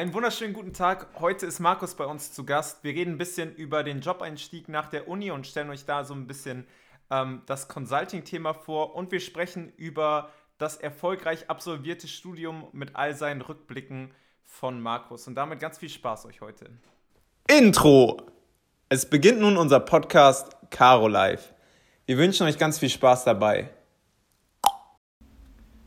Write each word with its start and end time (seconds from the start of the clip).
Einen 0.00 0.14
wunderschönen 0.14 0.54
guten 0.54 0.72
Tag. 0.72 1.08
Heute 1.20 1.44
ist 1.44 1.60
Markus 1.60 1.94
bei 1.94 2.06
uns 2.06 2.32
zu 2.32 2.46
Gast. 2.46 2.82
Wir 2.82 2.94
reden 2.94 3.16
ein 3.16 3.18
bisschen 3.18 3.54
über 3.54 3.82
den 3.82 4.00
Jobeinstieg 4.00 4.66
nach 4.70 4.86
der 4.86 5.08
Uni 5.08 5.30
und 5.30 5.46
stellen 5.46 5.68
euch 5.68 5.84
da 5.84 6.04
so 6.04 6.14
ein 6.14 6.26
bisschen 6.26 6.66
ähm, 7.10 7.42
das 7.44 7.68
Consulting-Thema 7.68 8.54
vor. 8.54 8.94
Und 8.94 9.12
wir 9.12 9.20
sprechen 9.20 9.70
über 9.76 10.30
das 10.56 10.78
erfolgreich 10.78 11.50
absolvierte 11.50 12.08
Studium 12.08 12.68
mit 12.72 12.96
all 12.96 13.14
seinen 13.14 13.42
Rückblicken 13.42 14.14
von 14.42 14.80
Markus. 14.80 15.28
Und 15.28 15.34
damit 15.34 15.60
ganz 15.60 15.76
viel 15.76 15.90
Spaß 15.90 16.24
euch 16.24 16.40
heute. 16.40 16.70
Intro! 17.46 18.22
Es 18.88 19.04
beginnt 19.04 19.40
nun 19.40 19.58
unser 19.58 19.80
Podcast 19.80 20.56
Caro 20.70 21.08
Live. 21.08 21.52
Wir 22.06 22.16
wünschen 22.16 22.46
euch 22.46 22.56
ganz 22.56 22.78
viel 22.78 22.88
Spaß 22.88 23.24
dabei. 23.24 23.68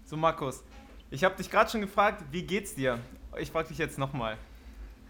So, 0.06 0.16
Markus, 0.18 0.64
ich 1.10 1.24
habe 1.24 1.36
dich 1.36 1.50
gerade 1.50 1.72
schon 1.72 1.82
gefragt, 1.82 2.24
wie 2.30 2.44
geht's 2.44 2.76
dir? 2.76 3.00
Ich 3.40 3.52
frage 3.52 3.70
dich 3.70 3.78
jetzt 3.78 3.98
nochmal. 3.98 4.38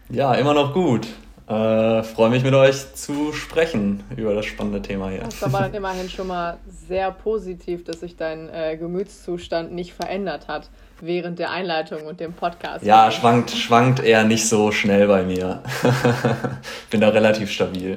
Ja, 0.08 0.34
immer 0.34 0.54
noch 0.54 0.72
gut. 0.74 1.06
Äh, 1.46 2.02
Freue 2.02 2.30
mich 2.30 2.42
mit 2.42 2.54
euch 2.54 2.94
zu 2.94 3.34
sprechen 3.34 4.02
über 4.16 4.34
das 4.34 4.46
spannende 4.46 4.80
Thema 4.80 5.10
hier. 5.10 5.20
Das 5.20 5.34
ist 5.34 5.44
aber 5.44 5.70
immerhin 5.74 6.08
schon 6.08 6.28
mal 6.28 6.56
sehr 6.88 7.10
positiv, 7.10 7.84
dass 7.84 8.00
sich 8.00 8.16
dein 8.16 8.48
äh, 8.48 8.78
Gemütszustand 8.78 9.72
nicht 9.72 9.92
verändert 9.92 10.48
hat 10.48 10.70
während 11.00 11.38
der 11.38 11.50
Einleitung 11.50 12.06
und 12.06 12.20
dem 12.20 12.32
Podcast. 12.32 12.84
Ja, 12.84 13.10
schwankt, 13.10 13.50
schwankt 13.50 14.00
eher 14.00 14.24
nicht 14.24 14.48
so 14.48 14.72
schnell 14.72 15.06
bei 15.06 15.22
mir. 15.22 15.62
Bin 16.90 17.02
da 17.02 17.10
relativ 17.10 17.50
stabil. 17.50 17.96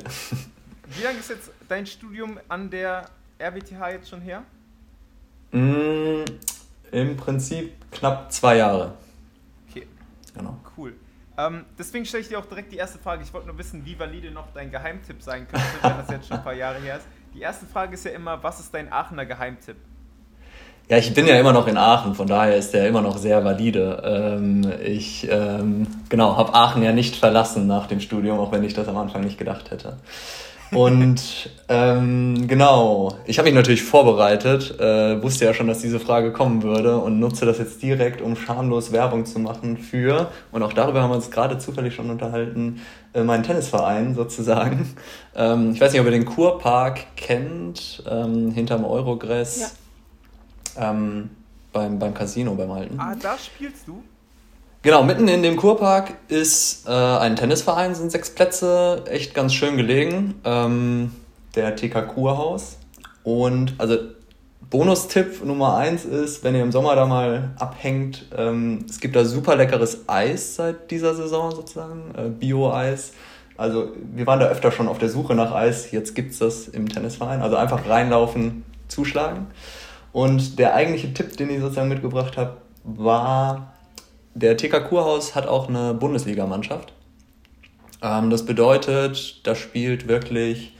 Wie 0.98 1.04
lange 1.04 1.20
ist 1.20 1.30
jetzt 1.30 1.52
dein 1.70 1.86
Studium 1.86 2.40
an 2.50 2.70
der 2.70 3.06
RWTH 3.40 3.92
jetzt 3.92 4.10
schon 4.10 4.22
her? 4.22 4.44
Mm, 5.52 6.26
Im 6.92 7.16
Prinzip 7.16 7.72
knapp 7.92 8.30
zwei 8.32 8.58
Jahre. 8.58 8.94
Genau. 10.38 10.58
Cool. 10.78 10.94
Ähm, 11.38 11.66
deswegen 11.78 12.06
stelle 12.06 12.22
ich 12.22 12.30
dir 12.30 12.40
auch 12.40 12.46
direkt 12.46 12.72
die 12.72 12.78
erste 12.78 12.98
Frage. 12.98 13.24
Ich 13.24 13.34
wollte 13.34 13.48
nur 13.48 13.58
wissen, 13.58 13.86
wie 13.86 13.98
valide 13.98 14.32
noch 14.32 14.48
dein 14.54 14.72
Geheimtipp 14.72 15.22
sein 15.22 15.48
könnte, 15.48 15.66
wenn 15.82 15.98
das 15.98 16.10
jetzt 16.10 16.28
schon 16.28 16.38
ein 16.38 16.44
paar 16.44 16.54
Jahre 16.54 16.80
her 16.80 16.98
ist. 16.98 17.06
Die 17.34 17.42
erste 17.42 17.68
Frage 17.68 17.94
ist 17.94 18.06
ja 18.06 18.12
immer, 18.12 18.42
was 18.42 18.60
ist 18.60 18.74
dein 18.74 18.92
Aachener 18.92 19.26
Geheimtipp? 19.26 19.78
Ja, 20.90 20.98
ich 20.98 21.14
bin 21.14 21.28
ja 21.28 21.38
immer 21.38 21.52
noch 21.52 21.68
in 21.68 21.78
Aachen, 21.78 22.16
von 22.16 22.28
daher 22.28 22.56
ist 22.56 22.74
der 22.74 22.88
immer 22.88 23.02
noch 23.02 23.18
sehr 23.18 23.44
valide. 23.44 24.02
Ähm, 24.06 24.72
ich 24.82 25.28
ähm, 25.30 25.86
genau 26.08 26.38
habe 26.38 26.54
Aachen 26.54 26.82
ja 26.82 26.94
nicht 26.94 27.18
verlassen 27.18 27.68
nach 27.68 27.88
dem 27.88 28.00
Studium, 28.00 28.40
auch 28.40 28.54
wenn 28.54 28.64
ich 28.64 28.74
das 28.74 28.88
am 28.88 28.96
Anfang 28.96 29.22
nicht 29.22 29.38
gedacht 29.38 29.70
hätte. 29.70 29.98
Und 30.72 31.50
ähm, 31.70 32.48
genau, 32.48 33.18
ich 33.26 33.40
habe 33.40 33.48
mich 33.48 33.56
natürlich 33.56 33.84
vorbereitet, 33.84 34.80
äh, 34.80 35.22
wusste 35.22 35.46
ja 35.46 35.54
schon, 35.54 35.68
dass 35.68 35.80
diese 35.80 36.00
Frage 36.00 36.34
kommen 36.34 36.64
würde 36.64 36.98
und 36.98 37.20
nutze 37.20 37.46
das 37.46 37.58
jetzt 37.58 37.82
direkt, 37.82 38.22
um 38.22 38.36
schamlos 38.36 38.92
Werbung 38.92 39.26
zu 39.26 39.40
machen 39.40 39.78
für, 39.78 40.30
und 40.52 40.64
auch 40.64 40.74
darüber 40.74 41.02
haben 41.02 41.12
wir 41.12 41.16
uns 41.16 41.32
gerade 41.32 41.58
zufällig 41.58 41.96
schon 41.96 42.10
unterhalten, 42.10 42.82
äh, 43.14 43.24
meinen 43.24 43.44
Tennisverein 43.44 44.16
sozusagen. 44.16 44.96
Ähm, 45.40 45.74
ich 45.74 45.80
weiß 45.80 45.92
nicht, 45.92 46.02
ob 46.02 46.08
ihr 46.08 46.14
den 46.14 46.26
Kurpark 46.26 47.16
kennt, 47.16 48.02
ähm, 48.10 48.50
hinterm 48.50 48.84
Eurogress, 48.84 49.76
ja. 50.76 50.90
ähm, 50.90 51.30
beim, 51.72 52.00
beim 52.00 52.16
Casino, 52.16 52.56
beim 52.56 52.72
Alten. 52.72 53.00
Ah, 53.00 53.16
da 53.22 53.38
spielst 53.38 53.88
du? 53.88 54.02
Genau, 54.88 55.04
mitten 55.04 55.28
in 55.28 55.44
dem 55.44 55.58
Kurpark 55.58 56.14
ist 56.30 56.88
äh, 56.88 56.92
ein 56.94 57.36
Tennisverein, 57.36 57.94
sind 57.94 58.10
sechs 58.10 58.30
Plätze, 58.30 59.04
echt 59.10 59.34
ganz 59.34 59.54
schön 59.54 59.76
gelegen. 59.76 60.36
Ähm, 60.46 61.12
der 61.56 61.76
TK 61.76 62.08
Kurhaus. 62.08 62.78
Und 63.22 63.76
also 63.80 63.98
Bonustipp 64.70 65.44
Nummer 65.44 65.76
eins 65.76 66.06
ist, 66.06 66.42
wenn 66.46 66.56
ihr 66.56 66.62
im 66.62 66.72
Sommer 66.72 66.96
da 66.96 67.06
mal 67.06 67.50
abhängt, 67.60 68.28
ähm, 68.38 68.86
es 68.90 69.02
gibt 69.02 69.18
da 69.18 69.26
super 69.26 69.58
leckeres 69.58 70.08
Eis 70.08 70.56
seit 70.56 70.90
dieser 70.90 71.16
Saison 71.16 71.52
sozusagen, 71.52 72.16
äh, 72.18 72.30
Bio-Eis. 72.30 73.12
Also 73.58 73.90
wir 74.16 74.26
waren 74.26 74.40
da 74.40 74.48
öfter 74.48 74.72
schon 74.72 74.88
auf 74.88 75.00
der 75.00 75.10
Suche 75.10 75.36
nach 75.36 75.52
Eis, 75.52 75.92
jetzt 75.92 76.16
gibt 76.16 76.32
es 76.32 76.40
das 76.40 76.70
im 76.70 76.88
Tennisverein. 76.88 77.42
Also 77.42 77.58
einfach 77.58 77.90
reinlaufen, 77.90 78.64
zuschlagen. 78.88 79.48
Und 80.14 80.58
der 80.58 80.76
eigentliche 80.76 81.14
Tipp, 81.14 81.36
den 81.36 81.50
ich 81.50 81.60
sozusagen 81.60 81.90
mitgebracht 81.90 82.38
habe, 82.38 82.56
war 82.86 83.74
der 84.38 84.56
TK 84.56 84.88
Kurhaus 84.88 85.36
hat 85.36 85.48
auch 85.48 85.68
eine 85.68 85.94
Bundesligamannschaft. 85.94 86.94
Ähm, 88.02 88.30
das 88.30 88.46
bedeutet, 88.46 89.46
da 89.48 89.56
spielt 89.56 90.08
wirklich 90.08 90.74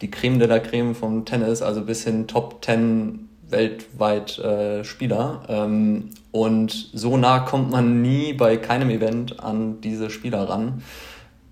die 0.00 0.10
Creme 0.10 0.38
de 0.38 0.48
la 0.48 0.58
Creme 0.58 0.94
vom 0.94 1.24
Tennis, 1.24 1.62
also 1.62 1.82
bis 1.82 2.04
hin 2.04 2.26
Top 2.26 2.64
10 2.64 3.28
weltweit 3.48 4.38
äh, 4.40 4.84
Spieler. 4.84 5.42
Ähm, 5.48 6.10
und 6.32 6.90
so 6.92 7.16
nah 7.16 7.40
kommt 7.40 7.70
man 7.70 8.02
nie 8.02 8.32
bei 8.32 8.56
keinem 8.56 8.90
Event 8.90 9.40
an 9.40 9.80
diese 9.80 10.10
Spieler 10.10 10.48
ran. 10.48 10.82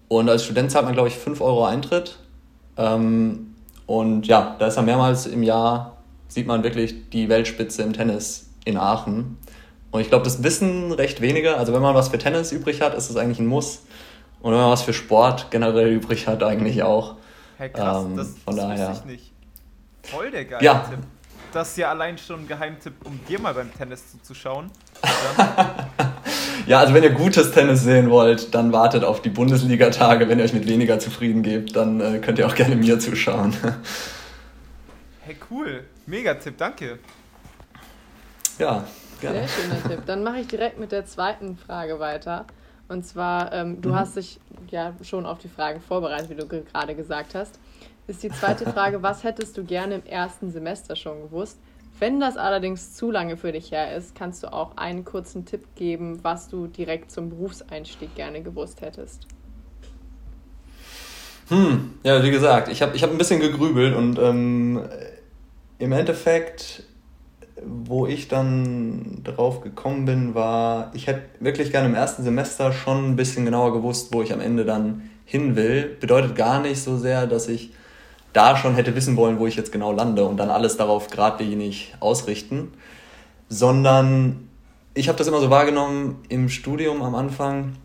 Und 0.09 0.29
als 0.29 0.45
Student 0.45 0.73
zahlt 0.73 0.85
man, 0.85 0.95
glaube 0.95 1.09
ich, 1.09 1.15
5 1.15 1.41
Euro 1.41 1.65
Eintritt. 1.65 2.19
Ähm, 2.77 3.55
und 3.87 4.27
ja, 4.27 4.57
da 4.59 4.67
ist 4.67 4.77
er 4.77 4.83
mehrmals 4.83 5.27
im 5.27 5.45
Jahr, 5.45 5.99
sieht 6.27 6.47
man 6.47 6.65
wirklich 6.65 7.11
die 7.11 7.29
Weltspitze 7.29 7.83
im 7.83 7.93
Tennis 7.93 8.51
in 8.65 8.77
Aachen. 8.77 9.39
Und 9.93 10.01
ich 10.01 10.09
glaube, 10.09 10.25
das 10.25 10.43
wissen 10.43 10.91
recht 10.91 11.21
wenige. 11.21 11.57
Also 11.57 11.73
wenn 11.73 11.83
man 11.83 11.95
was 11.95 12.09
für 12.09 12.19
Tennis 12.19 12.51
übrig 12.51 12.81
hat, 12.81 12.95
ist 12.95 13.11
es 13.11 13.17
eigentlich 13.17 13.39
ein 13.39 13.47
Muss. 13.47 13.83
Und 14.41 14.53
wenn 14.53 14.59
man 14.59 14.71
was 14.71 14.83
für 14.83 14.95
Sport 14.95 15.51
generell 15.51 15.93
übrig 15.93 16.27
hat, 16.27 16.43
eigentlich 16.43 16.83
auch. 16.83 17.17
Hey, 17.59 17.69
krass, 17.69 18.05
ähm, 18.05 18.17
das, 18.17 18.35
von 18.45 18.57
das 18.57 18.65
daher. 18.65 18.93
ich 18.93 19.05
nicht. 19.05 19.33
Voll 20.03 20.31
der 20.31 20.47
geile 20.47 20.65
ja. 20.65 20.87
Tipp. 20.91 20.99
Das 21.53 21.69
ist 21.69 21.77
ja 21.77 21.91
allein 21.91 22.17
schon 22.17 22.41
ein 22.41 22.49
Geheimtipp, 22.49 22.95
um 23.05 23.21
dir 23.29 23.39
mal 23.39 23.53
beim 23.53 23.73
Tennis 23.75 24.03
zuzuschauen. 24.11 24.71
ja, 26.67 26.79
also 26.79 26.95
wenn 26.95 27.03
ihr 27.03 27.11
gutes 27.11 27.53
Tennis 27.53 27.83
sehen 27.83 28.09
wollt, 28.09 28.55
dann 28.55 28.73
wartet 28.73 29.05
auf 29.05 29.21
die 29.21 29.29
Bundesliga-Tage. 29.29 30.27
Wenn 30.31 30.39
ihr 30.39 30.47
euch 30.47 30.55
mit 30.55 30.67
weniger 30.67 30.99
zufrieden 30.99 31.43
gebt, 31.43 31.77
dann 31.77 32.01
äh, 32.01 32.19
könnt 32.21 32.39
ihr 32.39 32.47
auch 32.47 32.55
gerne 32.55 32.75
mir 32.75 32.99
zuschauen. 32.99 33.55
hey, 35.21 35.37
cool. 35.51 35.85
Mega 36.07 36.33
Tipp, 36.33 36.55
danke. 36.57 36.99
Ja, 38.59 38.87
Gerne. 39.23 39.47
Sehr 39.47 39.49
schöner 39.49 39.83
Tipp. 39.89 40.07
Dann 40.07 40.25
mache 40.25 40.41
ich 40.41 40.49
direkt 40.49 40.81
mit 40.81 40.91
der 40.91 41.07
zweiten 41.07 41.57
Frage 41.57 42.01
weiter. 42.01 42.45
Und 42.89 43.07
zwar, 43.07 43.53
ähm, 43.53 43.81
du 43.81 43.91
mhm. 43.91 43.95
hast 43.95 44.17
dich 44.17 44.41
ja 44.71 44.93
schon 45.03 45.27
auf 45.27 45.39
die 45.39 45.49
Fragen 45.49 45.81
vorbereitet, 45.81 46.29
wie 46.29 46.35
du 46.35 46.47
gerade 46.47 46.95
gesagt 46.95 47.35
hast. 47.35 47.59
Ist 48.09 48.23
die 48.25 48.31
zweite 48.31 48.71
Frage, 48.73 49.03
was 49.03 49.23
hättest 49.23 49.57
du 49.57 49.65
gerne 49.65 49.95
im 49.95 50.05
ersten 50.05 50.51
Semester 50.51 50.97
schon 50.97 51.23
gewusst? 51.23 51.59
Wenn 52.01 52.19
das 52.19 52.37
allerdings 52.37 52.95
zu 52.95 53.13
lange 53.13 53.37
für 53.37 53.53
dich 53.53 53.71
her 53.71 53.97
ist, 53.97 54.17
kannst 54.17 54.43
du 54.43 54.53
auch 54.53 54.77
einen 54.77 55.05
kurzen 55.05 55.45
Tipp 55.45 55.67
geben, 55.77 56.19
was 56.25 56.49
du 56.49 56.67
direkt 56.67 57.13
zum 57.13 57.31
Berufseinstieg 57.31 58.17
gerne 58.17 58.43
gewusst 58.43 58.81
hättest. 58.81 59.29
Hm, 61.49 61.95
ja, 62.03 62.23
wie 62.25 62.31
gesagt, 62.33 62.69
ich 62.69 62.83
habe 62.83 62.97
ich 62.97 63.05
hab 63.05 63.11
ein 63.11 63.19
bisschen 63.19 63.39
gegrübelt 63.39 63.95
und 63.95 64.19
ähm, 64.19 64.83
im 65.79 65.93
Endeffekt 65.93 66.83
wo 67.67 68.07
ich 68.07 68.29
dann 68.29 69.23
drauf 69.25 69.61
gekommen 69.61 70.05
bin, 70.05 70.35
war, 70.35 70.91
ich 70.95 71.07
hätte 71.07 71.23
wirklich 71.41 71.71
gerne 71.73 71.89
im 71.89 71.95
ersten 71.95 72.23
Semester 72.23 72.73
schon 72.73 73.11
ein 73.11 73.17
bisschen 73.17 73.45
genauer 73.45 73.73
gewusst, 73.73 74.13
wo 74.13 74.23
ich 74.23 74.33
am 74.33 74.41
Ende 74.41 74.65
dann 74.65 75.11
hin 75.25 75.57
will. 75.57 75.97
Bedeutet 76.01 76.37
gar 76.37 76.61
nicht 76.61 76.83
so 76.83 76.97
sehr, 76.97 77.27
dass 77.27 77.49
ich 77.49 77.73
da 78.33 78.57
schon 78.57 78.75
hätte 78.75 78.95
wissen 78.95 79.17
wollen, 79.17 79.39
wo 79.39 79.47
ich 79.47 79.57
jetzt 79.57 79.73
genau 79.73 79.93
lande 79.93 80.25
und 80.25 80.37
dann 80.37 80.51
alles 80.51 80.77
darauf 80.77 81.09
geradlinig 81.09 81.95
ausrichten, 82.01 82.73
sondern 83.49 84.49
ich 84.95 85.09
habe 85.09 85.19
das 85.19 85.27
immer 85.27 85.41
so 85.41 85.51
wahrgenommen 85.51 86.17
im 86.29 86.49
Studium 86.49 87.03
am 87.03 87.15
Anfang, 87.15 87.77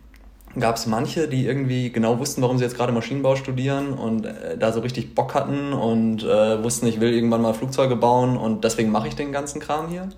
gab 0.59 0.75
es 0.75 0.87
manche, 0.87 1.27
die 1.27 1.45
irgendwie 1.45 1.91
genau 1.91 2.19
wussten, 2.19 2.41
warum 2.41 2.57
sie 2.57 2.63
jetzt 2.63 2.75
gerade 2.75 2.91
Maschinenbau 2.91 3.35
studieren 3.35 3.93
und 3.93 4.25
äh, 4.25 4.57
da 4.57 4.71
so 4.71 4.79
richtig 4.79 5.13
Bock 5.13 5.33
hatten 5.35 5.73
und 5.73 6.23
äh, 6.23 6.63
wussten, 6.63 6.87
ich 6.87 6.99
will 6.99 7.13
irgendwann 7.13 7.41
mal 7.41 7.53
Flugzeuge 7.53 7.95
bauen 7.95 8.37
und 8.37 8.63
deswegen 8.63 8.91
mache 8.91 9.07
ich 9.07 9.15
den 9.15 9.31
ganzen 9.31 9.59
Kram 9.59 9.89
hier. 9.89 10.09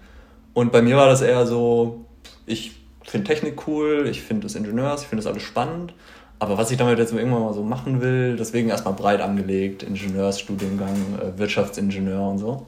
Und 0.53 0.71
bei 0.71 0.81
mir 0.81 0.97
war 0.97 1.07
das 1.07 1.21
eher 1.21 1.45
so, 1.45 2.05
ich 2.45 2.71
finde 3.03 3.27
Technik 3.27 3.67
cool, 3.67 4.07
ich 4.09 4.21
finde 4.21 4.43
das 4.43 4.55
Ingenieurs, 4.55 5.01
ich 5.01 5.07
finde 5.07 5.23
das 5.23 5.31
alles 5.31 5.43
spannend, 5.43 5.93
aber 6.39 6.57
was 6.57 6.71
ich 6.71 6.77
damit 6.77 6.99
jetzt 6.99 7.11
irgendwann 7.11 7.41
mal 7.41 7.53
so 7.53 7.63
machen 7.63 8.01
will, 8.01 8.37
deswegen 8.37 8.69
erstmal 8.69 8.93
breit 8.93 9.21
angelegt, 9.21 9.83
Ingenieursstudiengang, 9.83 10.95
äh, 11.21 11.37
Wirtschaftsingenieur 11.37 12.21
und 12.21 12.37
so. 12.37 12.65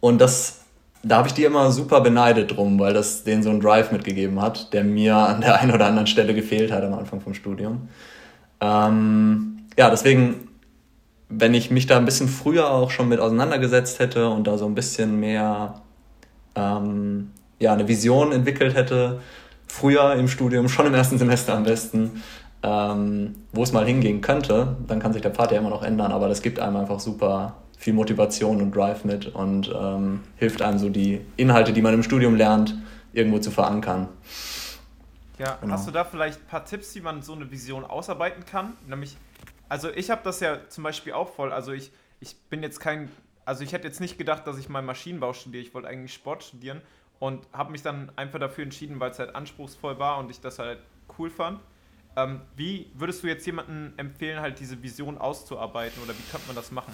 Und 0.00 0.20
das 0.20 0.60
da 1.02 1.18
habe 1.18 1.28
ich 1.28 1.34
die 1.34 1.44
immer 1.44 1.70
super 1.70 2.00
beneidet 2.00 2.56
drum, 2.56 2.78
weil 2.78 2.92
das 2.92 3.24
denen 3.24 3.42
so 3.42 3.50
einen 3.50 3.60
Drive 3.60 3.92
mitgegeben 3.92 4.40
hat, 4.40 4.72
der 4.72 4.84
mir 4.84 5.16
an 5.16 5.40
der 5.40 5.60
einen 5.60 5.72
oder 5.72 5.86
anderen 5.86 6.06
Stelle 6.06 6.34
gefehlt 6.34 6.72
hat 6.72 6.82
am 6.82 6.94
Anfang 6.94 7.20
vom 7.20 7.34
Studium. 7.34 7.88
Ähm, 8.60 9.60
ja, 9.76 9.90
deswegen, 9.90 10.48
wenn 11.28 11.54
ich 11.54 11.70
mich 11.70 11.86
da 11.86 11.96
ein 11.96 12.04
bisschen 12.04 12.28
früher 12.28 12.70
auch 12.70 12.90
schon 12.90 13.08
mit 13.08 13.20
auseinandergesetzt 13.20 14.00
hätte 14.00 14.28
und 14.28 14.46
da 14.46 14.58
so 14.58 14.66
ein 14.66 14.74
bisschen 14.74 15.20
mehr 15.20 15.82
ähm, 16.56 17.30
ja, 17.60 17.72
eine 17.72 17.86
Vision 17.86 18.32
entwickelt 18.32 18.74
hätte, 18.74 19.20
früher 19.68 20.14
im 20.14 20.28
Studium, 20.28 20.68
schon 20.68 20.86
im 20.86 20.94
ersten 20.94 21.18
Semester 21.18 21.54
am 21.54 21.64
besten, 21.64 22.22
ähm, 22.62 23.36
wo 23.52 23.62
es 23.62 23.72
mal 23.72 23.86
hingehen 23.86 24.20
könnte, 24.20 24.76
dann 24.86 24.98
kann 24.98 25.12
sich 25.12 25.22
der 25.22 25.30
Pfad 25.30 25.52
ja 25.52 25.58
immer 25.58 25.70
noch 25.70 25.84
ändern, 25.84 26.10
aber 26.10 26.28
das 26.28 26.42
gibt 26.42 26.58
einem 26.58 26.76
einfach 26.76 26.98
super 26.98 27.56
viel 27.78 27.92
Motivation 27.92 28.60
und 28.60 28.74
Drive 28.74 29.04
mit 29.04 29.26
und 29.26 29.72
ähm, 29.74 30.20
hilft 30.36 30.62
einem 30.62 30.78
so 30.78 30.90
die 30.90 31.24
Inhalte, 31.36 31.72
die 31.72 31.80
man 31.80 31.94
im 31.94 32.02
Studium 32.02 32.34
lernt, 32.34 32.74
irgendwo 33.12 33.38
zu 33.38 33.52
verankern. 33.52 34.08
Ja, 35.38 35.56
genau. 35.60 35.74
hast 35.74 35.86
du 35.86 35.92
da 35.92 36.02
vielleicht 36.02 36.40
ein 36.40 36.46
paar 36.46 36.64
Tipps, 36.64 36.96
wie 36.96 37.00
man 37.00 37.22
so 37.22 37.34
eine 37.34 37.48
Vision 37.52 37.84
ausarbeiten 37.84 38.44
kann? 38.44 38.76
Nämlich, 38.88 39.16
also 39.68 39.90
ich 39.90 40.10
habe 40.10 40.22
das 40.24 40.40
ja 40.40 40.68
zum 40.68 40.82
Beispiel 40.82 41.12
auch 41.12 41.32
voll. 41.32 41.52
Also 41.52 41.72
ich, 41.72 41.92
ich 42.18 42.36
bin 42.50 42.64
jetzt 42.64 42.80
kein, 42.80 43.08
also 43.44 43.62
ich 43.62 43.72
hätte 43.72 43.86
jetzt 43.86 44.00
nicht 44.00 44.18
gedacht, 44.18 44.48
dass 44.48 44.58
ich 44.58 44.68
mal 44.68 44.82
Maschinenbau 44.82 45.32
studiere. 45.32 45.62
Ich 45.62 45.72
wollte 45.72 45.86
eigentlich 45.86 46.12
Sport 46.12 46.42
studieren 46.42 46.82
und 47.20 47.46
habe 47.52 47.70
mich 47.70 47.82
dann 47.82 48.10
einfach 48.16 48.40
dafür 48.40 48.64
entschieden, 48.64 48.98
weil 48.98 49.12
es 49.12 49.20
halt 49.20 49.36
anspruchsvoll 49.36 50.00
war 50.00 50.18
und 50.18 50.32
ich 50.32 50.40
das 50.40 50.58
halt 50.58 50.80
cool 51.16 51.30
fand. 51.30 51.60
Ähm, 52.16 52.40
wie 52.56 52.90
würdest 52.94 53.22
du 53.22 53.28
jetzt 53.28 53.46
jemandem 53.46 53.92
empfehlen, 53.96 54.40
halt 54.40 54.58
diese 54.58 54.82
Vision 54.82 55.16
auszuarbeiten 55.16 56.02
oder 56.02 56.12
wie 56.14 56.30
könnte 56.32 56.48
man 56.48 56.56
das 56.56 56.72
machen? 56.72 56.92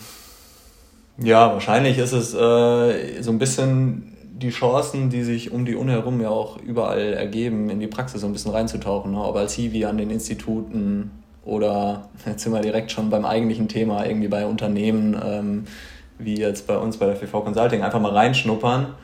Ja, 1.18 1.52
wahrscheinlich 1.52 1.98
ist 1.98 2.12
es 2.12 2.34
äh, 2.34 3.22
so 3.22 3.30
ein 3.30 3.38
bisschen 3.38 4.16
die 4.32 4.50
Chancen, 4.50 5.10
die 5.10 5.22
sich 5.22 5.52
um 5.52 5.64
die 5.64 5.76
Uni 5.76 5.92
herum 5.92 6.20
ja 6.20 6.28
auch 6.28 6.58
überall 6.60 7.12
ergeben, 7.12 7.70
in 7.70 7.78
die 7.78 7.86
Praxis 7.86 8.20
so 8.20 8.26
ein 8.26 8.32
bisschen 8.32 8.50
reinzutauchen. 8.50 9.12
Ne? 9.12 9.22
Ob 9.22 9.36
als 9.36 9.54
Hiwi 9.54 9.84
an 9.84 9.96
den 9.96 10.10
Instituten 10.10 11.12
oder 11.44 12.08
jetzt 12.26 12.42
sind 12.42 12.52
wir 12.52 12.60
direkt 12.60 12.90
schon 12.90 13.10
beim 13.10 13.24
eigentlichen 13.24 13.68
Thema, 13.68 14.04
irgendwie 14.04 14.28
bei 14.28 14.44
Unternehmen, 14.44 15.16
ähm, 15.24 15.64
wie 16.18 16.36
jetzt 16.36 16.66
bei 16.66 16.76
uns 16.76 16.96
bei 16.96 17.06
der 17.06 17.16
FV 17.16 17.44
Consulting, 17.44 17.82
einfach 17.82 18.00
mal 18.00 18.12
reinschnuppern. 18.12 18.94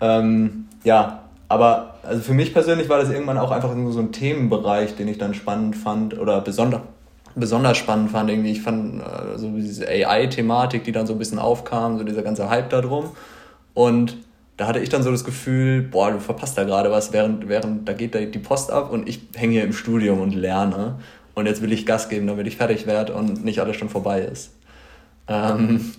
Ähm, 0.00 0.66
ja, 0.82 1.24
aber 1.48 1.96
also 2.02 2.22
für 2.22 2.32
mich 2.32 2.54
persönlich 2.54 2.88
war 2.88 2.98
das 2.98 3.10
irgendwann 3.10 3.36
auch 3.36 3.50
einfach 3.50 3.74
nur 3.74 3.92
so 3.92 4.00
ein 4.00 4.12
Themenbereich, 4.12 4.96
den 4.96 5.08
ich 5.08 5.18
dann 5.18 5.34
spannend 5.34 5.76
fand 5.76 6.18
oder 6.18 6.40
besonders 6.40 6.80
besonders 7.34 7.78
spannend 7.78 8.10
fand. 8.10 8.30
Irgendwie, 8.30 8.52
ich 8.52 8.62
fand 8.62 9.02
äh, 9.02 9.38
so 9.38 9.50
diese 9.50 9.86
AI-Thematik, 9.88 10.84
die 10.84 10.92
dann 10.92 11.06
so 11.06 11.12
ein 11.14 11.18
bisschen 11.18 11.38
aufkam, 11.38 11.98
so 11.98 12.04
dieser 12.04 12.22
ganze 12.22 12.48
Hype 12.50 12.70
da 12.70 12.80
drum. 12.80 13.10
Und 13.74 14.16
da 14.56 14.66
hatte 14.66 14.80
ich 14.80 14.88
dann 14.90 15.02
so 15.02 15.10
das 15.10 15.24
Gefühl, 15.24 15.80
boah, 15.82 16.10
du 16.10 16.20
verpasst 16.20 16.58
da 16.58 16.64
gerade 16.64 16.90
was, 16.90 17.12
während, 17.12 17.48
während 17.48 17.88
da 17.88 17.94
geht 17.94 18.14
da 18.14 18.20
die 18.20 18.38
Post 18.38 18.70
ab 18.70 18.92
und 18.92 19.08
ich 19.08 19.20
hänge 19.34 19.52
hier 19.52 19.64
im 19.64 19.72
Studium 19.72 20.20
und 20.20 20.34
lerne. 20.34 20.96
Und 21.34 21.46
jetzt 21.46 21.62
will 21.62 21.72
ich 21.72 21.86
Gas 21.86 22.08
geben, 22.08 22.26
damit 22.26 22.46
ich 22.46 22.56
fertig 22.56 22.86
werde 22.86 23.14
und 23.14 23.44
nicht 23.44 23.60
alles 23.60 23.76
schon 23.76 23.88
vorbei 23.88 24.20
ist. 24.20 24.50
Ähm, 25.28 25.92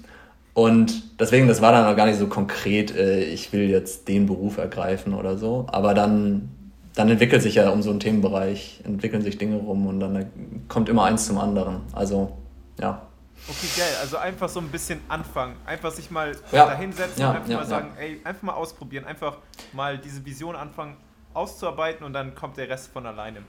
und 0.53 1.19
deswegen, 1.19 1.47
das 1.47 1.61
war 1.61 1.71
dann 1.71 1.91
auch 1.91 1.95
gar 1.95 2.05
nicht 2.05 2.19
so 2.19 2.27
konkret, 2.27 2.95
äh, 2.95 3.23
ich 3.23 3.53
will 3.53 3.69
jetzt 3.69 4.07
den 4.07 4.25
Beruf 4.27 4.57
ergreifen 4.57 5.13
oder 5.13 5.37
so. 5.37 5.65
Aber 5.71 5.93
dann, 5.93 6.49
dann 6.95 7.09
entwickelt 7.09 7.41
sich 7.41 7.55
ja 7.55 7.69
um 7.69 7.81
so 7.81 7.89
einen 7.89 7.99
Themenbereich, 7.99 8.81
entwickeln 8.83 9.21
sich 9.21 9.37
Dinge 9.37 9.57
rum 9.57 9.87
und 9.87 9.99
dann 9.99 10.65
kommt 10.67 10.89
immer 10.89 11.05
eins 11.05 11.25
zum 11.25 11.37
anderen. 11.37 11.81
Also, 11.93 12.37
ja. 12.79 13.01
Okay, 13.47 13.67
geil. 13.77 13.95
Also 14.01 14.17
einfach 14.17 14.49
so 14.49 14.59
ein 14.59 14.67
bisschen 14.67 14.99
anfangen. 15.07 15.55
Einfach 15.65 15.91
sich 15.91 16.11
mal 16.11 16.33
ja. 16.51 16.65
dahinsetzen 16.67 17.21
ja, 17.21 17.29
und 17.29 17.35
einfach 17.37 17.49
ja, 17.49 17.57
mal 17.57 17.65
sagen, 17.65 17.91
ey, 17.97 18.21
einfach 18.23 18.43
mal 18.43 18.53
ausprobieren. 18.53 19.05
Einfach 19.05 19.37
mal 19.73 19.97
diese 19.97 20.23
Vision 20.25 20.55
anfangen 20.55 20.95
auszuarbeiten 21.33 22.05
und 22.05 22.13
dann 22.13 22.35
kommt 22.35 22.57
der 22.57 22.69
Rest 22.69 22.91
von 22.91 23.05
alleine. 23.05 23.39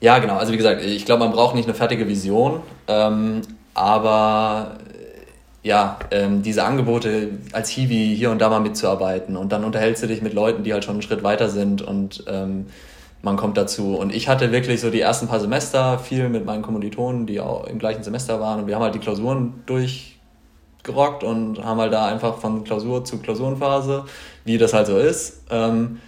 Ja, 0.00 0.18
genau. 0.18 0.36
Also 0.36 0.52
wie 0.52 0.56
gesagt, 0.56 0.82
ich 0.82 1.04
glaube, 1.04 1.24
man 1.24 1.32
braucht 1.32 1.54
nicht 1.54 1.66
eine 1.66 1.74
fertige 1.74 2.06
Vision, 2.06 2.62
ähm, 2.86 3.42
aber 3.74 4.78
ja, 5.62 5.98
ähm, 6.10 6.42
diese 6.42 6.64
Angebote 6.64 7.30
als 7.52 7.68
Hiwi 7.68 8.14
hier 8.16 8.30
und 8.30 8.40
da 8.40 8.48
mal 8.48 8.60
mitzuarbeiten 8.60 9.36
und 9.36 9.52
dann 9.52 9.64
unterhältst 9.64 10.02
du 10.02 10.06
dich 10.06 10.22
mit 10.22 10.32
Leuten, 10.32 10.62
die 10.62 10.72
halt 10.72 10.84
schon 10.84 10.94
einen 10.94 11.02
Schritt 11.02 11.22
weiter 11.22 11.48
sind 11.48 11.82
und 11.82 12.24
ähm, 12.28 12.66
man 13.22 13.36
kommt 13.36 13.56
dazu. 13.56 13.96
Und 13.96 14.14
ich 14.14 14.28
hatte 14.28 14.52
wirklich 14.52 14.80
so 14.80 14.90
die 14.90 15.00
ersten 15.00 15.26
paar 15.26 15.40
Semester 15.40 15.98
viel 15.98 16.28
mit 16.28 16.44
meinen 16.44 16.62
Kommilitonen, 16.62 17.26
die 17.26 17.40
auch 17.40 17.66
im 17.66 17.78
gleichen 17.78 18.02
Semester 18.02 18.40
waren. 18.40 18.60
Und 18.60 18.66
wir 18.66 18.76
haben 18.76 18.82
halt 18.82 18.94
die 18.94 19.00
Klausuren 19.00 19.64
durchgerockt 19.66 21.24
und 21.24 21.64
haben 21.64 21.80
halt 21.80 21.92
da 21.92 22.06
einfach 22.06 22.38
von 22.38 22.64
Klausur 22.64 23.04
zu 23.04 23.18
Klausurenphase, 23.18 24.04
wie 24.44 24.58
das 24.58 24.72
halt 24.72 24.86
so 24.86 24.96
ist. 24.96 25.42
Ähm, 25.50 25.98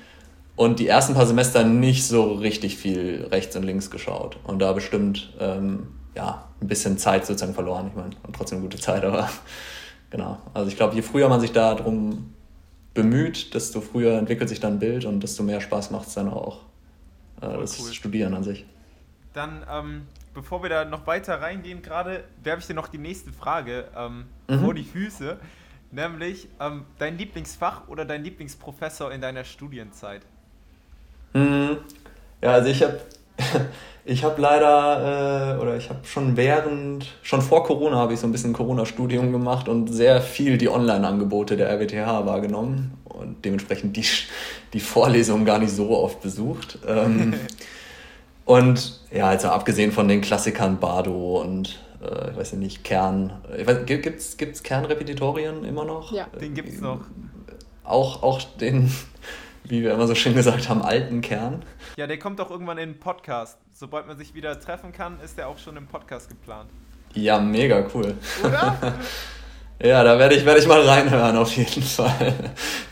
und 0.57 0.79
die 0.79 0.87
ersten 0.87 1.15
paar 1.15 1.27
Semester 1.27 1.65
nicht 1.65 2.07
so 2.07 2.35
richtig 2.35 2.77
viel 2.77 3.27
rechts 3.31 3.57
und 3.57 3.65
links 3.65 3.91
geschaut. 3.91 4.37
Und 4.45 4.61
da 4.61 4.73
bestimmt 4.73 5.33
ähm, 5.41 5.89
ja, 6.15 6.49
ein 6.61 6.69
bisschen 6.69 6.99
Zeit 6.99 7.27
sozusagen 7.27 7.55
verloren. 7.55 7.89
Ich 7.89 7.95
meine, 7.95 8.11
trotzdem 8.33 8.59
eine 8.59 8.67
gute 8.67 8.79
Zeit, 8.79 9.05
aber 9.05 9.29
genau. 10.11 10.39
Also 10.55 10.69
ich 10.69 10.77
glaube, 10.77 10.95
je 10.95 11.03
früher 11.03 11.29
man 11.29 11.41
sich 11.41 11.53
darum 11.53 12.35
bemüht, 12.95 13.55
desto 13.55 13.81
früher 13.81 14.19
entwickelt 14.19 14.49
sich 14.49 14.61
dann 14.61 14.75
ein 14.75 14.79
Bild 14.79 15.05
und 15.05 15.21
desto 15.21 15.43
mehr 15.43 15.61
Spaß 15.61 15.91
macht 15.91 16.09
es 16.09 16.15
dann 16.15 16.29
auch 16.29 16.61
äh, 17.41 17.57
das 17.59 17.79
cool. 17.81 17.93
Studieren 17.93 18.35
an 18.35 18.43
sich. 18.43 18.67
Dann, 19.33 19.65
ähm, 19.71 20.07
bevor 20.35 20.63
wir 20.63 20.71
da 20.71 20.85
noch 20.85 21.07
weiter 21.07 21.41
reingehen, 21.41 21.83
gerade 21.83 22.25
werfe 22.43 22.61
ich 22.61 22.67
dir 22.67 22.75
noch 22.75 22.89
die 22.89 22.99
nächste 22.99 23.33
Frage 23.33 23.89
ähm, 23.97 24.25
mhm. 24.49 24.61
vor 24.61 24.75
die 24.75 24.85
Füße. 24.85 25.39
Nämlich 25.93 26.49
ähm, 26.61 26.85
dein 26.99 27.19
Lieblingsfach 27.19 27.89
oder 27.89 28.05
dein 28.05 28.23
Lieblingsprofessor 28.23 29.13
in 29.13 29.21
deiner 29.21 29.45
Studienzeit? 29.45 30.23
Mhm. 31.33 31.79
Ja, 32.43 32.53
also 32.53 32.69
ich 32.69 32.83
habe 32.83 33.01
ich 34.05 34.25
habe 34.25 34.41
leider, 34.41 35.57
äh, 35.57 35.61
oder 35.61 35.77
ich 35.77 35.89
habe 35.89 36.01
schon 36.05 36.37
während, 36.37 37.07
schon 37.23 37.43
vor 37.43 37.65
Corona 37.65 37.97
habe 37.97 38.15
ich 38.15 38.21
so 38.21 38.27
ein 38.27 38.33
bisschen 38.33 38.53
Corona-Studium 38.53 39.33
gemacht 39.33 39.69
und 39.69 39.89
sehr 39.89 40.21
viel 40.21 40.59
die 40.59 40.69
Online-Angebote 40.69 41.57
der 41.57 41.71
RWTH 41.71 42.27
wahrgenommen 42.27 42.99
und 43.05 43.45
dementsprechend 43.45 43.97
die, 43.97 44.05
die 44.73 44.81
Vorlesungen 44.81 45.45
gar 45.45 45.59
nicht 45.59 45.73
so 45.73 45.91
oft 45.97 46.21
besucht. 46.21 46.79
Ähm, 46.87 47.35
und 48.45 49.01
ja, 49.13 49.29
also 49.29 49.49
abgesehen 49.49 49.93
von 49.93 50.09
den 50.09 50.21
Klassikern 50.21 50.79
Bardo 50.79 51.41
und 51.41 51.79
äh, 52.03 52.31
ich 52.31 52.37
weiß 52.37 52.53
nicht, 52.55 52.85
Kern. 52.85 53.33
Gibt 53.87 54.21
es 54.21 54.63
Kernrepetitorien 54.63 55.65
immer 55.65 55.85
noch? 55.85 56.13
Ja, 56.13 56.27
den 56.41 56.55
gibt 56.55 56.69
es 56.69 56.81
noch. 56.81 57.01
Auch, 57.85 58.23
auch 58.23 58.41
den, 58.61 58.91
wie 59.65 59.83
wir 59.83 59.93
immer 59.93 60.07
so 60.07 60.15
schön 60.15 60.35
gesagt 60.35 60.69
haben, 60.69 60.83
alten 60.83 61.21
Kern. 61.21 61.63
Ja, 61.97 62.07
der 62.07 62.19
kommt 62.19 62.41
auch 62.41 62.51
irgendwann 62.51 62.79
in 62.79 62.91
den 62.91 63.01
Podcast. 63.01 63.59
Sobald 63.73 64.07
man 64.07 64.17
sich 64.19 64.35
wieder 64.35 64.59
treffen 64.59 64.93
kann, 64.93 65.21
ist 65.25 65.39
der 65.39 65.49
auch 65.49 65.59
schon 65.59 65.77
im 65.77 65.87
Podcast 65.87 66.29
geplant. 66.29 66.71
Ja, 67.15 67.41
mega 67.41 67.85
cool. 67.95 68.15
Oder? 68.45 68.77
ja, 69.83 70.05
da 70.05 70.19
werde 70.19 70.35
ich, 70.35 70.45
werd 70.45 70.59
ich 70.59 70.67
mal 70.67 70.81
reinhören 70.81 71.37
auf 71.37 71.57
jeden 71.57 71.83
Fall. 71.83 72.35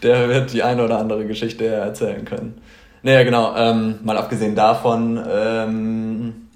Der 0.03 0.29
wird 0.29 0.53
die 0.53 0.63
eine 0.63 0.85
oder 0.85 0.99
andere 0.99 1.27
Geschichte 1.27 1.67
erzählen 1.67 2.25
können. 2.25 2.61
Naja, 3.03 3.23
genau. 3.23 3.57
Ähm, 3.57 4.01
mal 4.03 4.17
abgesehen 4.17 4.55
davon 4.55 5.23
ähm, 5.31 6.49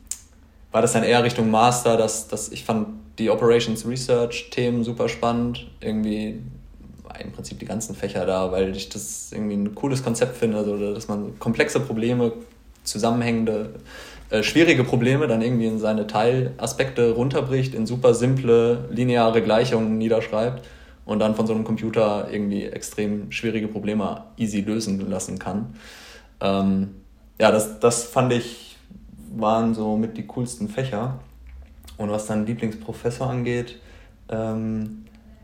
war 0.72 0.82
das 0.82 0.92
dann 0.92 1.04
eher 1.04 1.22
Richtung 1.22 1.50
Master, 1.50 1.96
dass, 1.96 2.28
dass 2.28 2.50
ich 2.50 2.64
fand 2.64 2.88
die 3.18 3.30
Operations 3.30 3.86
Research 3.86 4.50
Themen 4.50 4.84
super 4.84 5.08
spannend. 5.08 5.68
Irgendwie 5.80 6.40
im 7.20 7.32
Prinzip 7.32 7.58
die 7.58 7.66
ganzen 7.66 7.94
Fächer 7.94 8.26
da, 8.26 8.52
weil 8.52 8.76
ich 8.76 8.88
das 8.88 9.32
irgendwie 9.32 9.56
ein 9.56 9.74
cooles 9.74 10.02
Konzept 10.02 10.36
finde, 10.36 10.58
also, 10.58 10.94
dass 10.94 11.08
man 11.08 11.38
komplexe 11.38 11.80
Probleme, 11.80 12.32
zusammenhängende, 12.84 13.74
äh, 14.30 14.42
schwierige 14.42 14.84
Probleme 14.84 15.26
dann 15.26 15.42
irgendwie 15.42 15.66
in 15.66 15.78
seine 15.78 16.06
Teilaspekte 16.06 17.12
runterbricht, 17.12 17.74
in 17.74 17.86
super 17.86 18.14
simple, 18.14 18.88
lineare 18.90 19.42
Gleichungen 19.42 19.98
niederschreibt 19.98 20.66
und 21.04 21.18
dann 21.18 21.34
von 21.34 21.46
so 21.46 21.54
einem 21.54 21.64
Computer 21.64 22.28
irgendwie 22.30 22.64
extrem 22.64 23.30
schwierige 23.30 23.68
Probleme 23.68 24.24
easy 24.36 24.60
lösen 24.60 25.08
lassen 25.10 25.38
kann. 25.38 25.74
Ähm, 26.40 26.94
ja, 27.38 27.50
das, 27.50 27.78
das 27.80 28.04
fand 28.04 28.32
ich, 28.32 28.76
waren 29.34 29.74
so 29.74 29.96
mit 29.96 30.16
die 30.16 30.26
coolsten 30.26 30.68
Fächer. 30.68 31.20
Und 31.98 32.10
was 32.10 32.26
dann 32.26 32.46
Lieblingsprofessor 32.46 33.28
angeht, 33.28 33.78
ähm, 34.28 35.01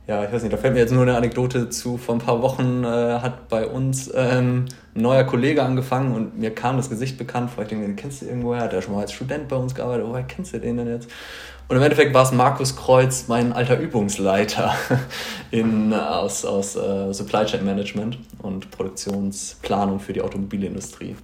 ja, 0.08 0.24
ich 0.24 0.32
weiß 0.32 0.42
nicht, 0.42 0.54
da 0.54 0.56
fällt 0.56 0.72
mir 0.72 0.80
jetzt 0.80 0.92
nur 0.92 1.02
eine 1.02 1.18
Anekdote 1.18 1.68
zu. 1.68 1.98
Vor 1.98 2.14
ein 2.14 2.20
paar 2.20 2.40
Wochen 2.40 2.82
äh, 2.82 2.86
hat 2.86 3.50
bei 3.50 3.66
uns 3.66 4.10
ähm, 4.14 4.64
ein 4.94 5.02
neuer 5.02 5.24
Kollege 5.24 5.62
angefangen 5.62 6.14
und 6.14 6.38
mir 6.38 6.54
kam 6.54 6.78
das 6.78 6.88
Gesicht 6.88 7.18
bekannt. 7.18 7.50
Vielleicht 7.54 7.72
den 7.72 7.94
kennst 7.94 8.22
du 8.22 8.26
irgendwoher, 8.26 8.62
hat 8.62 8.72
er 8.72 8.80
schon 8.80 8.94
mal 8.94 9.02
als 9.02 9.12
Student 9.12 9.48
bei 9.48 9.56
uns 9.56 9.74
gearbeitet. 9.74 10.06
Woher 10.08 10.22
kennst 10.22 10.54
du 10.54 10.60
den 10.60 10.78
denn 10.78 10.88
jetzt? 10.88 11.10
Und 11.68 11.76
im 11.76 11.82
Endeffekt 11.82 12.14
war 12.14 12.22
es 12.22 12.32
Markus 12.32 12.74
Kreuz, 12.74 13.28
mein 13.28 13.52
alter 13.52 13.78
Übungsleiter 13.78 14.74
in, 15.50 15.92
aus, 15.92 16.46
aus 16.46 16.78
uh, 16.78 17.12
Supply 17.12 17.44
Chain 17.44 17.66
Management 17.66 18.18
und 18.38 18.70
Produktionsplanung 18.70 20.00
für 20.00 20.14
die 20.14 20.22
Automobilindustrie. 20.22 21.16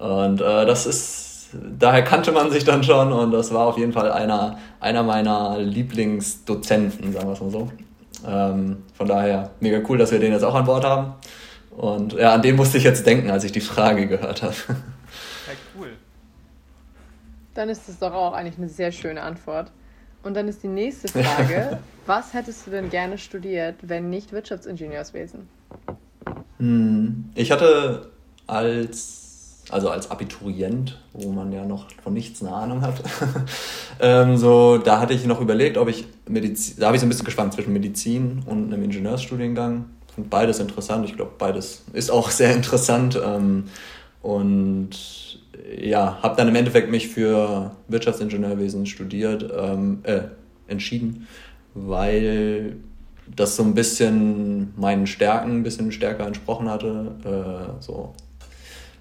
Und 0.00 0.40
uh, 0.40 0.64
das 0.66 0.86
ist, 0.86 1.50
daher 1.78 2.02
kannte 2.02 2.32
man 2.32 2.50
sich 2.50 2.64
dann 2.64 2.82
schon 2.82 3.12
und 3.12 3.30
das 3.30 3.54
war 3.54 3.68
auf 3.68 3.78
jeden 3.78 3.92
Fall 3.92 4.10
einer, 4.10 4.58
einer 4.80 5.04
meiner 5.04 5.58
Lieblingsdozenten, 5.60 7.12
sagen 7.12 7.28
wir 7.28 7.34
es 7.34 7.40
mal 7.40 7.50
so. 7.50 7.70
Ähm, 8.26 8.84
von 8.94 9.06
daher 9.06 9.50
mega 9.60 9.80
cool, 9.88 9.98
dass 9.98 10.10
wir 10.10 10.18
den 10.18 10.32
jetzt 10.32 10.42
auch 10.42 10.54
an 10.54 10.64
Bord 10.64 10.84
haben. 10.84 11.14
Und 11.76 12.14
ja, 12.14 12.34
an 12.34 12.42
den 12.42 12.56
musste 12.56 12.78
ich 12.78 12.84
jetzt 12.84 13.06
denken, 13.06 13.30
als 13.30 13.44
ich 13.44 13.52
die 13.52 13.60
Frage 13.60 14.08
gehört 14.08 14.42
habe. 14.42 14.54
Ja, 14.68 15.54
cool. 15.78 15.92
Dann 17.54 17.68
ist 17.68 17.88
das 17.88 17.98
doch 17.98 18.12
auch 18.12 18.32
eigentlich 18.32 18.58
eine 18.58 18.68
sehr 18.68 18.92
schöne 18.92 19.22
Antwort. 19.22 19.70
Und 20.22 20.34
dann 20.34 20.48
ist 20.48 20.62
die 20.62 20.68
nächste 20.68 21.08
Frage: 21.08 21.78
Was 22.06 22.34
hättest 22.34 22.66
du 22.66 22.70
denn 22.70 22.90
gerne 22.90 23.18
studiert, 23.18 23.76
wenn 23.82 24.10
nicht 24.10 24.32
Wirtschaftsingenieurswesen? 24.32 25.48
Hm, 26.58 27.30
ich 27.34 27.52
hatte 27.52 28.10
als 28.46 29.27
also 29.70 29.90
als 29.90 30.10
Abiturient, 30.10 30.98
wo 31.12 31.30
man 31.30 31.52
ja 31.52 31.64
noch 31.64 31.86
von 32.02 32.14
nichts 32.14 32.42
eine 32.42 32.52
Ahnung 32.52 32.82
hat. 32.82 33.02
ähm, 34.00 34.36
so, 34.36 34.78
da 34.78 35.00
hatte 35.00 35.12
ich 35.12 35.26
noch 35.26 35.40
überlegt, 35.40 35.76
ob 35.76 35.88
ich 35.88 36.06
Medizin, 36.26 36.76
da 36.78 36.86
habe 36.86 36.96
ich 36.96 37.00
so 37.00 37.06
ein 37.06 37.10
bisschen 37.10 37.24
gespannt 37.24 37.52
zwischen 37.52 37.72
Medizin 37.72 38.42
und 38.46 38.72
einem 38.72 38.82
Ingenieursstudiengang. 38.82 39.84
Finde 40.14 40.30
beides 40.30 40.58
interessant. 40.58 41.04
Ich 41.04 41.16
glaube, 41.16 41.32
beides 41.38 41.84
ist 41.92 42.10
auch 42.10 42.30
sehr 42.30 42.54
interessant. 42.54 43.20
Ähm, 43.22 43.64
und 44.22 44.90
ja, 45.80 46.18
habe 46.22 46.36
dann 46.36 46.48
im 46.48 46.54
Endeffekt 46.54 46.90
mich 46.90 47.08
für 47.08 47.72
Wirtschaftsingenieurwesen 47.88 48.86
studiert, 48.86 49.50
ähm, 49.56 50.00
äh, 50.04 50.22
entschieden, 50.66 51.26
weil 51.74 52.76
das 53.36 53.56
so 53.56 53.62
ein 53.62 53.74
bisschen 53.74 54.72
meinen 54.76 55.06
Stärken 55.06 55.58
ein 55.58 55.62
bisschen 55.62 55.92
stärker 55.92 56.26
entsprochen 56.26 56.70
hatte. 56.70 57.12
Äh, 57.24 57.82
so 57.82 58.14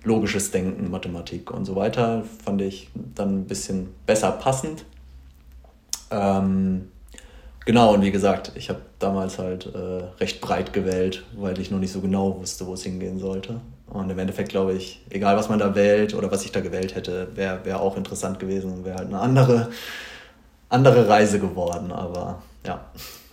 logisches 0.08 0.52
Denken, 0.52 0.90
Mathematik 0.90 1.52
und 1.52 1.66
so 1.66 1.76
weiter 1.76 2.24
fand 2.44 2.62
ich 2.62 2.90
dann 3.16 3.42
ein 3.42 3.46
bisschen 3.46 3.90
besser 4.06 4.32
passend. 4.32 4.86
Ähm, 6.10 6.88
genau, 7.66 7.94
und 7.94 8.02
wie 8.02 8.12
gesagt, 8.12 8.54
ich 8.56 8.70
habe 8.70 8.82
damals 9.00 9.38
halt 9.38 9.68
äh, 9.68 10.04
recht 10.20 10.42
breit 10.42 10.74
gewählt, 10.74 11.24
weil 11.36 11.60
ich 11.60 11.70
noch 11.70 11.80
nicht 11.80 11.92
so 11.92 12.02
genau 12.02 12.40
wusste, 12.40 12.66
wo 12.66 12.74
es 12.74 12.84
hingehen 12.84 13.20
sollte. 13.20 13.60
Und 13.88 14.10
im 14.10 14.18
Endeffekt 14.18 14.50
glaube 14.50 14.74
ich, 14.74 15.02
egal 15.10 15.38
was 15.38 15.50
man 15.50 15.60
da 15.60 15.76
wählt 15.76 16.14
oder 16.14 16.32
was 16.32 16.44
ich 16.46 16.52
da 16.52 16.62
gewählt 16.62 16.96
hätte, 16.96 17.28
wäre 17.36 17.64
wär 17.66 17.80
auch 17.80 17.98
interessant 17.98 18.40
gewesen 18.40 18.72
und 18.72 18.86
wäre 18.86 18.98
halt 18.98 19.08
eine 19.08 19.20
andere, 19.20 19.70
andere 20.70 21.08
Reise 21.08 21.40
geworden. 21.40 21.92
Aber 21.92 22.42
ja, 22.66 22.86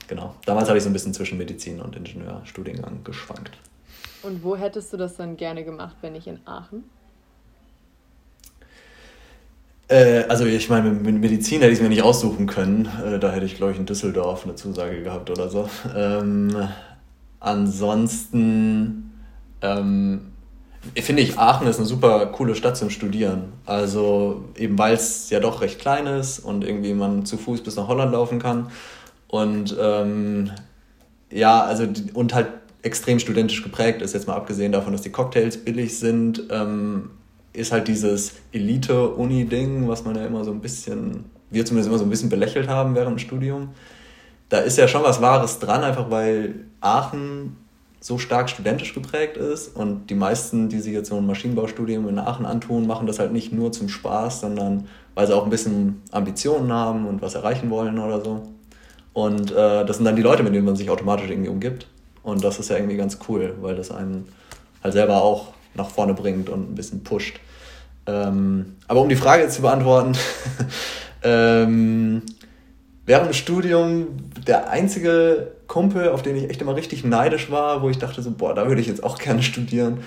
genau. 0.09 0.35
Damals 0.45 0.69
habe 0.69 0.79
ich 0.79 0.85
so 0.85 0.91
ein 0.91 0.93
bisschen 0.93 1.15
zwischen 1.15 1.39
Medizin 1.39 1.81
und 1.81 1.97
Ingenieurstudiengang 1.97 3.03
geschwankt. 3.05 3.53
Und 4.25 4.43
wo 4.43 4.57
hättest 4.57 4.93
du 4.93 4.97
das 4.97 5.17
dann 5.17 5.37
gerne 5.37 5.65
gemacht, 5.65 5.97
wenn 6.01 6.15
nicht 6.15 6.27
in 6.27 6.39
Aachen? 6.47 6.85
Äh, 9.89 10.25
also 10.29 10.47
ich 10.47 10.71
meine, 10.71 10.91
mit 10.91 11.21
Medizin 11.21 11.61
hätte 11.61 11.73
ich 11.73 11.79
es 11.79 11.83
mir 11.83 11.91
nicht 11.91 12.03
aussuchen 12.03 12.47
können. 12.47 12.89
Äh, 13.07 13.19
da 13.19 13.31
hätte 13.31 13.45
ich, 13.45 13.57
glaube 13.57 13.73
ich, 13.73 13.79
in 13.79 13.87
Düsseldorf 13.87 14.45
eine 14.45 14.55
Zusage 14.55 15.03
gehabt 15.03 15.29
oder 15.31 15.51
so. 15.51 15.69
Ähm, 15.95 16.57
ansonsten 17.39 19.13
ähm, 19.61 20.33
finde 20.95 21.23
ich, 21.23 21.39
Aachen 21.39 21.67
ist 21.67 21.79
eine 21.79 21.87
super 21.87 22.27
coole 22.27 22.55
Stadt 22.55 22.79
zum 22.79 22.89
Studieren. 22.89 23.53
Also 23.67 24.45
eben 24.57 24.79
weil 24.79 24.95
es 24.95 25.29
ja 25.29 25.41
doch 25.41 25.61
recht 25.61 25.79
klein 25.79 26.07
ist 26.07 26.39
und 26.39 26.65
irgendwie 26.65 26.95
man 26.95 27.27
zu 27.27 27.37
Fuß 27.37 27.63
bis 27.63 27.77
nach 27.77 27.89
Holland 27.89 28.13
laufen 28.13 28.39
kann. 28.39 28.71
Und 29.29 29.77
ähm, 29.79 30.51
ja, 31.31 31.63
also 31.63 31.87
und 32.15 32.35
halt 32.35 32.49
extrem 32.85 33.19
studentisch 33.19 33.63
geprägt 33.63 34.03
ist, 34.03 34.13
jetzt 34.13 34.29
mal 34.29 34.37
abgesehen 34.37 34.71
davon, 34.71 34.93
dass 34.93 35.03
die 35.03 35.11
Cocktails 35.11 35.57
billig 35.57 35.99
sind, 35.99 36.45
ähm, 36.51 37.11
ist 37.55 37.73
halt 37.73 37.89
dieses 37.89 38.35
Elite-Uni-Ding, 38.53 39.89
was 39.89 40.05
man 40.05 40.17
ja 40.17 40.27
immer 40.27 40.45
so 40.45 40.51
ein 40.51 40.61
bisschen, 40.61 41.25
wir 41.51 41.65
zumindest 41.65 41.89
immer 41.89 41.99
so 41.99 42.05
ein 42.05 42.11
bisschen 42.11 42.29
belächelt 42.29 42.69
haben 42.69 42.95
während 42.95 43.19
dem 43.19 43.19
Studium. 43.19 43.71
Da 44.51 44.59
ist 44.59 44.77
ja 44.77 44.87
schon 44.87 45.03
was 45.03 45.23
Wahres 45.23 45.59
dran, 45.61 45.83
einfach 45.83 46.11
weil 46.11 46.67
Aachen 46.81 47.57
so 48.01 48.19
stark 48.19 48.51
studentisch 48.51 48.93
geprägt 48.93 49.39
ist 49.39 49.75
und 49.75 50.11
die 50.11 50.15
meisten, 50.15 50.69
die 50.69 50.81
sich 50.81 50.93
jetzt 50.93 51.09
so 51.09 51.17
ein 51.17 51.27
Maschinenbaustudium 51.27 52.07
in 52.07 52.19
Aachen 52.19 52.45
antun, 52.45 52.87
machen 52.87 53.07
das 53.07 53.19
halt 53.19 53.33
nicht 53.33 53.51
nur 53.51 53.73
zum 53.73 53.89
Spaß, 53.89 54.43
sondern 54.43 54.89
weil 55.15 55.27
sie 55.27 55.35
auch 55.35 55.45
ein 55.45 55.51
bisschen 55.51 56.03
Ambitionen 56.13 56.71
haben 56.71 57.07
und 57.07 57.23
was 57.23 57.35
erreichen 57.35 57.71
wollen 57.71 57.99
oder 57.99 58.23
so. 58.23 58.43
Und 59.15 59.53
äh, 59.53 59.87
das 59.87 59.97
sind 59.97 60.05
dann 60.05 60.17
die 60.17 60.23
Leute, 60.23 60.43
mit 60.43 60.55
denen 60.55 60.67
man 60.67 60.77
sich 60.77 60.91
automatisch 60.91 61.31
irgendwie 61.31 61.49
umgibt. 61.49 61.87
Und 62.25 62.43
das 62.43 62.59
ist 62.59 62.71
ja 62.71 62.77
irgendwie 62.77 62.97
ganz 62.97 63.19
cool, 63.29 63.55
weil 63.61 63.77
das 63.77 63.91
einen 63.91 64.27
halt 64.83 64.95
selber 64.95 65.23
auch 65.23 65.53
nach 65.75 65.91
vorne 65.91 66.15
bringt 66.15 66.49
und 66.49 66.73
ein 66.73 66.75
bisschen 66.75 67.05
pusht. 67.05 67.39
Ähm, 68.07 68.77
aber 68.89 69.01
um 69.01 69.09
die 69.09 69.17
Frage 69.17 69.43
jetzt 69.43 69.57
zu 69.57 69.63
beantworten, 69.63 70.17
ähm, 71.23 72.23
während 73.07 73.27
dem 73.27 73.35
Studium 73.35 74.07
der 74.47 74.71
einzige 74.71 75.53
Kumpel, 75.67 76.09
auf 76.09 76.23
den 76.23 76.37
ich 76.37 76.51
echt 76.51 76.63
immer 76.63 76.77
richtig 76.77 77.05
neidisch 77.05 77.51
war, 77.51 77.83
wo 77.83 77.91
ich 77.91 77.99
dachte 77.99 78.23
so, 78.23 78.31
boah, 78.31 78.55
da 78.55 78.67
würde 78.69 78.81
ich 78.81 78.87
jetzt 78.87 79.05
auch 79.05 79.19
gerne 79.19 79.43
studieren, 79.43 79.99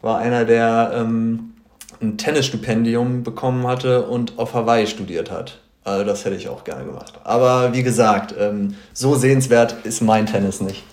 war 0.00 0.18
einer, 0.18 0.44
der 0.44 0.92
ähm, 0.94 1.54
ein 2.00 2.18
Tennisstipendium 2.18 3.22
bekommen 3.22 3.66
hatte 3.66 4.06
und 4.06 4.38
auf 4.38 4.54
Hawaii 4.54 4.86
studiert 4.86 5.30
hat. 5.30 5.61
Also 5.84 6.04
das 6.04 6.24
hätte 6.24 6.36
ich 6.36 6.48
auch 6.48 6.62
gerne 6.62 6.84
gemacht. 6.84 7.14
Aber 7.24 7.72
wie 7.72 7.82
gesagt, 7.82 8.34
ähm, 8.38 8.76
so 8.92 9.16
sehenswert 9.16 9.84
ist 9.84 10.00
mein 10.00 10.26
Tennis 10.26 10.60
nicht. 10.60 10.84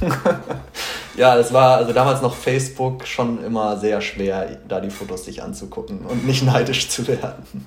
ja, 1.16 1.36
es 1.36 1.52
war 1.52 1.78
also 1.78 1.92
damals 1.92 2.22
noch 2.22 2.34
Facebook 2.34 3.06
schon 3.06 3.42
immer 3.42 3.76
sehr 3.76 4.00
schwer, 4.00 4.58
da 4.68 4.80
die 4.80 4.90
Fotos 4.90 5.24
sich 5.24 5.42
anzugucken 5.42 6.06
und 6.06 6.24
nicht 6.24 6.42
neidisch 6.44 6.88
zu 6.88 7.08
werden. 7.08 7.66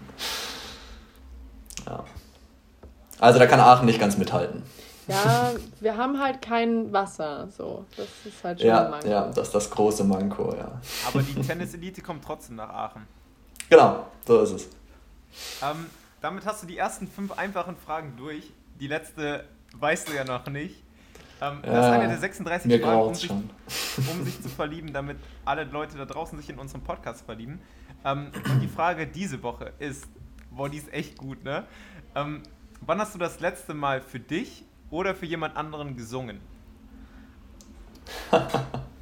Ja. 1.86 2.06
Also 3.20 3.40
da 3.40 3.46
kann 3.46 3.60
Aachen 3.60 3.86
nicht 3.86 4.00
ganz 4.00 4.18
mithalten. 4.18 4.64
Ja, 5.10 5.52
wir 5.80 5.98
haben 5.98 6.22
halt 6.22 6.42
kein 6.42 6.94
Wasser, 6.94 7.48
so. 7.58 7.84
Das 7.98 8.08
ist 8.26 8.44
halt 8.44 8.60
schon 8.60 8.70
ja, 8.70 8.86
ein 8.86 8.92
Manko. 8.92 9.08
Ja, 9.10 9.26
das 9.28 9.48
ist 9.48 9.56
das 9.56 9.70
große 9.72 10.04
Manko, 10.04 10.56
ja. 10.56 10.80
Aber 11.08 11.24
die 11.24 11.34
Tennis-Elite 11.34 12.02
kommt 12.02 12.24
trotzdem 12.24 12.58
nach 12.58 12.70
Aachen. 12.70 13.08
Genau, 13.70 14.06
so 14.26 14.42
ist 14.42 14.52
es. 14.52 14.68
Ähm, 15.64 15.88
damit 16.22 16.46
hast 16.46 16.64
du 16.64 16.68
die 16.68 16.78
ersten 16.78 17.08
fünf 17.08 17.32
einfachen 17.32 17.76
Fragen 17.78 18.16
durch. 18.18 18.52
Die 18.80 18.88
letzte 18.88 19.46
weißt 19.74 20.10
du 20.10 20.14
ja 20.14 20.24
noch 20.24 20.48
nicht. 20.48 20.84
Ähm, 21.42 21.62
ja, 21.64 21.72
das 21.72 21.86
ist 21.86 21.92
eine 21.92 22.08
der 22.08 22.18
36 22.18 22.82
Fragen, 22.82 23.02
um 23.02 23.16
sich, 23.16 23.30
um 23.30 24.26
sich, 24.26 24.42
zu 24.42 24.50
verlieben, 24.50 24.92
damit 24.92 25.18
alle 25.46 25.64
Leute 25.64 25.98
da 25.98 26.06
draußen 26.06 26.38
sich 26.38 26.50
in 26.50 26.60
unserem 26.60 26.82
Podcast 26.82 27.26
verlieben. 27.26 27.62
Ähm, 28.04 28.32
und 28.52 28.60
die 28.62 28.68
Frage 28.68 29.08
diese 29.08 29.42
Woche 29.42 29.72
ist, 29.80 30.08
boah, 30.52 30.70
die 30.70 30.78
ist 30.78 30.92
echt 30.94 31.18
gut, 31.18 31.44
ne? 31.44 31.66
Ähm, 32.16 32.44
wann 32.82 33.00
hast 33.00 33.16
du 33.16 33.20
das 33.20 33.40
letzte 33.40 33.74
Mal 33.74 34.02
für 34.02 34.20
dich 34.20 34.66
oder 34.90 35.16
für 35.16 35.26
jemand 35.26 35.56
anderen 35.56 35.96
gesungen? 35.96 36.42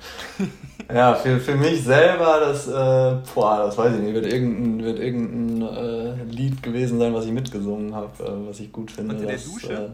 ja, 0.93 1.15
für, 1.15 1.39
für 1.39 1.55
mich 1.55 1.83
selber, 1.83 2.39
das, 2.39 2.67
äh, 2.67 3.17
boah, 3.33 3.65
das 3.65 3.77
weiß 3.77 3.95
ich 3.95 4.01
nicht, 4.01 4.13
wird 4.13 4.31
irgendein, 4.31 4.83
wird 4.85 4.99
irgendein 4.99 5.75
äh, 5.75 6.23
Lied 6.23 6.61
gewesen 6.63 6.99
sein, 6.99 7.13
was 7.13 7.25
ich 7.25 7.31
mitgesungen 7.31 7.93
habe, 7.95 8.23
äh, 8.23 8.49
was 8.49 8.59
ich 8.59 8.71
gut 8.71 8.91
finde. 8.91 9.15
Unter 9.15 9.27
der 9.27 9.37
Dusche? 9.37 9.91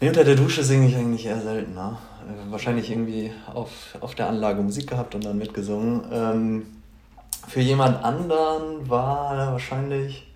Äh, 0.00 0.08
unter 0.08 0.24
der 0.24 0.34
Dusche 0.36 0.62
singe 0.62 0.88
ich 0.88 0.96
eigentlich 0.96 1.26
eher 1.26 1.40
selten. 1.40 1.74
Ne? 1.74 1.96
wahrscheinlich 2.50 2.90
irgendwie 2.90 3.32
auf, 3.52 3.70
auf 4.00 4.14
der 4.14 4.28
Anlage 4.28 4.62
Musik 4.62 4.88
gehabt 4.88 5.14
und 5.14 5.24
dann 5.24 5.38
mitgesungen. 5.38 6.04
Ähm, 6.12 6.66
für 7.48 7.60
jemand 7.60 8.02
anderen 8.02 8.88
war 8.88 9.52
wahrscheinlich 9.52 10.26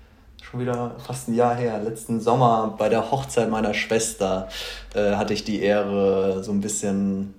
schon 0.43 0.61
wieder 0.61 0.97
fast 0.99 1.29
ein 1.29 1.35
Jahr 1.35 1.55
her. 1.55 1.81
Letzten 1.83 2.21
Sommer 2.21 2.75
bei 2.79 2.89
der 2.89 3.11
Hochzeit 3.11 3.51
meiner 3.51 3.75
Schwester 3.75 4.49
äh, 4.95 5.15
hatte 5.15 5.33
ich 5.33 5.45
die 5.45 5.63
Ehre, 5.63 6.43
so 6.43 6.53
ein 6.53 6.61
bisschen, 6.61 7.35
äh, 7.35 7.38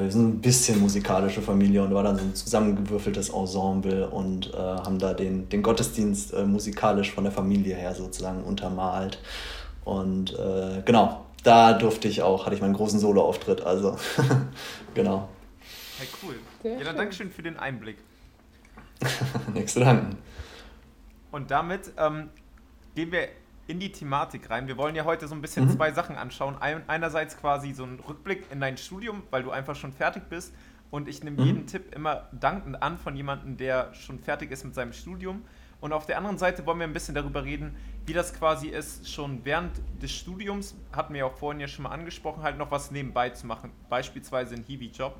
wir 0.00 0.10
sind 0.10 0.28
ein 0.28 0.40
bisschen 0.40 0.80
musikalische 0.80 1.42
Familie 1.42 1.82
und 1.82 1.94
war 1.94 2.02
dann 2.02 2.16
so 2.16 2.24
ein 2.24 2.34
zusammengewürfeltes 2.34 3.28
Ensemble 3.30 4.08
und 4.08 4.52
äh, 4.52 4.56
haben 4.56 4.98
da 4.98 5.14
den, 5.14 5.48
den 5.48 5.62
Gottesdienst 5.62 6.32
äh, 6.34 6.44
musikalisch 6.44 7.12
von 7.12 7.24
der 7.24 7.32
Familie 7.32 7.76
her 7.76 7.94
sozusagen 7.94 8.42
untermalt. 8.42 9.20
Und 9.84 10.36
äh, 10.38 10.82
genau, 10.84 11.26
da 11.42 11.74
durfte 11.74 12.08
ich 12.08 12.22
auch, 12.22 12.46
hatte 12.46 12.56
ich 12.56 12.62
meinen 12.62 12.74
großen 12.74 12.98
Solo-Auftritt, 12.98 13.60
also 13.60 13.96
genau. 14.94 15.28
Hey, 15.98 16.08
cool. 16.22 16.34
Sehr 16.62 16.78
ja, 16.78 16.84
dann 16.84 16.96
Dankeschön 16.96 17.30
für 17.30 17.42
den 17.42 17.56
Einblick. 17.56 17.96
Nichts 19.54 19.74
zu 19.74 19.80
danken. 19.80 20.18
Und 21.30 21.50
damit 21.50 21.92
ähm, 21.98 22.30
gehen 22.94 23.12
wir 23.12 23.28
in 23.66 23.80
die 23.80 23.90
Thematik 23.90 24.48
rein. 24.50 24.68
Wir 24.68 24.76
wollen 24.76 24.94
ja 24.94 25.04
heute 25.04 25.26
so 25.26 25.34
ein 25.34 25.42
bisschen 25.42 25.66
mhm. 25.66 25.70
zwei 25.70 25.92
Sachen 25.92 26.16
anschauen. 26.16 26.56
Ein, 26.60 26.82
einerseits 26.88 27.36
quasi 27.36 27.72
so 27.72 27.84
einen 27.84 28.00
Rückblick 28.00 28.44
in 28.50 28.60
dein 28.60 28.76
Studium, 28.76 29.22
weil 29.30 29.42
du 29.42 29.50
einfach 29.50 29.74
schon 29.74 29.92
fertig 29.92 30.28
bist. 30.28 30.54
Und 30.90 31.08
ich 31.08 31.24
nehme 31.24 31.40
mhm. 31.40 31.46
jeden 31.46 31.66
Tipp 31.66 31.94
immer 31.94 32.28
dankend 32.32 32.80
an 32.80 32.96
von 32.98 33.16
jemandem, 33.16 33.56
der 33.56 33.92
schon 33.94 34.18
fertig 34.18 34.50
ist 34.52 34.64
mit 34.64 34.74
seinem 34.74 34.92
Studium. 34.92 35.44
Und 35.80 35.92
auf 35.92 36.06
der 36.06 36.16
anderen 36.16 36.38
Seite 36.38 36.64
wollen 36.64 36.78
wir 36.78 36.86
ein 36.86 36.92
bisschen 36.92 37.14
darüber 37.14 37.44
reden, 37.44 37.76
wie 38.06 38.12
das 38.12 38.32
quasi 38.32 38.68
ist, 38.68 39.10
schon 39.10 39.44
während 39.44 39.72
des 40.00 40.12
Studiums, 40.12 40.74
hatten 40.92 41.12
wir 41.12 41.20
ja 41.20 41.26
auch 41.26 41.36
vorhin 41.36 41.60
ja 41.60 41.68
schon 41.68 41.82
mal 41.82 41.90
angesprochen, 41.90 42.42
halt 42.42 42.56
noch 42.56 42.70
was 42.70 42.90
nebenbei 42.90 43.30
zu 43.30 43.46
machen. 43.46 43.72
Beispielsweise 43.90 44.54
ein 44.54 44.62
Hiwi-Job. 44.62 45.16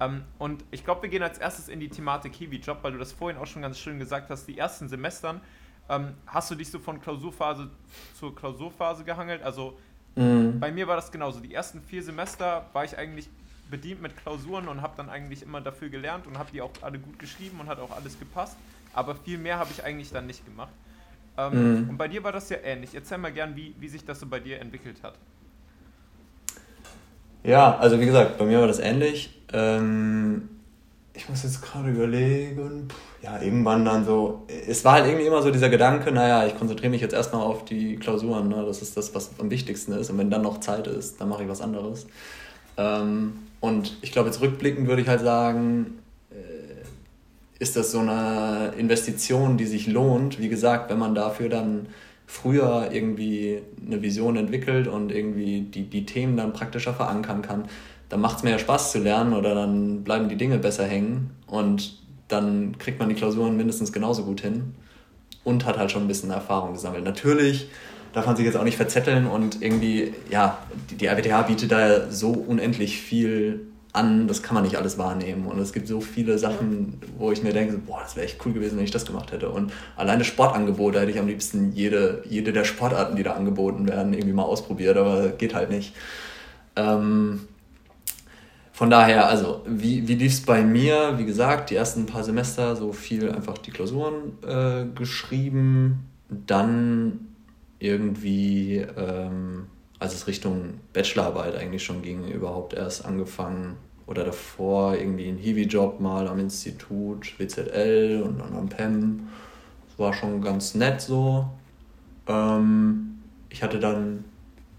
Ähm, 0.00 0.24
und 0.38 0.64
ich 0.70 0.84
glaube, 0.84 1.02
wir 1.02 1.08
gehen 1.08 1.22
als 1.22 1.38
erstes 1.38 1.68
in 1.68 1.80
die 1.80 1.88
Thematik 1.88 2.34
Hiwi-Job, 2.34 2.78
weil 2.82 2.92
du 2.92 2.98
das 2.98 3.12
vorhin 3.12 3.38
auch 3.38 3.46
schon 3.46 3.62
ganz 3.62 3.78
schön 3.78 3.98
gesagt 3.98 4.30
hast. 4.30 4.46
Die 4.46 4.56
ersten 4.56 4.88
Semestern 4.88 5.40
ähm, 5.88 6.14
hast 6.26 6.50
du 6.50 6.54
dich 6.54 6.70
so 6.70 6.78
von 6.78 7.00
Klausurphase 7.00 7.70
zur 8.18 8.34
Klausurphase 8.34 9.04
gehangelt? 9.04 9.42
Also 9.42 9.78
mhm. 10.16 10.60
bei 10.60 10.70
mir 10.70 10.86
war 10.86 10.96
das 10.96 11.10
genauso. 11.10 11.40
Die 11.40 11.54
ersten 11.54 11.80
vier 11.82 12.02
Semester 12.02 12.66
war 12.72 12.84
ich 12.84 12.96
eigentlich 12.98 13.28
bedient 13.70 14.00
mit 14.00 14.16
Klausuren 14.16 14.68
und 14.68 14.82
habe 14.82 14.94
dann 14.96 15.08
eigentlich 15.08 15.42
immer 15.42 15.60
dafür 15.60 15.88
gelernt 15.88 16.26
und 16.26 16.38
habe 16.38 16.50
die 16.52 16.62
auch 16.62 16.70
alle 16.82 16.98
gut 16.98 17.18
geschrieben 17.18 17.60
und 17.60 17.68
hat 17.68 17.80
auch 17.80 17.94
alles 17.94 18.18
gepasst. 18.18 18.56
Aber 18.94 19.14
viel 19.14 19.38
mehr 19.38 19.58
habe 19.58 19.70
ich 19.70 19.84
eigentlich 19.84 20.10
dann 20.10 20.26
nicht 20.26 20.44
gemacht. 20.44 20.72
Ähm, 21.36 21.82
mhm. 21.82 21.90
Und 21.90 21.98
bei 21.98 22.08
dir 22.08 22.24
war 22.24 22.32
das 22.32 22.48
ja 22.48 22.58
ähnlich. 22.64 22.94
Erzähl 22.94 23.18
mal 23.18 23.32
gern, 23.32 23.54
wie, 23.56 23.74
wie 23.78 23.88
sich 23.88 24.04
das 24.04 24.20
so 24.20 24.26
bei 24.26 24.40
dir 24.40 24.60
entwickelt 24.60 25.02
hat. 25.02 25.14
Ja, 27.44 27.76
also 27.78 28.00
wie 28.00 28.06
gesagt, 28.06 28.38
bei 28.38 28.44
mir 28.44 28.60
war 28.60 28.66
das 28.66 28.80
ähnlich. 28.80 29.30
Ähm, 29.52 30.48
ich 31.14 31.28
muss 31.28 31.44
jetzt 31.44 31.62
gerade 31.62 31.90
überlegen. 31.90 32.88
Ja, 33.22 33.42
irgendwann 33.42 33.84
dann 33.84 34.04
so. 34.04 34.44
Es 34.68 34.84
war 34.84 34.94
halt 34.94 35.06
irgendwie 35.06 35.26
immer 35.26 35.42
so 35.42 35.50
dieser 35.50 35.68
Gedanke, 35.68 36.12
naja, 36.12 36.46
ich 36.46 36.56
konzentriere 36.56 36.90
mich 36.90 37.00
jetzt 37.00 37.14
erstmal 37.14 37.42
auf 37.42 37.64
die 37.64 37.96
Klausuren. 37.96 38.48
Ne? 38.48 38.64
Das 38.64 38.80
ist 38.80 38.96
das, 38.96 39.14
was 39.14 39.30
am 39.38 39.50
wichtigsten 39.50 39.92
ist. 39.92 40.10
Und 40.10 40.18
wenn 40.18 40.30
dann 40.30 40.42
noch 40.42 40.60
Zeit 40.60 40.86
ist, 40.86 41.20
dann 41.20 41.28
mache 41.28 41.42
ich 41.42 41.48
was 41.48 41.60
anderes. 41.60 42.06
Ähm, 42.76 43.34
und 43.60 43.96
ich 44.02 44.12
glaube, 44.12 44.28
jetzt 44.28 44.40
rückblickend 44.40 44.86
würde 44.86 45.02
ich 45.02 45.08
halt 45.08 45.20
sagen, 45.20 45.98
äh, 46.30 47.58
ist 47.58 47.74
das 47.74 47.90
so 47.90 47.98
eine 47.98 48.72
Investition, 48.78 49.56
die 49.56 49.66
sich 49.66 49.88
lohnt. 49.88 50.38
Wie 50.38 50.48
gesagt, 50.48 50.88
wenn 50.88 50.98
man 50.98 51.16
dafür 51.16 51.48
dann 51.48 51.86
früher 52.28 52.90
irgendwie 52.92 53.62
eine 53.84 54.00
Vision 54.00 54.36
entwickelt 54.36 54.86
und 54.86 55.10
irgendwie 55.10 55.62
die, 55.62 55.84
die 55.84 56.06
Themen 56.06 56.36
dann 56.36 56.52
praktischer 56.52 56.94
verankern 56.94 57.42
kann, 57.42 57.64
dann 58.10 58.20
macht 58.20 58.38
es 58.38 58.42
mehr 58.44 58.58
Spaß 58.58 58.92
zu 58.92 58.98
lernen 58.98 59.32
oder 59.32 59.54
dann 59.54 60.04
bleiben 60.04 60.28
die 60.28 60.36
Dinge 60.36 60.58
besser 60.58 60.84
hängen 60.84 61.30
und 61.46 61.98
dann 62.28 62.78
kriegt 62.78 62.98
man 62.98 63.08
die 63.08 63.14
Klausuren 63.14 63.56
mindestens 63.56 63.92
genauso 63.92 64.24
gut 64.24 64.40
hin 64.40 64.74
und 65.44 65.64
hat 65.64 65.78
halt 65.78 65.90
schon 65.90 66.02
ein 66.02 66.08
bisschen 66.08 66.30
Erfahrung 66.30 66.74
gesammelt. 66.74 67.04
Natürlich 67.04 67.68
darf 68.12 68.26
man 68.26 68.36
sich 68.36 68.44
jetzt 68.44 68.56
auch 68.56 68.64
nicht 68.64 68.76
verzetteln 68.76 69.26
und 69.26 69.62
irgendwie, 69.62 70.14
ja, 70.30 70.58
die, 70.90 70.96
die 70.96 71.06
RWTH 71.06 71.46
bietet 71.46 71.72
da 71.72 72.10
so 72.10 72.30
unendlich 72.30 73.00
viel 73.00 73.66
an, 73.92 74.28
das 74.28 74.42
kann 74.42 74.54
man 74.54 74.64
nicht 74.64 74.76
alles 74.76 74.98
wahrnehmen. 74.98 75.46
Und 75.46 75.58
es 75.58 75.72
gibt 75.72 75.88
so 75.88 76.00
viele 76.00 76.38
Sachen, 76.38 77.00
wo 77.16 77.32
ich 77.32 77.42
mir 77.42 77.52
denke, 77.52 77.78
boah, 77.78 78.00
das 78.02 78.16
wäre 78.16 78.26
echt 78.26 78.44
cool 78.44 78.52
gewesen, 78.52 78.76
wenn 78.76 78.84
ich 78.84 78.90
das 78.90 79.06
gemacht 79.06 79.32
hätte. 79.32 79.48
Und 79.48 79.72
alleine 79.96 80.24
Sportangebote 80.24 81.00
hätte 81.00 81.10
ich 81.10 81.18
am 81.18 81.26
liebsten 81.26 81.72
jede, 81.72 82.22
jede 82.28 82.52
der 82.52 82.64
Sportarten, 82.64 83.16
die 83.16 83.22
da 83.22 83.32
angeboten 83.32 83.88
werden, 83.88 84.12
irgendwie 84.12 84.34
mal 84.34 84.42
ausprobiert, 84.42 84.96
aber 84.96 85.30
geht 85.30 85.54
halt 85.54 85.70
nicht. 85.70 85.94
Ähm, 86.76 87.48
von 88.78 88.90
daher, 88.90 89.26
also, 89.26 89.62
wie, 89.66 90.06
wie 90.06 90.14
lief 90.14 90.34
es 90.34 90.40
bei 90.40 90.62
mir? 90.62 91.18
Wie 91.18 91.24
gesagt, 91.24 91.70
die 91.70 91.74
ersten 91.74 92.06
paar 92.06 92.22
Semester 92.22 92.76
so 92.76 92.92
viel 92.92 93.28
einfach 93.28 93.58
die 93.58 93.72
Klausuren 93.72 94.38
äh, 94.46 94.84
geschrieben, 94.94 96.06
dann 96.28 97.26
irgendwie, 97.80 98.76
ähm, 98.76 99.66
als 99.98 100.14
es 100.14 100.28
Richtung 100.28 100.74
Bachelorarbeit 100.92 101.56
eigentlich 101.56 101.82
schon 101.82 102.02
ging, 102.02 102.28
überhaupt 102.28 102.72
erst 102.72 103.04
angefangen 103.04 103.78
oder 104.06 104.22
davor 104.22 104.94
irgendwie 104.94 105.26
einen 105.26 105.38
Hiwi-Job 105.38 105.98
mal 105.98 106.28
am 106.28 106.38
Institut 106.38 107.36
WZL 107.36 108.22
und 108.24 108.38
dann 108.38 108.54
am 108.54 108.68
PEM. 108.68 109.28
Das 109.88 109.98
war 109.98 110.14
schon 110.14 110.40
ganz 110.40 110.76
nett 110.76 111.00
so. 111.00 111.48
Ähm, 112.28 113.18
ich 113.48 113.60
hatte 113.60 113.80
dann, 113.80 114.22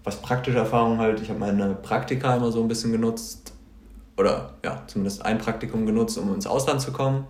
was 0.04 0.22
praktische 0.22 0.56
Erfahrung 0.56 0.96
halt, 0.96 1.20
ich 1.20 1.28
habe 1.28 1.40
meine 1.40 1.74
Praktika 1.74 2.34
immer 2.34 2.50
so 2.50 2.62
ein 2.62 2.68
bisschen 2.68 2.92
genutzt, 2.92 3.52
oder 4.20 4.54
ja, 4.64 4.82
zumindest 4.86 5.24
ein 5.24 5.38
Praktikum 5.38 5.86
genutzt, 5.86 6.18
um 6.18 6.32
ins 6.34 6.46
Ausland 6.46 6.80
zu 6.80 6.92
kommen. 6.92 7.26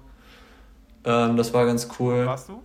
Ähm, 1.05 1.37
das 1.37 1.55
war 1.55 1.65
ganz 1.65 1.89
cool. 1.99 2.27
Warst 2.27 2.49
du? 2.49 2.61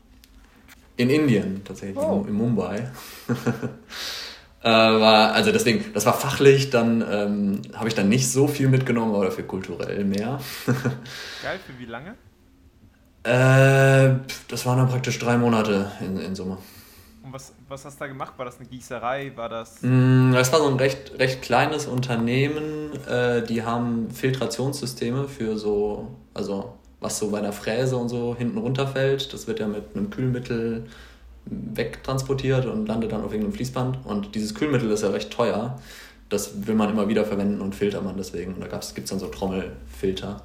In 0.97 1.09
Indien, 1.09 1.63
tatsächlich, 1.63 1.97
oh. 1.97 2.21
in, 2.23 2.29
in 2.29 2.33
Mumbai. 2.33 2.89
äh, 4.63 4.67
war, 4.69 5.33
also 5.33 5.51
deswegen, 5.51 5.93
das 5.93 6.05
war 6.05 6.13
fachlich, 6.13 6.69
dann 6.69 7.03
ähm, 7.09 7.61
habe 7.75 7.87
ich 7.87 7.95
dann 7.95 8.09
nicht 8.09 8.31
so 8.31 8.47
viel 8.47 8.67
mitgenommen, 8.67 9.13
aber 9.13 9.25
dafür 9.25 9.45
kulturell 9.45 10.03
mehr. 10.05 10.39
Geil, 10.65 11.59
für 11.65 11.77
wie 11.77 11.85
lange? 11.85 12.15
Äh, 13.23 14.19
das 14.47 14.65
waren 14.65 14.77
dann 14.77 14.89
praktisch 14.89 15.19
drei 15.19 15.37
Monate 15.37 15.91
in, 15.99 16.17
in 16.17 16.35
Summe. 16.35 16.57
Was, 17.67 17.83
hast 17.83 17.95
du 17.95 18.03
da 18.03 18.07
gemacht? 18.07 18.33
War 18.37 18.45
das 18.45 18.59
eine 18.59 18.67
Gießerei? 18.67 19.31
War 19.35 19.49
das. 19.49 19.81
Mm, 19.81 20.31
das 20.33 20.51
war 20.51 20.59
so 20.59 20.67
ein 20.67 20.75
recht, 20.75 21.17
recht 21.17 21.41
kleines 21.41 21.87
Unternehmen. 21.87 22.91
Äh, 23.07 23.43
die 23.43 23.63
haben 23.63 24.11
Filtrationssysteme 24.11 25.27
für 25.27 25.57
so, 25.57 26.07
also 26.33 26.75
was 26.99 27.17
so 27.17 27.31
bei 27.31 27.41
der 27.41 27.53
Fräse 27.53 27.97
und 27.97 28.09
so 28.09 28.35
hinten 28.37 28.59
runterfällt. 28.59 29.33
Das 29.33 29.47
wird 29.47 29.59
ja 29.59 29.67
mit 29.67 29.95
einem 29.95 30.11
Kühlmittel 30.11 30.85
wegtransportiert 31.45 32.65
und 32.65 32.87
landet 32.87 33.11
dann 33.11 33.23
auf 33.23 33.31
irgendeinem 33.31 33.53
Fließband. 33.53 34.05
Und 34.05 34.35
dieses 34.35 34.53
Kühlmittel 34.53 34.89
ist 34.91 35.01
ja 35.01 35.09
recht 35.09 35.31
teuer. 35.31 35.79
Das 36.29 36.67
will 36.67 36.75
man 36.75 36.89
immer 36.89 37.07
wieder 37.07 37.25
verwenden 37.25 37.61
und 37.61 37.73
filtert 37.73 38.03
man 38.03 38.17
deswegen. 38.17 38.53
Und 38.53 38.61
da 38.61 38.67
gibt 38.67 39.05
es 39.05 39.05
dann 39.09 39.19
so 39.19 39.27
Trommelfilter. 39.27 40.41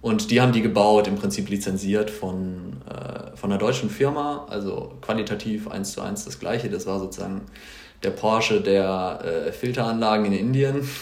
Und 0.00 0.30
die 0.30 0.40
haben 0.40 0.52
die 0.52 0.62
gebaut, 0.62 1.08
im 1.08 1.16
Prinzip 1.16 1.48
lizenziert 1.48 2.10
von, 2.10 2.76
äh, 2.88 3.23
von 3.36 3.50
einer 3.50 3.58
deutschen 3.58 3.90
Firma, 3.90 4.46
also 4.48 4.92
qualitativ 5.00 5.68
eins 5.68 5.92
zu 5.92 6.00
eins 6.00 6.24
das 6.24 6.38
gleiche. 6.38 6.68
Das 6.70 6.86
war 6.86 6.98
sozusagen 6.98 7.42
der 8.02 8.10
Porsche 8.10 8.60
der 8.60 9.20
äh, 9.24 9.52
Filteranlagen 9.52 10.26
in 10.26 10.32
Indien. 10.32 10.88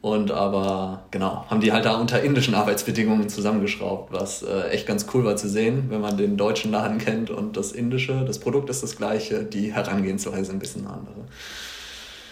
Und 0.00 0.30
aber, 0.30 1.02
genau, 1.10 1.44
haben 1.50 1.60
die 1.60 1.72
halt 1.72 1.84
da 1.84 1.96
unter 1.96 2.22
indischen 2.22 2.54
Arbeitsbedingungen 2.54 3.28
zusammengeschraubt, 3.28 4.12
was 4.12 4.44
äh, 4.44 4.68
echt 4.68 4.86
ganz 4.86 5.06
cool 5.12 5.24
war 5.24 5.34
zu 5.34 5.48
sehen, 5.48 5.86
wenn 5.88 6.00
man 6.00 6.16
den 6.16 6.36
deutschen 6.36 6.70
Laden 6.70 6.98
kennt 6.98 7.30
und 7.30 7.56
das 7.56 7.72
indische. 7.72 8.24
Das 8.24 8.38
Produkt 8.38 8.70
ist 8.70 8.84
das 8.84 8.96
gleiche, 8.96 9.42
die 9.42 9.72
Herangehensweise 9.74 10.52
ein 10.52 10.60
bisschen 10.60 10.86
andere. 10.86 11.26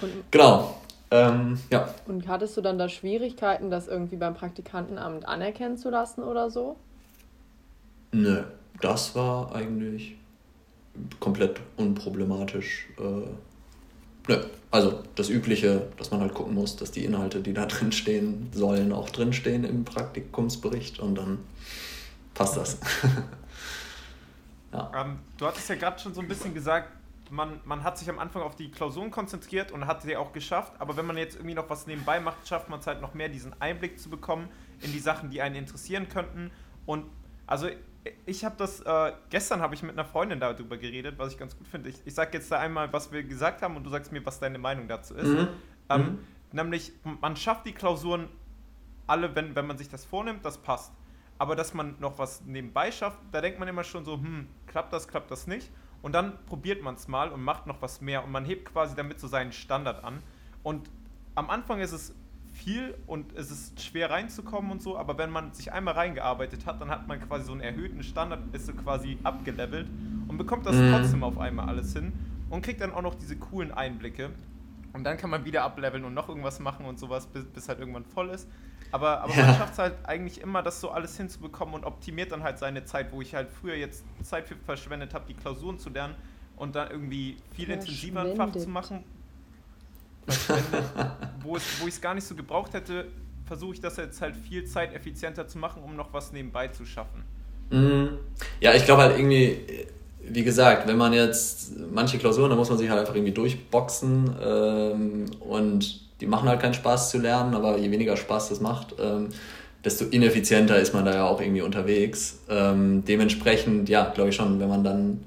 Und 0.01 0.13
genau, 0.31 0.77
ähm, 1.11 1.59
ja. 1.71 1.89
Und 2.07 2.29
hattest 2.29 2.57
du 2.57 2.61
dann 2.61 2.79
da 2.79 2.89
Schwierigkeiten, 2.89 3.71
das 3.71 3.89
irgendwie 3.89 4.17
beim 4.17 4.35
Praktikantenamt 4.35 5.27
anerkennen 5.27 5.77
zu 5.77 5.91
lassen 5.91 6.23
oder 6.23 6.51
so? 6.51 6.77
Nö, 8.13 8.45
das 8.81 9.15
war 9.15 9.55
eigentlich 9.55 10.17
komplett 11.21 11.61
unproblematisch. 11.77 12.87
Äh, 12.99 13.29
nö, 14.29 14.45
also 14.71 15.03
das 15.15 15.29
Übliche, 15.29 15.89
dass 15.97 16.11
man 16.11 16.21
halt 16.21 16.35
gucken 16.35 16.55
muss, 16.55 16.77
dass 16.77 16.91
die 16.91 17.05
Inhalte, 17.05 17.41
die 17.41 17.53
da 17.53 17.67
drin 17.67 17.93
stehen 17.93 18.49
sollen, 18.53 18.93
auch 18.93 19.11
drin 19.11 19.33
stehen 19.33 19.65
im 19.65 19.85
Praktikumsbericht 19.85 20.99
und 20.99 21.17
dann 21.17 21.39
passt 22.35 22.57
das. 22.57 22.79
ja. 24.73 24.93
Ähm, 24.95 25.19
du 25.39 25.47
hattest 25.47 25.69
ja 25.69 25.75
gerade 25.75 25.99
schon 25.99 26.15
so 26.15 26.21
ein 26.21 26.29
bisschen 26.29 26.55
gesagt, 26.55 26.91
man, 27.31 27.61
man 27.65 27.83
hat 27.83 27.99
sich 27.99 28.09
am 28.09 28.19
Anfang 28.19 28.43
auf 28.43 28.55
die 28.55 28.71
Klausuren 28.71 29.11
konzentriert 29.11 29.73
und 29.73 29.87
hat 29.87 30.03
sie 30.03 30.17
auch 30.17 30.33
geschafft, 30.33 30.75
aber 30.79 30.97
wenn 30.97 31.07
man 31.07 31.17
jetzt 31.17 31.35
irgendwie 31.37 31.55
noch 31.55 31.69
was 31.69 31.87
nebenbei 31.87 32.21
macht, 32.21 32.47
schafft 32.47 32.69
man 32.69 32.81
es 32.81 32.87
halt 32.87 33.01
noch 33.01 33.15
mehr, 33.15 33.29
diesen 33.29 33.61
Einblick 33.61 33.99
zu 33.99 34.09
bekommen 34.09 34.49
in 34.81 34.93
die 34.93 35.01
Sachen, 35.01 35.31
die 35.31 35.43
einen 35.43 35.57
interessieren 35.57 36.09
könnten. 36.09 36.51
Und 36.85 37.05
also 37.47 37.69
ich 38.27 38.45
habe 38.45 38.57
das, 38.57 38.81
äh, 38.81 39.13
gestern 39.31 39.61
habe 39.61 39.75
ich 39.75 39.83
mit 39.83 39.93
einer 39.93 40.05
Freundin 40.05 40.41
darüber 40.41 40.77
geredet, 40.77 41.19
was 41.19 41.33
ich 41.33 41.39
ganz 41.39 41.57
gut 41.57 41.67
finde. 41.69 41.89
Ich, 41.89 41.97
ich 42.05 42.15
sage 42.15 42.31
jetzt 42.35 42.51
da 42.51 42.59
einmal, 42.59 42.93
was 42.93 43.13
wir 43.13 43.23
gesagt 43.23 43.63
haben 43.63 43.77
und 43.77 43.85
du 43.85 43.91
sagst 43.91 44.13
mir, 44.13 44.25
was 44.25 44.39
deine 44.39 44.59
Meinung 44.59 44.89
dazu 44.89 45.15
ist. 45.15 45.29
Mhm. 45.29 45.49
Ähm, 45.89 46.01
mhm. 46.01 46.19
Nämlich, 46.53 46.93
man 47.21 47.37
schafft 47.37 47.67
die 47.67 47.73
Klausuren 47.73 48.29
alle, 49.07 49.35
wenn, 49.35 49.55
wenn 49.55 49.67
man 49.67 49.79
sich 49.79 49.89
das 49.89 50.05
vornimmt, 50.05 50.45
das 50.45 50.59
passt. 50.59 50.93
Aber 51.39 51.55
dass 51.55 51.75
man 51.75 51.97
noch 52.01 52.19
was 52.19 52.43
nebenbei 52.45 52.91
schafft, 52.91 53.19
da 53.31 53.41
denkt 53.41 53.59
man 53.59 53.69
immer 53.69 53.85
schon 53.85 54.05
so, 54.05 54.15
hm, 54.15 54.47
klappt 54.67 54.93
das, 54.93 55.07
klappt 55.07 55.31
das 55.31 55.47
nicht. 55.47 55.71
Und 56.03 56.13
dann 56.13 56.39
probiert 56.47 56.83
man 56.83 56.95
es 56.95 57.09
mal 57.09 57.31
und 57.31 57.43
macht 57.43 57.67
noch 57.67 57.83
was 57.83 58.01
mehr 58.01 58.25
und 58.25 58.31
man 58.31 58.45
hebt 58.45 58.73
quasi 58.73 58.95
damit 58.95 59.21
so 59.21 59.29
seinen 59.29 59.53
Standard 59.53 60.05
an. 60.05 60.23
Und 60.63 60.91
am 61.35 61.51
Anfang 61.51 61.81
ist 61.81 61.93
es 61.93 62.15
viel 62.67 62.95
und 63.07 63.33
es 63.37 63.53
ist 63.53 63.81
schwer 63.81 64.11
reinzukommen 64.11 64.73
und 64.73 64.83
so, 64.83 64.99
aber 64.99 65.17
wenn 65.19 65.31
man 65.31 65.55
sich 65.55 65.73
einmal 65.73 65.95
reingearbeitet 65.95 66.67
hat, 66.67 66.81
dann 66.81 66.91
hat 66.91 67.07
man 67.07 67.21
quasi 67.21 67.45
so 67.45 67.53
einen 67.53 67.61
erhöhten 67.61 68.03
Standard, 68.03 68.41
ist 68.53 68.67
so 68.67 68.73
quasi 68.73 69.19
abgelevelt 69.23 69.89
und 70.27 70.37
bekommt 70.37 70.67
das 70.67 70.75
mhm. 70.75 70.91
trotzdem 70.91 71.23
auf 71.23 71.39
einmal 71.39 71.69
alles 71.69 71.93
hin 71.93 72.13
und 72.51 72.63
kriegt 72.63 72.81
dann 72.81 72.93
auch 72.93 73.03
noch 73.03 73.15
diese 73.15 73.37
coolen 73.37 73.71
Einblicke. 73.71 74.31
Und 74.93 75.05
dann 75.05 75.17
kann 75.17 75.31
man 75.31 75.45
wieder 75.45 75.63
ableveln 75.63 76.05
und 76.05 76.15
noch 76.15 76.29
irgendwas 76.29 76.59
machen 76.59 76.87
und 76.87 76.99
sowas, 76.99 77.29
bis, 77.29 77.45
bis 77.45 77.69
halt 77.69 77.79
irgendwann 77.79 78.05
voll 78.05 78.31
ist. 78.31 78.49
Aber, 78.91 79.21
aber 79.21 79.37
ja. 79.37 79.47
man 79.47 79.55
schafft 79.55 79.75
es 79.75 79.79
halt 79.79 79.95
eigentlich 80.05 80.41
immer, 80.41 80.63
das 80.63 80.81
so 80.81 80.91
alles 80.91 81.17
hinzubekommen 81.17 81.75
und 81.75 81.85
optimiert 81.85 82.33
dann 82.33 82.43
halt 82.43 82.59
seine 82.59 82.85
Zeit, 82.85 83.13
wo 83.13 83.21
ich 83.23 83.35
halt 83.35 83.49
früher 83.49 83.77
jetzt 83.77 84.05
Zeit 84.23 84.49
für 84.49 84.57
verschwendet 84.57 85.15
habe, 85.15 85.27
die 85.29 85.35
Klausuren 85.35 85.79
zu 85.79 85.91
lernen 85.91 86.17
und 86.57 86.75
dann 86.75 86.91
irgendwie 86.91 87.37
viel 87.55 87.71
intensiver 87.71 88.23
ein 88.23 88.35
Fach 88.35 88.51
zu 88.53 88.69
machen. 88.69 89.05
wo, 91.43 91.57
es, 91.57 91.63
wo 91.81 91.87
ich 91.87 91.95
es 91.95 92.01
gar 92.01 92.15
nicht 92.15 92.27
so 92.27 92.35
gebraucht 92.35 92.75
hätte, 92.75 93.07
versuche 93.45 93.75
ich 93.75 93.81
das 93.81 93.97
jetzt 93.97 94.21
halt 94.21 94.37
viel 94.37 94.65
zeiteffizienter 94.65 95.47
zu 95.47 95.59
machen, 95.59 95.83
um 95.83 95.97
noch 95.97 96.13
was 96.13 96.33
nebenbei 96.33 96.69
zu 96.69 96.85
schaffen. 96.85 97.25
Mhm. 97.71 98.19
Ja, 98.61 98.75
ich 98.75 98.85
glaube 98.85 99.03
halt 99.03 99.19
irgendwie, 99.19 99.59
wie 100.23 100.45
gesagt, 100.45 100.87
wenn 100.89 100.97
man 100.97 101.13
jetzt 101.13 101.73
manche 101.93 102.19
Klausuren, 102.19 102.51
da 102.51 102.57
muss 102.57 102.69
man 102.69 102.79
sich 102.79 102.89
halt 102.89 103.01
einfach 103.01 103.15
irgendwie 103.15 103.33
durchboxen 103.33 104.37
ähm, 104.43 105.27
und 105.41 106.01
die 106.21 106.27
machen 106.27 106.49
halt 106.49 106.61
keinen 106.61 106.75
Spaß 106.75 107.11
zu 107.11 107.19
lernen, 107.19 107.55
aber 107.55 107.77
je 107.79 107.91
weniger 107.91 108.17
Spaß 108.17 108.49
das 108.49 108.61
macht, 108.61 108.95
ähm, 108.99 109.29
desto 109.85 110.05
ineffizienter 110.07 110.79
ist 110.79 110.95
man 110.95 111.05
da 111.05 111.15
ja 111.15 111.27
auch 111.27 111.41
irgendwie 111.41 111.63
unterwegs. 111.63 112.41
Ähm, 112.49 113.05
dementsprechend, 113.05 113.89
ja, 113.89 114.11
glaube 114.15 114.31
ich 114.31 114.37
schon, 114.37 114.59
wenn 114.59 114.69
man 114.69 114.83
dann 114.83 115.25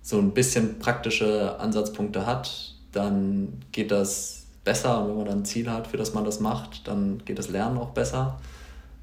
so 0.00 0.18
ein 0.18 0.32
bisschen 0.32 0.78
praktische 0.78 1.58
Ansatzpunkte 1.58 2.26
hat, 2.26 2.73
dann 2.96 3.60
geht 3.72 3.90
das 3.90 4.46
besser. 4.64 5.00
Und 5.00 5.08
wenn 5.08 5.16
man 5.16 5.26
dann 5.26 5.38
ein 5.38 5.44
Ziel 5.44 5.70
hat, 5.70 5.86
für 5.86 5.96
das 5.96 6.14
man 6.14 6.24
das 6.24 6.40
macht, 6.40 6.88
dann 6.88 7.22
geht 7.24 7.38
das 7.38 7.48
Lernen 7.48 7.78
auch 7.78 7.90
besser. 7.90 8.38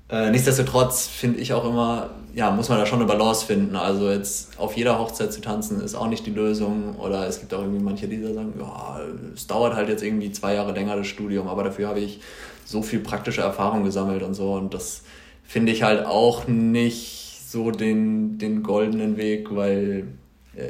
Äh, 0.10 0.30
nichtsdestotrotz 0.32 1.08
finde 1.08 1.40
ich 1.40 1.54
auch 1.54 1.64
immer, 1.64 2.10
ja, 2.34 2.52
muss 2.52 2.68
man 2.68 2.78
da 2.78 2.86
schon 2.86 3.00
eine 3.00 3.08
Balance 3.08 3.46
finden. 3.46 3.76
Also 3.78 4.10
jetzt 4.10 4.60
auf 4.60 4.76
jeder 4.76 5.00
Hochzeit 5.00 5.32
zu 5.32 5.40
tanzen 5.40 5.82
ist 5.82 5.96
auch 5.96 6.08
nicht 6.08 6.26
die 6.26 6.32
Lösung. 6.32 6.98
Oder 6.98 7.28
es 7.28 7.40
gibt 7.40 7.54
auch 7.54 7.62
irgendwie 7.62 7.82
manche, 7.82 8.08
die 8.08 8.22
sagen, 8.22 8.54
ja, 8.60 9.00
es 9.34 9.48
dauert 9.48 9.76
halt 9.76 9.88
jetzt 9.88 10.04
irgendwie 10.04 10.32
zwei 10.32 10.56
Jahre 10.56 10.74
länger 10.74 10.98
das 10.98 11.08
Studium, 11.08 11.48
aber 11.48 11.64
dafür 11.64 11.88
habe 11.88 12.02
ich 12.02 12.20
so 12.66 12.82
viel 12.82 13.00
praktische 13.00 13.42
Erfahrung 13.42 13.84
gesammelt 13.84 14.24
und 14.24 14.34
so. 14.34 14.54
Und 14.54 14.74
das 14.74 15.04
finde 15.44 15.72
ich 15.72 15.84
halt 15.84 16.06
auch 16.06 16.48
nicht 16.48 17.40
so 17.48 17.72
den, 17.72 18.38
den 18.38 18.64
goldenen 18.64 19.16
Weg, 19.18 19.56
weil 19.56 20.08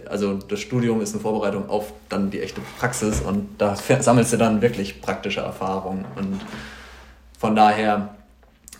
also 0.10 0.36
das 0.36 0.60
Studium 0.60 1.02
ist 1.02 1.13
eine 1.13 1.22
Vorbereitung 1.22 1.70
auf 1.70 1.94
dann 2.10 2.30
die 2.30 2.41
echte 2.41 2.62
Praxis 2.80 3.22
und 3.22 3.50
da 3.58 3.76
sammelst 4.00 4.34
du 4.34 4.38
dann 4.38 4.62
wirklich 4.62 5.02
praktische 5.02 5.41
Erfahrung. 5.41 6.06
Und 6.15 6.39
von 7.39 7.56
daher 7.56 8.15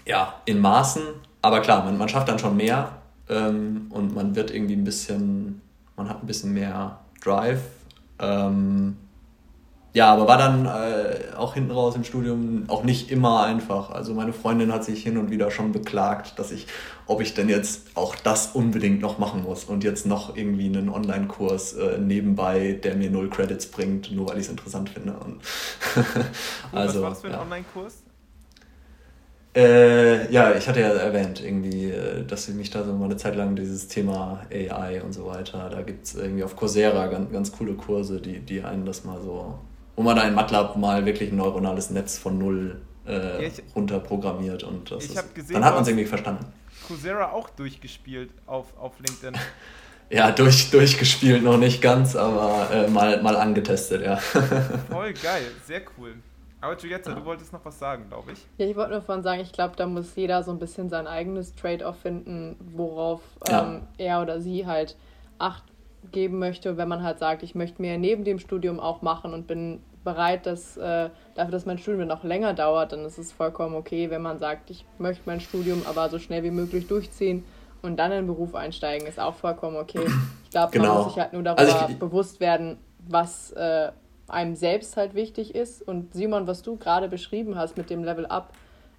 ja, 0.06 0.36
in 0.46 0.60
Maßen, 0.60 1.02
aber 1.42 1.62
klar, 1.62 1.84
man, 1.84 1.98
man 1.98 2.10
schafft 2.10 2.28
dann 2.28 2.40
schon 2.40 2.58
mehr, 2.58 2.92
äh, 3.28 3.34
ähm, 3.34 3.88
und 3.90 4.14
man 4.14 4.36
wird 4.36 4.52
irgendwie 4.52 4.76
ein 4.76 4.84
bisschen, 4.84 5.62
man 5.96 6.10
hat 6.10 6.22
ein 6.22 6.28
bisschen 6.28 6.54
mehr 6.54 7.00
Drive. 7.24 7.62
Ähm, 8.20 8.71
ja, 9.93 10.13
aber 10.13 10.25
war 10.25 10.38
dann 10.38 10.65
äh, 10.65 11.36
auch 11.36 11.54
hinten 11.54 11.71
raus 11.71 11.97
im 11.97 12.06
Studium 12.06 12.63
auch 12.69 12.84
nicht 12.84 13.12
immer 13.12 13.43
einfach. 13.43 13.89
Also 13.91 14.13
meine 14.13 14.32
Freundin 14.32 14.71
hat 14.71 14.86
sich 14.86 15.04
hin 15.04 15.17
und 15.17 15.32
wieder 15.32 15.51
schon 15.51 15.73
beklagt, 15.73 16.39
dass 16.39 16.51
ich, 16.51 16.67
ob 17.08 17.19
ich 17.19 17.34
denn 17.34 17.49
jetzt 17.49 17.88
auch 17.95 18.15
das 18.15 18.51
unbedingt 18.54 19.01
noch 19.01 19.19
machen 19.19 19.43
muss 19.43 19.65
und 19.65 19.84
jetzt 19.84 20.06
noch 20.06 20.38
irgendwie 20.38 20.67
einen 20.67 20.88
Online-Kurs 20.88 21.73
äh, 21.73 21.97
nebenbei, 21.97 22.80
der 22.82 22.95
mir 22.95 23.12
null 23.12 23.30
Credits 23.30 23.65
bringt, 23.65 24.13
nur 24.13 24.30
weil 24.30 24.38
ich 24.38 24.45
es 24.45 24.49
interessant 24.49 24.89
finde. 24.89 25.13
Und 25.13 25.41
also, 26.71 27.01
was 27.01 27.01
war 27.01 27.10
das 27.10 27.21
für 27.21 27.27
ein 27.27 27.34
ja. 27.34 27.41
Online-Kurs? 27.41 28.04
Äh, 29.54 30.32
ja, 30.32 30.56
ich 30.56 30.69
hatte 30.69 30.80
ja 30.80 30.88
erwähnt, 30.88 31.43
irgendwie, 31.43 31.89
äh, 31.89 32.23
dass 32.25 32.47
ich 32.47 32.56
mich 32.56 32.69
da 32.69 32.86
so 32.86 32.93
mal 32.93 33.06
eine 33.06 33.17
Zeit 33.17 33.36
lang 33.36 33.58
dieses 33.58 33.89
Thema 33.89 34.43
AI 34.49 35.01
und 35.04 35.12
so 35.12 35.25
weiter, 35.25 35.69
da 35.69 35.82
gibt 35.82 36.06
es 36.06 36.15
irgendwie 36.15 36.45
auf 36.45 36.56
Coursera 36.56 37.08
ganz, 37.08 37.30
ganz 37.34 37.51
coole 37.51 37.73
Kurse, 37.73 38.21
die, 38.21 38.39
die 38.39 38.63
einen 38.63 38.86
das 38.86 39.04
mal 39.04 39.19
so 39.21 39.60
wo 39.95 40.04
man 40.04 40.15
da 40.15 40.23
in 40.23 40.34
MATLAB 40.34 40.77
mal 40.77 41.06
wirklich 41.06 41.32
ein 41.32 41.38
neuronales 41.38 41.89
Netz 41.89 42.17
von 42.17 42.38
null 42.38 42.82
äh, 43.08 43.45
ja, 43.45 43.51
runter 43.75 43.99
programmiert 43.99 44.63
und 44.63 44.91
das 44.91 45.06
ist, 45.06 45.36
gesehen, 45.36 45.54
dann 45.56 45.65
hat 45.65 45.73
man 45.73 45.84
es 45.84 45.89
irgendwie 45.89 46.06
verstanden. 46.06 46.45
Coursera 46.88 47.32
auch 47.32 47.49
durchgespielt 47.49 48.32
auf, 48.45 48.77
auf 48.77 48.93
LinkedIn. 48.99 49.39
ja, 50.10 50.32
durch, 50.32 50.71
durchgespielt 50.71 51.43
noch 51.43 51.58
nicht 51.58 51.82
ganz, 51.82 52.15
aber 52.15 52.69
äh, 52.71 52.88
mal, 52.88 53.21
mal 53.21 53.36
angetestet, 53.36 54.04
ja. 54.04 54.17
Voll 54.89 55.13
geil, 55.13 55.43
sehr 55.65 55.82
cool. 55.97 56.15
Aber 56.63 56.75
Giulietta, 56.75 57.10
ja. 57.10 57.15
du 57.15 57.25
wolltest 57.25 57.51
noch 57.54 57.65
was 57.65 57.80
sagen, 57.80 58.06
glaube 58.08 58.34
ich. 58.34 58.39
Ja, 58.58 58.67
ich 58.67 58.75
wollte 58.75 58.91
nur 58.91 59.01
von 59.01 59.23
sagen, 59.23 59.41
ich 59.41 59.51
glaube, 59.51 59.75
da 59.75 59.88
muss 59.88 60.15
jeder 60.15 60.43
so 60.43 60.51
ein 60.51 60.60
bisschen 60.60 60.89
sein 60.89 61.08
eigenes 61.08 61.56
Trade-off 61.56 61.99
finden, 62.01 62.56
worauf 62.75 63.21
ja. 63.47 63.63
ähm, 63.63 63.82
er 63.97 64.21
oder 64.21 64.39
sie 64.39 64.67
halt 64.67 64.95
Acht 65.41 65.63
geben 66.12 66.40
möchte, 66.40 66.78
wenn 66.78 66.88
man 66.88 67.04
halt 67.04 67.20
sagt, 67.20 67.44
ich 67.44 67.56
möchte 67.56 67.82
mehr 67.82 67.98
neben 67.98 68.24
dem 68.24 68.40
Studium 68.40 68.80
auch 68.80 69.02
machen 69.02 69.34
und 69.34 69.48
bin 69.48 69.82
bereit, 70.04 70.46
dass 70.46 70.78
äh, 70.78 71.10
dafür, 71.36 71.52
dass 71.52 71.66
mein 71.66 71.78
Studium 71.78 72.08
noch 72.08 72.24
länger 72.24 72.54
dauert, 72.54 72.92
dann 72.92 73.06
ist 73.06 73.18
es 73.18 73.32
vollkommen 73.32 73.76
okay, 73.76 74.10
wenn 74.10 74.22
man 74.22 74.40
sagt, 74.40 74.70
ich 74.70 74.86
möchte 74.98 75.24
mein 75.26 75.40
Studium 75.40 75.84
aber 75.88 76.10
so 76.10 76.18
schnell 76.18 76.44
wie 76.44 76.52
möglich 76.52 76.88
durchziehen 76.88 77.44
und 77.82 77.98
dann 77.98 78.12
in 78.12 78.20
den 78.20 78.28
Beruf 78.28 78.56
einsteigen, 78.56 79.08
ist 79.08 79.20
auch 79.20 79.36
vollkommen 79.36 79.78
okay. 79.78 80.06
Ich 80.44 80.50
glaube, 80.52 80.72
genau. 80.72 80.88
man 80.88 80.98
muss 80.98 81.14
sich 81.14 81.22
halt 81.22 81.34
nur 81.34 81.44
darüber 81.44 81.62
also 81.62 81.86
ich, 81.90 82.00
bewusst 82.00 82.40
werden, 82.40 82.78
was 83.08 83.52
äh, 83.52 83.92
einem 84.28 84.56
selbst 84.56 84.98
halt 84.98 85.14
wichtig 85.14 85.56
ist. 85.56 85.82
Und 85.82 86.14
Simon, 86.14 86.48
was 86.48 86.62
du 86.62 86.78
gerade 86.78 87.08
beschrieben 87.08 87.56
hast 87.56 87.78
mit 87.78 87.90
dem 87.90 88.04
Level 88.04 88.26
Up, 88.26 88.54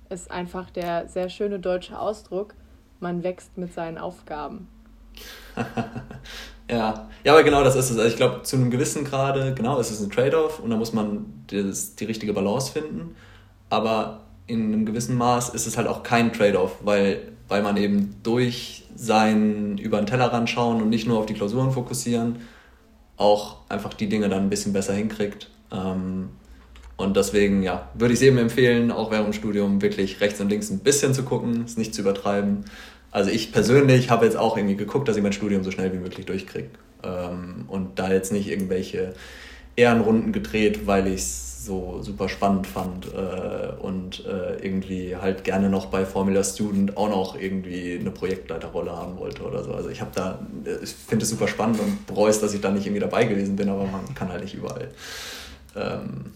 ist 0.08 0.30
einfach 0.30 0.70
der 0.70 1.08
sehr 1.08 1.28
schöne 1.28 1.58
deutsche 1.58 1.98
Ausdruck, 1.98 2.54
man 3.00 3.22
wächst 3.22 3.56
mit 3.58 3.72
seinen 3.72 3.98
Aufgaben. 3.98 4.68
Ja, 6.70 7.08
ja, 7.24 7.32
aber 7.32 7.42
genau 7.42 7.62
das 7.62 7.76
ist 7.76 7.90
es. 7.90 7.98
Also 7.98 8.08
ich 8.08 8.16
glaube, 8.16 8.42
zu 8.42 8.56
einem 8.56 8.70
gewissen 8.70 9.04
Grade, 9.04 9.54
genau, 9.56 9.78
ist 9.78 9.90
es 9.90 10.00
ein 10.00 10.10
Trade-off 10.10 10.60
und 10.60 10.70
da 10.70 10.76
muss 10.76 10.92
man 10.92 11.44
das, 11.48 11.94
die 11.94 12.04
richtige 12.04 12.32
Balance 12.32 12.72
finden. 12.72 13.14
Aber 13.70 14.20
in 14.46 14.72
einem 14.72 14.86
gewissen 14.86 15.16
Maß 15.16 15.50
ist 15.50 15.66
es 15.66 15.76
halt 15.76 15.86
auch 15.86 16.02
kein 16.02 16.32
Trade-off, 16.32 16.76
weil, 16.82 17.32
weil 17.48 17.62
man 17.62 17.76
eben 17.76 18.16
durch 18.22 18.84
sein 18.94 19.78
über 19.78 19.98
den 19.98 20.06
Tellerrand 20.06 20.50
schauen 20.50 20.82
und 20.82 20.88
nicht 20.88 21.06
nur 21.06 21.18
auf 21.18 21.26
die 21.26 21.34
Klausuren 21.34 21.70
fokussieren, 21.70 22.36
auch 23.16 23.58
einfach 23.68 23.94
die 23.94 24.08
Dinge 24.08 24.28
dann 24.28 24.44
ein 24.44 24.50
bisschen 24.50 24.72
besser 24.72 24.94
hinkriegt. 24.94 25.48
Ähm, 25.70 26.30
und 26.96 27.16
deswegen, 27.16 27.62
ja, 27.62 27.88
würde 27.94 28.14
ich 28.14 28.20
es 28.20 28.26
eben 28.26 28.38
empfehlen, 28.38 28.90
auch 28.90 29.10
während 29.10 29.28
dem 29.28 29.32
Studium 29.32 29.80
wirklich 29.80 30.20
rechts 30.20 30.40
und 30.40 30.50
links 30.50 30.70
ein 30.70 30.80
bisschen 30.80 31.14
zu 31.14 31.22
gucken, 31.22 31.62
es 31.64 31.76
nicht 31.76 31.94
zu 31.94 32.02
übertreiben 32.02 32.64
also 33.12 33.30
ich 33.30 33.52
persönlich 33.52 34.10
habe 34.10 34.24
jetzt 34.24 34.36
auch 34.36 34.56
irgendwie 34.56 34.76
geguckt, 34.76 35.06
dass 35.06 35.16
ich 35.16 35.22
mein 35.22 35.34
Studium 35.34 35.62
so 35.62 35.70
schnell 35.70 35.92
wie 35.92 35.98
möglich 35.98 36.26
durchkriege. 36.26 36.70
Ähm, 37.04 37.66
und 37.68 37.98
da 37.98 38.10
jetzt 38.10 38.32
nicht 38.32 38.48
irgendwelche 38.48 39.14
Ehrenrunden 39.76 40.32
gedreht, 40.32 40.86
weil 40.86 41.06
ich 41.06 41.20
es 41.20 41.64
so 41.64 42.02
super 42.02 42.28
spannend 42.28 42.66
fand 42.66 43.06
äh, 43.06 43.72
und 43.80 44.24
äh, 44.26 44.56
irgendwie 44.64 45.16
halt 45.16 45.44
gerne 45.44 45.68
noch 45.68 45.86
bei 45.86 46.04
Formula 46.04 46.42
Student 46.42 46.96
auch 46.96 47.08
noch 47.08 47.40
irgendwie 47.40 47.98
eine 48.00 48.10
Projektleiterrolle 48.10 48.90
haben 48.90 49.18
wollte 49.18 49.42
oder 49.42 49.62
so. 49.62 49.72
Also 49.72 49.88
ich 49.88 50.00
habe 50.00 50.10
da, 50.14 50.40
ich 50.82 50.90
finde 50.90 51.24
es 51.24 51.30
super 51.30 51.46
spannend 51.46 51.78
und 51.80 52.06
bereue 52.06 52.30
es, 52.30 52.40
dass 52.40 52.52
ich 52.54 52.60
da 52.60 52.70
nicht 52.70 52.86
irgendwie 52.86 53.00
dabei 53.00 53.24
gewesen 53.24 53.56
bin, 53.56 53.68
aber 53.68 53.84
man 53.84 54.12
kann 54.14 54.30
halt 54.30 54.42
nicht 54.42 54.54
überall 54.54 54.88
ähm, 55.76 56.32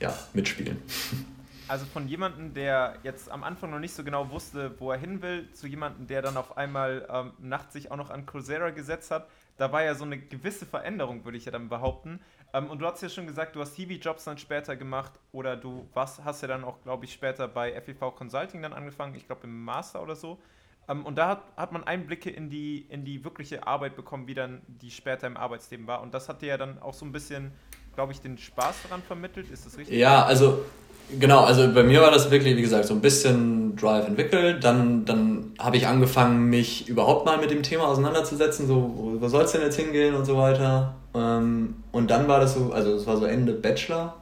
ja, 0.00 0.14
mitspielen. 0.32 0.78
also 1.70 1.86
von 1.86 2.08
jemandem, 2.08 2.52
der 2.52 2.96
jetzt 3.04 3.30
am 3.30 3.44
Anfang 3.44 3.70
noch 3.70 3.78
nicht 3.78 3.94
so 3.94 4.02
genau 4.02 4.28
wusste, 4.30 4.74
wo 4.80 4.90
er 4.90 4.98
hin 4.98 5.22
will, 5.22 5.48
zu 5.52 5.68
jemandem, 5.68 6.08
der 6.08 6.20
dann 6.20 6.36
auf 6.36 6.56
einmal 6.56 7.06
ähm, 7.08 7.32
nachts 7.38 7.74
sich 7.74 7.92
auch 7.92 7.96
noch 7.96 8.10
an 8.10 8.26
Coursera 8.26 8.70
gesetzt 8.70 9.12
hat, 9.12 9.28
da 9.56 9.70
war 9.70 9.84
ja 9.84 9.94
so 9.94 10.04
eine 10.04 10.18
gewisse 10.18 10.66
Veränderung, 10.66 11.24
würde 11.24 11.38
ich 11.38 11.44
ja 11.44 11.52
dann 11.52 11.68
behaupten. 11.68 12.18
Ähm, 12.52 12.68
und 12.68 12.80
du 12.80 12.86
hast 12.86 13.00
ja 13.02 13.08
schon 13.08 13.28
gesagt, 13.28 13.54
du 13.54 13.60
hast 13.60 13.76
Hiwi-Jobs 13.76 14.24
dann 14.24 14.36
später 14.36 14.74
gemacht 14.74 15.12
oder 15.30 15.56
du 15.56 15.88
warst, 15.94 16.24
hast 16.24 16.42
ja 16.42 16.48
dann 16.48 16.64
auch, 16.64 16.82
glaube 16.82 17.04
ich, 17.04 17.12
später 17.12 17.46
bei 17.46 17.80
FEV 17.80 18.16
Consulting 18.16 18.62
dann 18.62 18.72
angefangen, 18.72 19.14
ich 19.14 19.26
glaube 19.26 19.42
im 19.44 19.64
Master 19.64 20.02
oder 20.02 20.16
so. 20.16 20.38
Ähm, 20.88 21.06
und 21.06 21.14
da 21.18 21.28
hat, 21.28 21.42
hat 21.56 21.70
man 21.70 21.84
Einblicke 21.84 22.30
in 22.30 22.50
die, 22.50 22.80
in 22.88 23.04
die 23.04 23.22
wirkliche 23.22 23.64
Arbeit 23.68 23.94
bekommen, 23.94 24.26
wie 24.26 24.34
dann 24.34 24.60
die 24.66 24.90
später 24.90 25.28
im 25.28 25.36
Arbeitsleben 25.36 25.86
war. 25.86 26.02
Und 26.02 26.14
das 26.14 26.28
hat 26.28 26.42
dir 26.42 26.48
ja 26.48 26.58
dann 26.58 26.82
auch 26.82 26.94
so 26.94 27.06
ein 27.06 27.12
bisschen, 27.12 27.52
glaube 27.94 28.10
ich, 28.12 28.20
den 28.20 28.38
Spaß 28.38 28.82
daran 28.82 29.02
vermittelt. 29.02 29.48
Ist 29.50 29.66
das 29.66 29.78
richtig? 29.78 29.96
Ja, 29.96 30.24
also 30.24 30.64
Genau, 31.18 31.40
also 31.40 31.72
bei 31.72 31.82
mir 31.82 32.00
war 32.02 32.10
das 32.10 32.30
wirklich, 32.30 32.56
wie 32.56 32.62
gesagt, 32.62 32.84
so 32.84 32.94
ein 32.94 33.00
bisschen 33.00 33.74
Drive 33.76 34.06
entwickelt. 34.06 34.62
Dann, 34.62 35.04
dann 35.04 35.52
habe 35.58 35.76
ich 35.76 35.86
angefangen, 35.86 36.48
mich 36.48 36.88
überhaupt 36.88 37.26
mal 37.26 37.38
mit 37.38 37.50
dem 37.50 37.62
Thema 37.62 37.88
auseinanderzusetzen, 37.88 38.66
so, 38.66 38.92
wo, 38.94 39.20
wo 39.20 39.28
soll 39.28 39.44
es 39.44 39.52
denn 39.52 39.62
jetzt 39.62 39.78
hingehen 39.78 40.14
und 40.14 40.24
so 40.24 40.36
weiter. 40.36 40.94
Ähm, 41.14 41.74
und 41.90 42.10
dann 42.10 42.28
war 42.28 42.40
das 42.40 42.54
so, 42.54 42.72
also 42.72 42.94
es 42.94 43.06
war 43.06 43.16
so 43.16 43.24
Ende 43.24 43.52
Bachelor. 43.52 44.14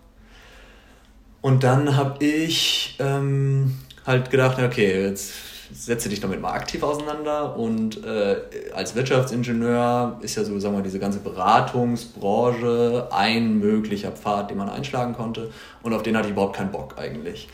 Und 1.41 1.63
dann 1.63 1.97
habe 1.97 2.25
ich 2.25 2.97
ähm, 2.99 3.77
halt 4.07 4.31
gedacht, 4.31 4.59
okay, 4.59 5.03
jetzt 5.09 5.33
setze 5.73 6.09
dich 6.09 6.21
damit 6.21 6.41
mal 6.41 6.53
aktiv 6.53 6.83
auseinander 6.83 7.57
und 7.57 8.05
äh, 8.05 8.37
als 8.75 8.95
Wirtschaftsingenieur 8.95 10.19
ist 10.23 10.37
ja 10.37 10.45
so, 10.45 10.59
sagen 10.59 10.77
wir, 10.77 10.83
diese 10.83 10.99
ganze 10.99 11.19
Beratungsbranche 11.19 13.09
ein 13.11 13.59
möglicher 13.59 14.13
Pfad, 14.13 14.51
den 14.51 14.59
man 14.59 14.69
einschlagen 14.69 15.15
konnte 15.15 15.51
und 15.83 15.93
auf 15.93 16.03
den 16.03 16.17
hatte 16.17 16.29
ich 16.29 16.33
überhaupt 16.33 16.57
keinen 16.57 16.73
Bock 16.73 16.95
eigentlich. 16.99 17.49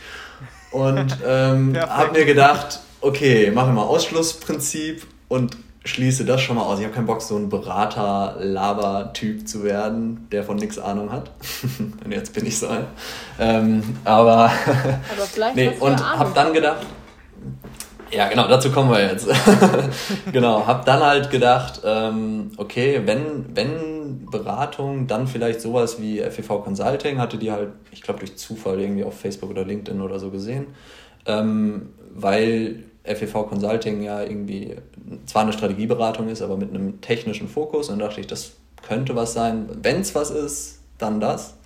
Und 0.71 1.19
ähm, 1.27 1.77
habe 1.77 2.13
mir 2.13 2.25
gedacht, 2.25 2.81
okay, 3.01 3.51
machen 3.51 3.71
wir 3.71 3.83
mal 3.83 3.89
Ausschlussprinzip 3.89 5.07
und 5.29 5.57
schließe 5.85 6.25
das 6.25 6.41
schon 6.41 6.57
mal 6.57 6.63
aus. 6.63 6.79
Ich 6.79 6.85
habe 6.85 6.95
keinen 6.95 7.07
Bock, 7.07 7.21
so 7.21 7.37
ein 7.37 7.49
Berater-Laber-Typ 7.49 9.47
zu 9.47 9.63
werden, 9.65 10.27
der 10.33 10.43
von 10.45 10.57
nichts 10.57 10.79
Ahnung 10.79 11.13
hat. 11.13 11.31
und 12.05 12.11
jetzt 12.11 12.33
bin 12.33 12.47
ich 12.47 12.59
so 12.59 12.69
ein. 12.69 12.87
Ähm, 13.39 13.83
aber, 14.05 14.45
aber 14.45 15.27
vielleicht 15.31 15.57
nee, 15.57 15.73
und 15.79 16.03
habe 16.19 16.33
dann 16.35 16.55
gedacht, 16.55 16.87
ja, 18.15 18.29
genau, 18.29 18.49
dazu 18.49 18.71
kommen 18.71 18.91
wir 18.91 19.03
jetzt. 19.03 19.29
genau, 20.33 20.67
hab 20.67 20.85
dann 20.85 21.03
halt 21.03 21.31
gedacht, 21.31 21.81
ähm, 21.85 22.53
okay, 22.57 23.03
wenn, 23.05 23.47
wenn 23.55 24.27
Beratung, 24.27 25.07
dann 25.07 25.27
vielleicht 25.27 25.61
sowas 25.61 26.01
wie 26.01 26.21
FEV 26.21 26.63
Consulting, 26.63 27.19
hatte 27.19 27.39
die 27.39 27.51
halt, 27.51 27.71
ich 27.91 28.03
glaube, 28.03 28.21
durch 28.21 28.37
Zufall 28.37 28.81
irgendwie 28.81 29.05
auf 29.05 29.19
Facebook 29.19 29.51
oder 29.51 29.65
LinkedIn 29.65 30.01
oder 30.01 30.19
so 30.19 30.31
gesehen, 30.31 30.69
ähm, 31.27 31.91
weil 32.15 32.85
FEV 33.05 33.49
Consulting 33.49 34.03
ja 34.03 34.23
irgendwie 34.23 34.77
zwar 35.27 35.43
eine 35.43 35.53
Strategieberatung 35.53 36.29
ist, 36.29 36.43
aber 36.43 36.57
mit 36.57 36.71
einem 36.71 37.01
technischen 37.01 37.49
Fokus 37.49 37.91
und 37.91 37.99
dachte 37.99 38.21
ich, 38.21 38.27
das 38.27 38.53
könnte 38.87 39.17
was 39.17 39.35
sein. 39.35 39.69
Wenn 39.83 40.01
es 40.01 40.15
was 40.15 40.31
ist, 40.31 40.81
dann 40.99 41.21
das. 41.21 41.57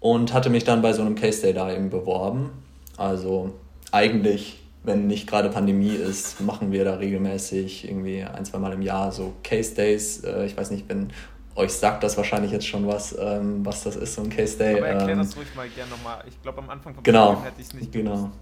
Und 0.00 0.32
hatte 0.32 0.50
mich 0.50 0.64
dann 0.64 0.82
bei 0.82 0.92
so 0.92 1.02
einem 1.02 1.14
Case 1.14 1.42
Day 1.42 1.52
da 1.52 1.72
eben 1.72 1.90
beworben. 1.90 2.50
Also 2.96 3.52
eigentlich 3.92 4.60
wenn 4.86 5.06
nicht 5.06 5.28
gerade 5.28 5.50
Pandemie 5.50 5.94
ist, 5.94 6.40
machen 6.40 6.72
wir 6.72 6.84
da 6.84 6.94
regelmäßig 6.94 7.88
irgendwie 7.88 8.22
ein, 8.22 8.44
zwei 8.44 8.58
Mal 8.58 8.72
im 8.72 8.82
Jahr 8.82 9.12
so 9.12 9.34
Case 9.42 9.74
Days. 9.74 10.24
Äh, 10.24 10.46
ich 10.46 10.56
weiß 10.56 10.70
nicht, 10.70 10.88
wenn 10.88 11.10
euch 11.56 11.72
sagt 11.72 12.02
das 12.02 12.16
wahrscheinlich 12.16 12.52
jetzt 12.52 12.66
schon 12.66 12.86
was, 12.86 13.16
ähm, 13.18 13.64
was 13.64 13.82
das 13.82 13.96
ist, 13.96 14.14
so 14.14 14.22
ein 14.22 14.30
Case 14.30 14.56
Day. 14.56 14.76
Aber 14.78 14.88
erklär 14.88 15.10
ähm, 15.10 15.18
das 15.18 15.36
ruhig 15.36 15.54
mal 15.54 15.68
gerne 15.68 15.90
nochmal. 15.90 16.22
Ich 16.28 16.40
glaube, 16.42 16.58
am 16.58 16.70
Anfang 16.70 16.94
vom 16.94 17.02
genau, 17.02 17.42
hätte 17.42 17.60
ich 17.60 17.66
es 17.66 17.74
nicht 17.74 17.92
Genau. 17.92 18.14
Gewusst. 18.14 18.32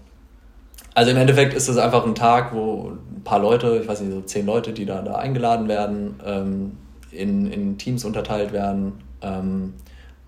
Also 0.93 1.11
im 1.11 1.17
Endeffekt 1.17 1.53
ist 1.53 1.67
es 1.67 1.77
einfach 1.77 2.05
ein 2.05 2.15
Tag, 2.15 2.53
wo 2.53 2.91
ein 2.91 3.23
paar 3.23 3.39
Leute, 3.39 3.79
ich 3.81 3.87
weiß 3.87 4.01
nicht, 4.01 4.13
so 4.13 4.21
zehn 4.21 4.45
Leute, 4.45 4.71
die 4.71 4.85
da, 4.85 5.01
da 5.01 5.15
eingeladen 5.15 5.67
werden, 5.67 6.19
ähm, 6.25 6.77
in, 7.11 7.51
in 7.51 7.77
Teams 7.77 8.05
unterteilt 8.05 8.53
werden 8.53 8.93
ähm, 9.21 9.73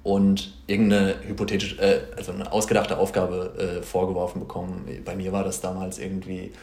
und 0.07 0.53
irgendeine 0.67 1.15
hypothetische, 1.27 1.81
äh, 1.81 1.99
also 2.15 2.31
eine 2.31 2.49
ausgedachte 2.49 2.97
Aufgabe 2.97 3.79
äh, 3.81 3.83
vorgeworfen 3.83 4.39
bekommen. 4.39 4.87
Bei 5.03 5.17
mir 5.17 5.33
war 5.33 5.43
das 5.43 5.59
damals 5.59 5.99
irgendwie 5.99 6.53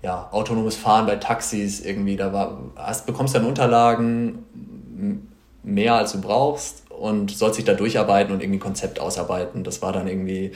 ja, 0.00 0.28
autonomes 0.30 0.76
Fahren 0.76 1.04
bei 1.04 1.16
Taxis 1.16 1.84
irgendwie. 1.84 2.14
Da 2.14 2.32
war, 2.32 2.56
hast, 2.76 3.06
bekommst 3.06 3.34
dann 3.34 3.46
Unterlagen 3.46 4.44
mehr 5.64 5.94
als 5.94 6.12
du 6.12 6.20
brauchst 6.20 6.84
und 6.88 7.32
sollst 7.32 7.58
dich 7.58 7.64
da 7.64 7.74
durcharbeiten 7.74 8.32
und 8.32 8.40
irgendwie 8.40 8.58
ein 8.58 8.60
Konzept 8.60 9.00
ausarbeiten. 9.00 9.64
Das 9.64 9.82
war 9.82 9.90
dann 9.90 10.06
irgendwie 10.06 10.52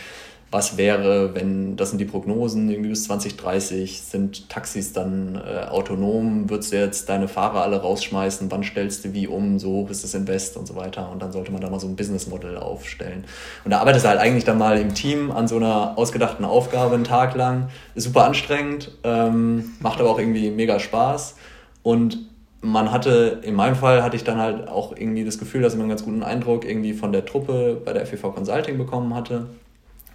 was 0.50 0.78
wäre, 0.78 1.34
wenn, 1.34 1.76
das 1.76 1.90
sind 1.90 1.98
die 1.98 2.06
Prognosen, 2.06 2.70
irgendwie 2.70 2.90
bis 2.90 3.04
2030 3.04 4.00
sind 4.00 4.48
Taxis 4.48 4.94
dann 4.94 5.37
äh, 5.37 5.66
autonom, 5.66 6.48
würdest 6.48 6.72
du 6.72 6.78
jetzt 6.78 7.08
deine 7.11 7.28
Fahrer 7.28 7.62
alle 7.62 7.82
rausschmeißen, 7.82 8.50
wann 8.50 8.62
stellst 8.62 9.04
du 9.04 9.12
wie 9.12 9.26
um, 9.26 9.58
so 9.58 9.70
hoch 9.70 9.90
ist 9.90 10.04
das 10.04 10.14
Invest 10.14 10.56
und 10.56 10.66
so 10.66 10.74
weiter. 10.74 11.11
Und 11.12 11.20
dann 11.20 11.32
sollte 11.32 11.52
man 11.52 11.61
da 11.61 11.68
mal 11.68 11.78
so 11.78 11.87
ein 11.87 11.96
Businessmodell 11.96 12.56
aufstellen. 12.56 13.24
Und 13.64 13.72
da 13.72 13.80
arbeitest 13.80 14.06
du 14.06 14.08
halt 14.08 14.20
eigentlich 14.20 14.44
dann 14.44 14.56
mal 14.56 14.78
im 14.78 14.94
Team 14.94 15.30
an 15.30 15.48
so 15.48 15.56
einer 15.56 15.98
ausgedachten 15.98 16.46
Aufgabe 16.46 16.94
einen 16.94 17.04
Tag 17.04 17.34
lang, 17.34 17.68
ist 17.94 18.04
super 18.04 18.24
anstrengend, 18.24 18.92
ähm, 19.04 19.72
macht 19.80 20.00
aber 20.00 20.08
auch 20.08 20.18
irgendwie 20.18 20.50
mega 20.50 20.80
Spaß. 20.80 21.37
Und 21.82 22.26
man 22.62 22.90
hatte, 22.90 23.40
in 23.42 23.54
meinem 23.54 23.76
Fall 23.76 24.02
hatte 24.02 24.16
ich 24.16 24.24
dann 24.24 24.38
halt 24.38 24.66
auch 24.66 24.96
irgendwie 24.96 25.26
das 25.26 25.38
Gefühl, 25.38 25.61
dass 25.61 25.74
man 25.74 25.82
einen 25.82 25.90
ganz 25.90 26.04
guten 26.04 26.22
Eindruck 26.22 26.64
irgendwie 26.64 26.94
von 26.94 27.12
der 27.12 27.26
Truppe 27.26 27.80
bei 27.84 27.92
der 27.92 28.06
FEV 28.06 28.34
Consulting 28.34 28.78
bekommen 28.78 29.14
hatte 29.14 29.46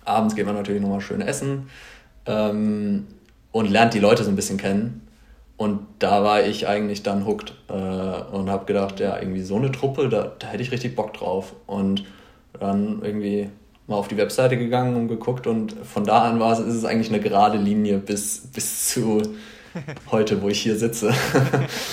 Abends 0.06 0.36
geht 0.36 0.46
man 0.46 0.56
natürlich 0.56 0.82
nochmal 0.82 1.02
schön 1.02 1.22
essen 1.22 1.70
ähm, 2.26 3.08
und 3.52 3.70
lernt 3.70 3.94
die 3.94 4.00
Leute 4.00 4.24
so 4.24 4.30
ein 4.30 4.36
bisschen 4.36 4.58
kennen. 4.58 5.08
Und 5.56 5.86
da 6.00 6.24
war 6.24 6.44
ich 6.44 6.68
eigentlich 6.68 7.04
dann 7.04 7.26
hooked 7.26 7.54
äh, 7.70 7.74
und 7.74 8.50
habe 8.50 8.66
gedacht, 8.66 9.00
ja, 9.00 9.18
irgendwie 9.20 9.42
so 9.42 9.56
eine 9.56 9.72
Truppe, 9.72 10.10
da, 10.10 10.32
da 10.40 10.48
hätte 10.48 10.64
ich 10.64 10.72
richtig 10.72 10.96
Bock 10.96 11.14
drauf. 11.14 11.54
Und 11.68 12.06
dann 12.60 13.02
irgendwie 13.04 13.50
mal 13.88 13.96
auf 13.96 14.08
die 14.08 14.18
Webseite 14.18 14.58
gegangen 14.58 14.96
und 14.96 15.08
geguckt 15.08 15.48
und 15.48 15.74
von 15.84 16.06
da 16.06 16.24
an 16.24 16.40
war 16.40 16.54
es, 16.54 16.60
ist 16.60 16.76
es 16.76 16.86
eigentlich 16.86 17.10
eine 17.10 17.20
gerade 17.20 17.58
Linie 17.58 17.98
bis, 17.98 18.48
bis 18.54 18.90
zu 18.90 19.22
heute, 20.12 20.42
wo 20.42 20.50
ich 20.50 20.62
hier 20.62 20.78
sitze. 20.78 21.14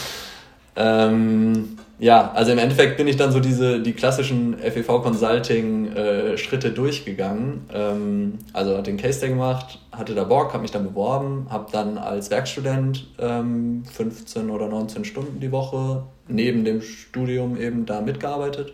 ähm, 0.77 1.77
ja, 2.01 2.33
also 2.33 2.51
im 2.53 2.57
Endeffekt 2.59 2.97
bin 2.97 3.07
ich 3.07 3.17
dann 3.17 3.31
so 3.31 3.41
diese, 3.41 3.83
die 3.83 3.93
klassischen 3.93 4.57
FEV 4.59 5.03
Consulting 5.03 5.93
äh, 5.93 6.39
Schritte 6.39 6.71
durchgegangen. 6.71 7.67
Ähm, 7.75 8.39
also 8.55 8.79
hat 8.79 8.87
den 8.87 8.97
Case 8.97 9.21
Day 9.21 9.29
gemacht, 9.29 9.79
hatte 9.93 10.15
da 10.15 10.25
Bock, 10.25 10.55
habe 10.55 10.63
mich 10.63 10.71
dann 10.71 10.85
beworben, 10.85 11.47
habe 11.51 11.71
dann 11.71 11.99
als 11.99 12.31
Werkstudent 12.31 13.07
ähm, 13.19 13.85
15 13.85 14.49
oder 14.49 14.69
19 14.69 15.05
Stunden 15.05 15.41
die 15.41 15.53
Woche 15.53 16.05
neben 16.27 16.65
dem 16.65 16.81
Studium 16.81 17.61
eben 17.61 17.85
da 17.85 18.01
mitgearbeitet. 18.01 18.73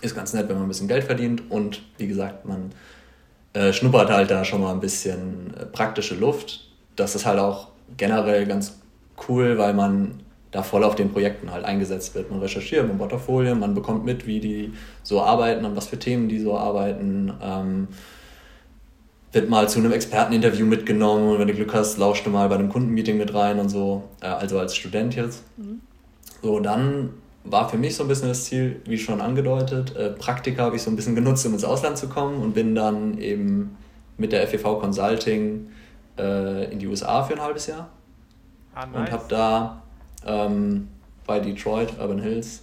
Ist 0.00 0.14
ganz 0.14 0.32
nett, 0.32 0.48
wenn 0.48 0.54
man 0.54 0.66
ein 0.66 0.68
bisschen 0.68 0.86
Geld 0.86 1.02
verdient 1.02 1.50
und 1.50 1.82
wie 1.98 2.06
gesagt, 2.06 2.46
man 2.46 2.70
äh, 3.54 3.72
schnuppert 3.72 4.08
halt 4.08 4.30
da 4.30 4.44
schon 4.44 4.60
mal 4.60 4.72
ein 4.72 4.80
bisschen 4.80 5.52
äh, 5.58 5.66
praktische 5.66 6.14
Luft. 6.14 6.68
Das 6.94 7.16
ist 7.16 7.26
halt 7.26 7.40
auch 7.40 7.68
generell 7.96 8.46
ganz 8.46 8.78
cool, 9.28 9.58
weil 9.58 9.74
man 9.74 10.20
da 10.50 10.62
voll 10.62 10.82
auf 10.84 10.94
den 10.94 11.12
Projekten 11.12 11.52
halt 11.52 11.64
eingesetzt 11.64 12.14
wird. 12.14 12.30
Man 12.30 12.40
recherchiert, 12.40 12.86
man 12.86 12.98
Portfolien, 12.98 13.58
man 13.60 13.74
bekommt 13.74 14.04
mit, 14.04 14.26
wie 14.26 14.40
die 14.40 14.72
so 15.02 15.22
arbeiten, 15.22 15.64
an 15.64 15.76
was 15.76 15.86
für 15.86 15.98
Themen 15.98 16.28
die 16.28 16.40
so 16.40 16.56
arbeiten. 16.56 17.32
Ähm, 17.40 17.88
wird 19.32 19.48
mal 19.48 19.68
zu 19.68 19.78
einem 19.78 19.92
Experteninterview 19.92 20.66
mitgenommen 20.66 21.28
und 21.30 21.38
wenn 21.38 21.46
du 21.46 21.54
Glück 21.54 21.72
hast, 21.72 21.98
lauscht 21.98 22.26
du 22.26 22.30
mal 22.30 22.48
bei 22.48 22.56
einem 22.56 22.68
Kundenmeeting 22.68 23.16
mit 23.16 23.32
rein 23.32 23.60
und 23.60 23.68
so, 23.68 24.02
äh, 24.20 24.26
also 24.26 24.58
als 24.58 24.74
Student 24.74 25.14
jetzt. 25.14 25.44
Mhm. 25.56 25.80
So, 26.42 26.58
dann 26.58 27.10
war 27.44 27.68
für 27.68 27.78
mich 27.78 27.94
so 27.94 28.02
ein 28.04 28.08
bisschen 28.08 28.28
das 28.28 28.44
Ziel, 28.44 28.80
wie 28.86 28.98
schon 28.98 29.20
angedeutet, 29.20 29.94
äh, 29.96 30.10
Praktika 30.10 30.64
habe 30.64 30.76
ich 30.76 30.82
so 30.82 30.90
ein 30.90 30.96
bisschen 30.96 31.14
genutzt, 31.14 31.46
um 31.46 31.52
ins 31.52 31.64
Ausland 31.64 31.96
zu 31.96 32.08
kommen 32.08 32.42
und 32.42 32.54
bin 32.54 32.74
dann 32.74 33.18
eben 33.18 33.76
mit 34.18 34.32
der 34.32 34.46
FEV 34.48 34.80
Consulting 34.80 35.68
äh, 36.18 36.72
in 36.72 36.80
die 36.80 36.88
USA 36.88 37.22
für 37.22 37.34
ein 37.34 37.40
halbes 37.40 37.68
Jahr. 37.68 37.88
Ah, 38.74 38.86
nice. 38.86 38.96
Und 38.96 39.12
habe 39.12 39.24
da 39.28 39.82
ähm, 40.26 40.88
bei 41.26 41.40
Detroit, 41.40 41.98
Urban 42.00 42.20
Hills. 42.20 42.62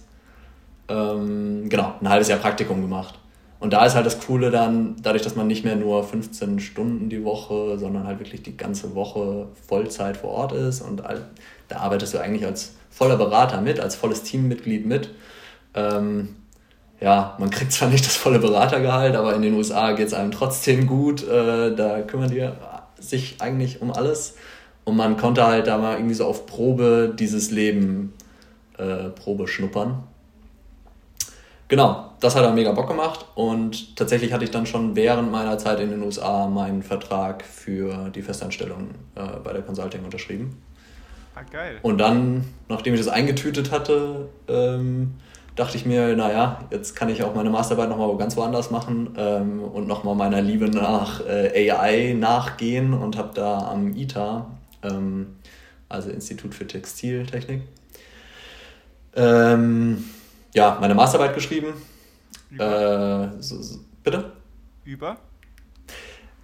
Ähm, 0.88 1.68
genau, 1.68 1.94
ein 2.00 2.08
halbes 2.08 2.28
Jahr 2.28 2.38
Praktikum 2.38 2.80
gemacht. 2.80 3.18
Und 3.60 3.72
da 3.72 3.84
ist 3.84 3.94
halt 3.94 4.06
das 4.06 4.20
Coole 4.20 4.50
dann, 4.50 4.96
dadurch, 5.02 5.22
dass 5.22 5.34
man 5.34 5.48
nicht 5.48 5.64
mehr 5.64 5.74
nur 5.74 6.04
15 6.04 6.60
Stunden 6.60 7.08
die 7.08 7.24
Woche, 7.24 7.76
sondern 7.78 8.06
halt 8.06 8.20
wirklich 8.20 8.42
die 8.42 8.56
ganze 8.56 8.94
Woche 8.94 9.48
Vollzeit 9.66 10.16
vor 10.16 10.30
Ort 10.30 10.52
ist 10.52 10.80
und 10.80 11.02
da 11.68 11.76
arbeitest 11.76 12.14
du 12.14 12.18
eigentlich 12.18 12.46
als 12.46 12.76
voller 12.88 13.16
Berater 13.16 13.60
mit, 13.60 13.80
als 13.80 13.96
volles 13.96 14.22
Teammitglied 14.22 14.86
mit. 14.86 15.10
Ähm, 15.74 16.36
ja, 17.00 17.36
man 17.38 17.50
kriegt 17.50 17.72
zwar 17.72 17.88
nicht 17.88 18.06
das 18.06 18.16
volle 18.16 18.38
Beratergehalt, 18.38 19.16
aber 19.16 19.34
in 19.34 19.42
den 19.42 19.54
USA 19.54 19.92
geht 19.92 20.08
es 20.08 20.14
einem 20.14 20.30
trotzdem 20.30 20.86
gut. 20.86 21.26
Äh, 21.26 21.74
da 21.74 22.02
kümmern 22.02 22.30
die 22.30 22.48
sich 22.98 23.36
eigentlich 23.40 23.82
um 23.82 23.92
alles. 23.92 24.36
Und 24.88 24.96
man 24.96 25.18
konnte 25.18 25.46
halt 25.46 25.66
da 25.66 25.76
mal 25.76 25.96
irgendwie 25.96 26.14
so 26.14 26.24
auf 26.24 26.46
Probe 26.46 27.14
dieses 27.14 27.50
Leben 27.50 28.14
äh, 28.78 29.10
Probe 29.10 29.46
schnuppern. 29.46 30.02
Genau, 31.68 32.12
das 32.20 32.34
hat 32.34 32.42
dann 32.42 32.54
mega 32.54 32.72
Bock 32.72 32.88
gemacht 32.88 33.26
und 33.34 33.96
tatsächlich 33.96 34.32
hatte 34.32 34.44
ich 34.44 34.50
dann 34.50 34.64
schon 34.64 34.96
während 34.96 35.30
meiner 35.30 35.58
Zeit 35.58 35.80
in 35.80 35.90
den 35.90 36.02
USA 36.02 36.46
meinen 36.46 36.82
Vertrag 36.82 37.44
für 37.44 38.08
die 38.08 38.22
Festanstellung 38.22 38.92
äh, 39.14 39.20
bei 39.44 39.52
der 39.52 39.60
Consulting 39.60 40.02
unterschrieben. 40.04 40.56
Ah, 41.34 41.42
geil. 41.52 41.76
Und 41.82 41.98
dann, 41.98 42.44
nachdem 42.70 42.94
ich 42.94 43.00
das 43.00 43.10
eingetütet 43.10 43.70
hatte, 43.70 44.30
ähm, 44.48 45.16
dachte 45.54 45.76
ich 45.76 45.84
mir, 45.84 46.16
naja, 46.16 46.60
jetzt 46.70 46.96
kann 46.96 47.10
ich 47.10 47.22
auch 47.24 47.34
meine 47.34 47.50
Masterarbeit 47.50 47.90
nochmal 47.90 48.16
ganz 48.16 48.38
woanders 48.38 48.70
machen 48.70 49.10
ähm, 49.18 49.62
und 49.62 49.86
nochmal 49.86 50.14
meiner 50.14 50.40
Liebe 50.40 50.70
nach 50.70 51.20
äh, 51.26 51.70
AI 51.70 52.14
nachgehen 52.14 52.94
und 52.94 53.18
habe 53.18 53.32
da 53.34 53.68
am 53.70 53.94
ITA 53.94 54.46
ähm, 54.82 55.36
also 55.88 56.10
Institut 56.10 56.54
für 56.54 56.66
Textiltechnik. 56.66 57.62
Ähm, 59.14 60.04
ja, 60.54 60.78
meine 60.80 60.94
Masterarbeit 60.94 61.34
geschrieben. 61.34 61.74
Über? 62.50 63.32
Äh, 63.36 63.42
so, 63.42 63.60
so, 63.60 63.80
bitte? 64.02 64.32
Über? 64.84 65.18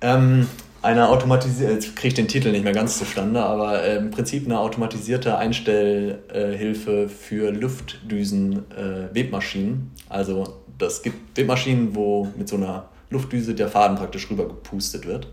Ähm, 0.00 0.48
eine 0.82 1.08
automatisierte, 1.08 1.72
jetzt 1.72 1.96
kriege 1.96 2.08
ich 2.08 2.14
den 2.14 2.28
Titel 2.28 2.50
nicht 2.50 2.64
mehr 2.64 2.74
ganz 2.74 2.98
zustande, 2.98 3.42
aber 3.42 3.82
äh, 3.82 3.96
im 3.96 4.10
Prinzip 4.10 4.44
eine 4.44 4.58
automatisierte 4.58 5.38
Einstellhilfe 5.38 7.08
für 7.08 7.50
Luftdüsen-Webmaschinen. 7.52 9.92
Äh, 10.10 10.12
also 10.12 10.60
das 10.76 11.02
gibt 11.02 11.38
Webmaschinen, 11.38 11.94
wo 11.94 12.28
mit 12.36 12.48
so 12.48 12.56
einer 12.56 12.90
Luftdüse 13.08 13.54
der 13.54 13.68
Faden 13.68 13.96
praktisch 13.96 14.28
rüber 14.30 14.46
gepustet 14.46 15.06
wird. 15.06 15.28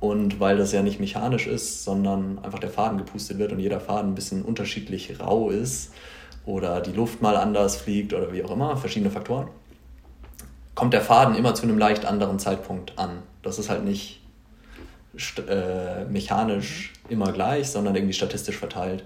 Und 0.00 0.40
weil 0.40 0.58
das 0.58 0.72
ja 0.72 0.82
nicht 0.82 1.00
mechanisch 1.00 1.46
ist, 1.46 1.84
sondern 1.84 2.38
einfach 2.42 2.58
der 2.58 2.70
Faden 2.70 2.98
gepustet 2.98 3.38
wird 3.38 3.52
und 3.52 3.58
jeder 3.58 3.80
Faden 3.80 4.12
ein 4.12 4.14
bisschen 4.14 4.42
unterschiedlich 4.42 5.18
rau 5.20 5.48
ist 5.50 5.92
oder 6.44 6.80
die 6.80 6.92
Luft 6.92 7.22
mal 7.22 7.36
anders 7.36 7.76
fliegt 7.76 8.12
oder 8.12 8.32
wie 8.32 8.44
auch 8.44 8.50
immer, 8.50 8.76
verschiedene 8.76 9.10
Faktoren, 9.10 9.48
kommt 10.74 10.92
der 10.92 11.00
Faden 11.00 11.34
immer 11.34 11.54
zu 11.54 11.62
einem 11.62 11.78
leicht 11.78 12.04
anderen 12.04 12.38
Zeitpunkt 12.38 12.98
an. 12.98 13.22
Das 13.42 13.58
ist 13.58 13.70
halt 13.70 13.84
nicht 13.84 14.20
äh, 15.48 16.04
mechanisch 16.04 16.92
immer 17.08 17.32
gleich, 17.32 17.70
sondern 17.70 17.94
irgendwie 17.96 18.12
statistisch 18.12 18.58
verteilt. 18.58 19.04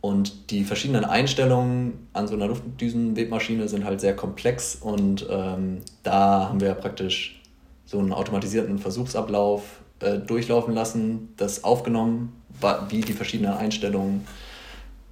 Und 0.00 0.50
die 0.50 0.64
verschiedenen 0.64 1.04
Einstellungen 1.04 2.08
an 2.12 2.28
so 2.28 2.34
einer 2.34 2.46
Luftdüsenwebmaschine 2.46 3.68
sind 3.68 3.84
halt 3.84 4.00
sehr 4.00 4.14
komplex 4.14 4.74
und 4.74 5.26
ähm, 5.30 5.80
da 6.02 6.48
haben 6.48 6.60
wir 6.60 6.74
praktisch 6.74 7.40
so 7.86 7.98
einen 7.98 8.12
automatisierten 8.12 8.78
Versuchsablauf 8.78 9.80
äh, 10.00 10.18
durchlaufen 10.18 10.74
lassen, 10.74 11.34
das 11.36 11.64
aufgenommen, 11.64 12.40
wie 12.88 13.00
die 13.00 13.12
verschiedenen 13.12 13.54
Einstellungen 13.54 14.26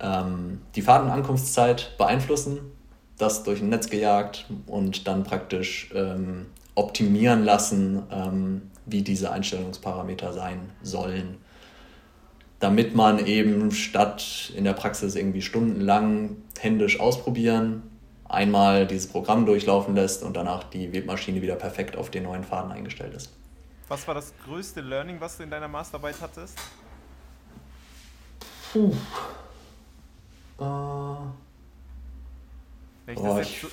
ähm, 0.00 0.60
die 0.74 0.82
Fahrtenankunftszeit 0.82 1.96
beeinflussen, 1.96 2.58
das 3.18 3.42
durch 3.44 3.60
ein 3.60 3.68
Netz 3.68 3.88
gejagt 3.88 4.46
und 4.66 5.06
dann 5.06 5.24
praktisch 5.24 5.90
ähm, 5.94 6.46
optimieren 6.74 7.44
lassen, 7.44 8.02
ähm, 8.10 8.62
wie 8.86 9.02
diese 9.02 9.30
Einstellungsparameter 9.30 10.32
sein 10.32 10.70
sollen. 10.82 11.38
Damit 12.58 12.94
man 12.94 13.26
eben 13.26 13.72
statt 13.72 14.52
in 14.56 14.64
der 14.64 14.72
Praxis 14.72 15.14
irgendwie 15.14 15.42
stundenlang 15.42 16.36
händisch 16.58 17.00
ausprobieren, 17.00 17.82
einmal 18.28 18.86
dieses 18.86 19.08
Programm 19.08 19.46
durchlaufen 19.46 19.94
lässt 19.94 20.22
und 20.22 20.36
danach 20.36 20.64
die 20.64 20.92
Webmaschine 20.92 21.42
wieder 21.42 21.56
perfekt 21.56 21.96
auf 21.96 22.10
den 22.10 22.22
neuen 22.24 22.44
Faden 22.44 22.72
eingestellt 22.72 23.14
ist. 23.14 23.30
Was 23.92 24.08
war 24.08 24.14
das 24.14 24.32
größte 24.46 24.80
Learning, 24.80 25.16
was 25.20 25.36
du 25.36 25.42
in 25.42 25.50
deiner 25.50 25.68
Masterarbeit 25.68 26.14
hattest? 26.22 26.56
Puh. 28.72 28.90
Äh. 30.58 30.64
Oh, 33.16 33.38
ich, 33.42 33.66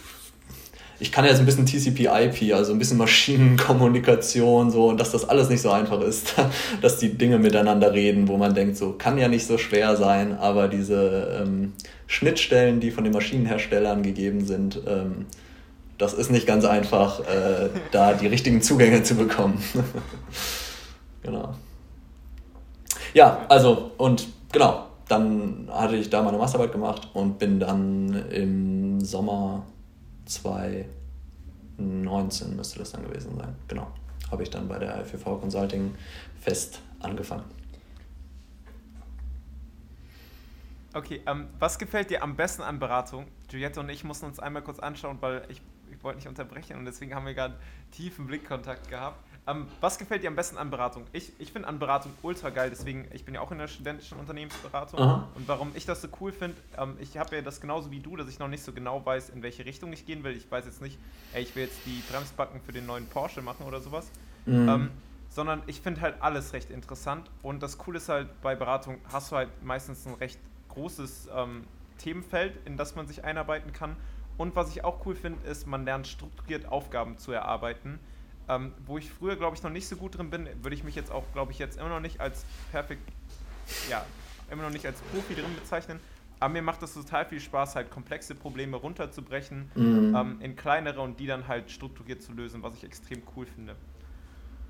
ich 1.00 1.14
kann 1.14 1.24
jetzt 1.24 1.40
ein 1.40 1.46
bisschen 1.46 1.66
TCP/IP, 1.66 2.54
also 2.54 2.74
ein 2.74 2.80
bisschen 2.80 2.98
Maschinenkommunikation, 2.98 4.72
so 4.72 4.90
und 4.90 5.00
dass 5.00 5.12
das 5.12 5.24
alles 5.24 5.48
nicht 5.48 5.62
so 5.62 5.72
einfach 5.72 6.02
ist, 6.02 6.36
dass 6.82 6.98
die 6.98 7.18
Dinge 7.18 7.40
miteinander 7.40 7.94
reden, 7.94 8.28
wo 8.28 8.36
man 8.36 8.54
denkt, 8.54 8.76
so 8.76 8.92
kann 8.92 9.18
ja 9.18 9.30
nicht 9.30 9.48
so 9.48 9.58
schwer 9.58 9.96
sein, 9.96 10.38
aber 10.38 10.68
diese 10.68 11.44
ähm, 11.44 11.72
Schnittstellen, 12.08 12.82
die 12.82 12.92
von 12.92 13.06
den 13.06 13.14
Maschinenherstellern 13.14 14.04
gegeben 14.04 14.46
sind, 14.46 14.82
ähm, 14.86 15.28
das 16.00 16.14
ist 16.14 16.32
nicht 16.32 16.48
ganz 16.48 16.66
einfach, 16.66 17.20
äh, 17.20 17.70
da 17.92 18.14
die 18.14 18.26
richtigen 18.26 18.64
Zugänge 18.64 19.04
zu 19.04 19.14
bekommen. 19.16 19.62
genau. 21.22 21.54
Ja, 23.14 23.46
also, 23.50 23.92
und 23.98 24.28
genau, 24.52 24.88
dann 25.08 25.70
hatte 25.72 25.98
ich 25.98 26.10
da 26.10 26.24
meine 26.24 26.38
Masterarbeit 26.38 26.72
gemacht 26.72 27.10
und 27.14 27.38
bin 27.38 27.60
dann 27.60 28.32
im 28.32 29.02
Sommer 29.02 29.66
2019 30.26 32.56
müsste 32.56 32.80
das 32.80 32.92
dann 32.92 33.04
gewesen 33.04 33.38
sein. 33.38 33.56
Genau. 33.68 33.88
habe 34.32 34.44
ich 34.44 34.50
dann 34.50 34.68
bei 34.68 34.80
der 34.80 35.04
FEV 35.04 35.42
Consulting 35.42 35.96
fest 36.40 36.82
angefangen. 37.00 37.44
Okay, 40.94 41.22
ähm, 41.28 41.48
was 41.60 41.78
gefällt 41.78 42.10
dir 42.10 42.24
am 42.24 42.36
besten 42.36 42.64
an 42.64 42.80
Beratung? 42.80 43.28
Juliette 43.52 43.80
und 43.80 43.90
ich 43.90 44.04
mussten 44.04 44.26
uns 44.26 44.40
einmal 44.40 44.64
kurz 44.64 44.80
anschauen, 44.80 45.18
weil 45.22 45.44
ich, 45.50 45.62
ich 45.92 46.04
wollte 46.04 46.18
nicht 46.18 46.28
unterbrechen 46.28 46.78
und 46.78 46.86
deswegen 46.86 47.16
haben 47.16 47.26
wir 47.26 47.34
gerade 47.34 47.56
tiefen 47.92 48.28
Blickkontakt 48.28 48.90
gehabt. 48.90 49.24
Ähm, 49.48 49.68
was 49.82 49.98
gefällt 49.98 50.24
dir 50.24 50.28
am 50.28 50.36
besten 50.36 50.58
an 50.58 50.70
Beratung? 50.70 51.06
Ich, 51.12 51.34
ich 51.40 51.52
finde 51.52 51.68
an 51.68 51.80
Beratung 51.80 52.12
ultra 52.22 52.50
geil, 52.50 52.70
deswegen, 52.70 53.08
ich 53.14 53.26
bin 53.26 53.34
ja 53.34 53.42
auch 53.42 53.52
in 53.52 53.58
der 53.58 53.68
studentischen 53.68 54.20
Unternehmensberatung. 54.20 55.00
Aha. 55.00 55.28
Und 55.36 55.48
warum 55.48 55.72
ich 55.74 55.86
das 55.86 56.02
so 56.02 56.08
cool 56.22 56.32
finde, 56.32 56.58
ähm, 56.78 56.98
ich 57.00 57.18
habe 57.18 57.36
ja 57.36 57.42
das 57.42 57.60
genauso 57.60 57.90
wie 57.90 58.00
du, 58.00 58.16
dass 58.16 58.28
ich 58.28 58.38
noch 58.40 58.48
nicht 58.48 58.64
so 58.64 58.74
genau 58.74 59.04
weiß, 59.06 59.30
in 59.30 59.42
welche 59.42 59.66
Richtung 59.66 59.92
ich 59.92 60.06
gehen 60.06 60.24
will. 60.24 60.36
Ich 60.36 60.52
weiß 60.52 60.66
jetzt 60.66 60.82
nicht, 60.82 61.00
ey, 61.34 61.42
ich 61.42 61.56
will 61.56 61.64
jetzt 61.64 61.80
die 61.86 62.04
Bremsbacken 62.12 62.62
für 62.62 62.74
den 62.74 62.86
neuen 62.86 63.08
Porsche 63.08 63.42
machen 63.42 63.66
oder 63.66 63.80
sowas. 63.80 64.08
Mhm. 64.46 64.70
Ähm, 64.70 64.92
sondern 65.30 65.62
ich 65.68 65.82
finde 65.82 66.02
halt 66.02 66.22
alles 66.22 66.54
recht 66.54 66.72
interessant. 66.72 67.30
Und 67.42 67.64
das 67.64 67.78
Coole 67.78 67.98
ist 67.98 68.10
halt, 68.10 68.42
bei 68.42 68.56
Beratung 68.56 69.00
hast 69.12 69.32
du 69.32 69.36
halt 69.36 69.50
meistens 69.64 70.06
ein 70.06 70.16
recht 70.16 70.40
großes 70.70 71.30
ähm, 71.36 71.64
Themenfeld, 71.98 72.58
in 72.66 72.78
das 72.78 72.96
man 72.96 73.08
sich 73.08 73.24
einarbeiten 73.24 73.74
kann. 73.74 73.96
Und 74.40 74.56
was 74.56 74.72
ich 74.72 74.84
auch 74.84 75.06
cool 75.06 75.14
finde, 75.14 75.48
ist, 75.48 75.68
man 75.68 75.86
lernt 75.86 76.08
strukturiert 76.08 76.66
Aufgaben 76.68 77.20
zu 77.20 77.32
erarbeiten 77.32 78.00
ähm, 78.50 78.74
wo 78.86 78.98
ich 78.98 79.10
früher, 79.10 79.36
glaube 79.36 79.56
ich, 79.56 79.64
noch 79.64 79.70
nicht 79.70 79.88
so 79.88 79.96
gut 79.96 80.18
drin 80.18 80.30
bin, 80.30 80.48
würde 80.62 80.76
ich 80.76 80.84
mich 80.84 80.96
jetzt 80.96 81.12
auch, 81.12 81.24
glaube 81.34 81.52
ich, 81.52 81.60
jetzt 81.60 81.80
immer 81.80 81.90
noch 81.90 82.00
nicht 82.00 82.20
als 82.20 82.44
perfekt, 82.72 83.08
ja, 83.90 84.04
immer 84.52 84.64
noch 84.64 84.72
nicht 84.72 84.86
als 84.86 85.00
Profi 85.02 85.36
drin 85.36 85.56
bezeichnen. 85.56 86.00
Aber 86.40 86.54
mir 86.54 86.62
macht 86.62 86.82
es 86.82 86.94
total 86.94 87.26
viel 87.26 87.40
Spaß, 87.40 87.76
halt 87.76 87.92
komplexe 87.92 88.34
Probleme 88.34 88.78
runterzubrechen 88.78 89.70
mhm. 89.76 90.16
ähm, 90.16 90.38
in 90.42 90.56
kleinere 90.56 91.02
und 91.02 91.20
die 91.20 91.28
dann 91.28 91.48
halt 91.48 91.70
strukturiert 91.70 92.24
zu 92.24 92.34
lösen, 92.34 92.64
was 92.64 92.74
ich 92.76 92.84
extrem 92.84 93.22
cool 93.36 93.46
finde. 93.46 93.76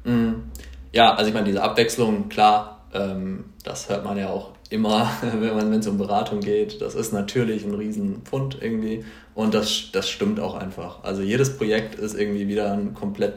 Mhm. 0.04 0.52
Ja, 0.92 1.14
also 1.14 1.30
ich 1.30 1.34
meine, 1.34 1.46
diese 1.46 1.62
Abwechslung, 1.64 2.28
klar, 2.28 2.86
ähm, 2.94 3.54
das 3.64 3.88
hört 3.88 4.04
man 4.04 4.18
ja 4.18 4.30
auch 4.30 4.54
immer, 4.70 5.12
wenn 5.22 5.74
es 5.74 5.88
um 5.88 5.98
Beratung 5.98 6.40
geht. 6.40 6.82
Das 6.82 6.96
ist 6.96 7.14
natürlich 7.14 7.66
ein 7.66 7.74
Riesenpfund 7.74 8.58
irgendwie 8.62 9.04
und 9.36 9.54
das, 9.54 9.90
das 9.92 10.10
stimmt 10.10 10.40
auch 10.40 10.56
einfach. 10.56 11.04
Also 11.04 11.22
jedes 11.22 11.58
Projekt 11.58 11.96
ist 11.96 12.16
irgendwie 12.16 12.48
wieder 12.48 12.72
ein 12.72 12.94
komplett 12.94 13.34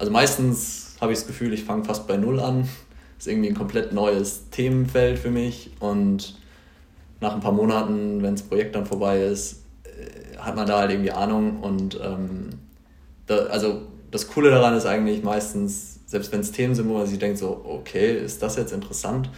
also 0.00 0.10
meistens 0.10 0.96
habe 0.98 1.12
ich 1.12 1.18
das 1.18 1.26
Gefühl, 1.26 1.52
ich 1.52 1.62
fange 1.62 1.84
fast 1.84 2.06
bei 2.08 2.16
Null 2.16 2.40
an. 2.40 2.66
Ist 3.18 3.28
irgendwie 3.28 3.50
ein 3.50 3.54
komplett 3.54 3.92
neues 3.92 4.48
Themenfeld 4.48 5.18
für 5.18 5.28
mich 5.30 5.72
und 5.78 6.38
nach 7.20 7.34
ein 7.34 7.40
paar 7.40 7.52
Monaten, 7.52 8.22
wenn 8.22 8.34
das 8.34 8.44
Projekt 8.44 8.74
dann 8.74 8.86
vorbei 8.86 9.22
ist, 9.22 9.62
äh, 9.84 10.38
hat 10.38 10.56
man 10.56 10.66
da 10.66 10.78
halt 10.78 10.90
irgendwie 10.90 11.10
Ahnung 11.10 11.60
und 11.60 12.00
ähm, 12.02 12.48
da, 13.26 13.36
also 13.48 13.82
das 14.10 14.26
Coole 14.26 14.48
daran 14.48 14.74
ist 14.74 14.86
eigentlich 14.86 15.22
meistens, 15.22 16.00
selbst 16.06 16.32
wenn 16.32 16.40
es 16.40 16.50
Themen 16.50 16.74
sind, 16.74 16.88
wo 16.88 16.94
man 16.94 17.06
sich 17.06 17.18
denkt, 17.18 17.36
so, 17.36 17.60
okay, 17.62 18.16
ist 18.16 18.42
das 18.42 18.56
jetzt 18.56 18.72
interessant? 18.72 19.28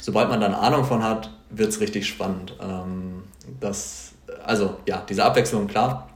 Sobald 0.00 0.28
man 0.28 0.40
dann 0.40 0.54
Ahnung 0.54 0.84
von 0.84 1.02
hat, 1.02 1.30
wird 1.50 1.68
es 1.70 1.80
richtig 1.80 2.06
spannend. 2.06 2.54
Ähm, 2.60 3.22
das, 3.60 4.12
also 4.44 4.76
ja, 4.86 5.04
diese 5.08 5.24
Abwechslung, 5.24 5.66
klar. 5.66 6.08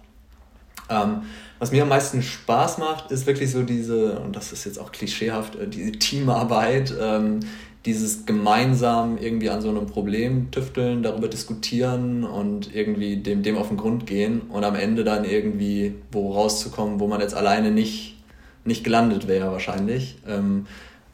Ähm, 0.89 1.23
was 1.59 1.73
mir 1.73 1.83
am 1.83 1.89
meisten 1.89 2.23
Spaß 2.23 2.79
macht, 2.79 3.11
ist 3.11 3.27
wirklich 3.27 3.51
so 3.51 3.63
diese, 3.63 4.19
und 4.19 4.37
das 4.37 4.53
ist 4.53 4.65
jetzt 4.65 4.79
auch 4.79 4.93
klischeehaft, 4.93 5.57
äh, 5.57 5.69
diese 5.69 5.93
Teamarbeit, 5.93 6.95
ähm, 7.01 7.41
dieses 7.85 8.25
gemeinsam 8.25 9.19
irgendwie 9.19 9.51
an 9.51 9.61
so 9.61 9.69
einem 9.69 9.87
Problem 9.87 10.51
tüfteln, 10.51 11.03
darüber 11.03 11.29
diskutieren 11.29 12.25
und 12.25 12.75
irgendwie 12.75 13.19
dem, 13.19 13.43
dem 13.43 13.59
auf 13.59 13.69
den 13.69 13.77
Grund 13.77 14.07
gehen 14.07 14.43
und 14.49 14.65
am 14.65 14.75
Ende 14.75 15.05
dann 15.05 15.25
irgendwie 15.25 15.95
wo 16.11 16.33
rauszukommen, 16.33 16.99
wo 16.99 17.07
man 17.07 17.21
jetzt 17.21 17.35
alleine 17.35 17.71
nicht, 17.71 18.23
nicht 18.65 18.85
gelandet 18.85 19.29
wäre 19.29 19.53
wahrscheinlich. 19.53 20.17
Ähm, 20.27 20.67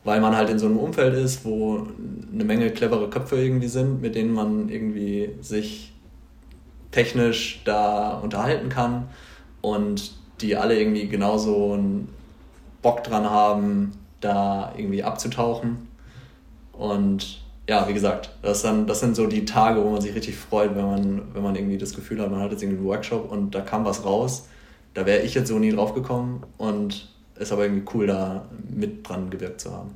weil 0.04 0.20
man 0.20 0.36
halt 0.36 0.50
in 0.50 0.58
so 0.58 0.66
einem 0.66 0.78
Umfeld 0.78 1.14
ist, 1.14 1.44
wo 1.44 1.86
eine 2.32 2.44
Menge 2.44 2.70
clevere 2.70 3.10
Köpfe 3.10 3.36
irgendwie 3.36 3.68
sind, 3.68 4.00
mit 4.00 4.14
denen 4.14 4.32
man 4.32 4.68
irgendwie 4.68 5.30
sich 5.40 5.92
technisch 6.90 7.60
da 7.64 8.18
unterhalten 8.18 8.68
kann 8.68 9.08
und 9.60 10.12
die 10.40 10.56
alle 10.56 10.78
irgendwie 10.78 11.06
genauso 11.06 11.74
einen 11.74 12.08
Bock 12.82 13.04
dran 13.04 13.28
haben, 13.28 13.92
da 14.20 14.72
irgendwie 14.76 15.02
abzutauchen. 15.02 15.88
Und 16.72 17.42
ja, 17.68 17.86
wie 17.86 17.94
gesagt, 17.94 18.30
das, 18.42 18.62
dann, 18.62 18.86
das 18.86 19.00
sind 19.00 19.14
so 19.14 19.26
die 19.26 19.44
Tage, 19.44 19.84
wo 19.84 19.90
man 19.90 20.00
sich 20.00 20.14
richtig 20.14 20.36
freut, 20.36 20.74
wenn 20.74 20.86
man, 20.86 21.22
wenn 21.34 21.42
man 21.42 21.54
irgendwie 21.54 21.78
das 21.78 21.94
Gefühl 21.94 22.20
hat, 22.20 22.30
man 22.30 22.40
hat 22.40 22.50
jetzt 22.50 22.62
irgendwie 22.62 22.78
einen 22.78 22.88
Workshop 22.88 23.30
und 23.30 23.54
da 23.54 23.60
kam 23.60 23.84
was 23.84 24.04
raus. 24.04 24.48
Da 24.94 25.06
wäre 25.06 25.20
ich 25.20 25.34
jetzt 25.34 25.48
so 25.48 25.58
nie 25.58 25.70
drauf 25.70 25.94
gekommen 25.94 26.42
und 26.58 27.08
ist 27.40 27.52
aber 27.52 27.64
irgendwie 27.64 27.84
cool, 27.94 28.06
da 28.06 28.48
mit 28.68 29.08
dran 29.08 29.30
gewirkt 29.30 29.60
zu 29.60 29.72
haben. 29.72 29.94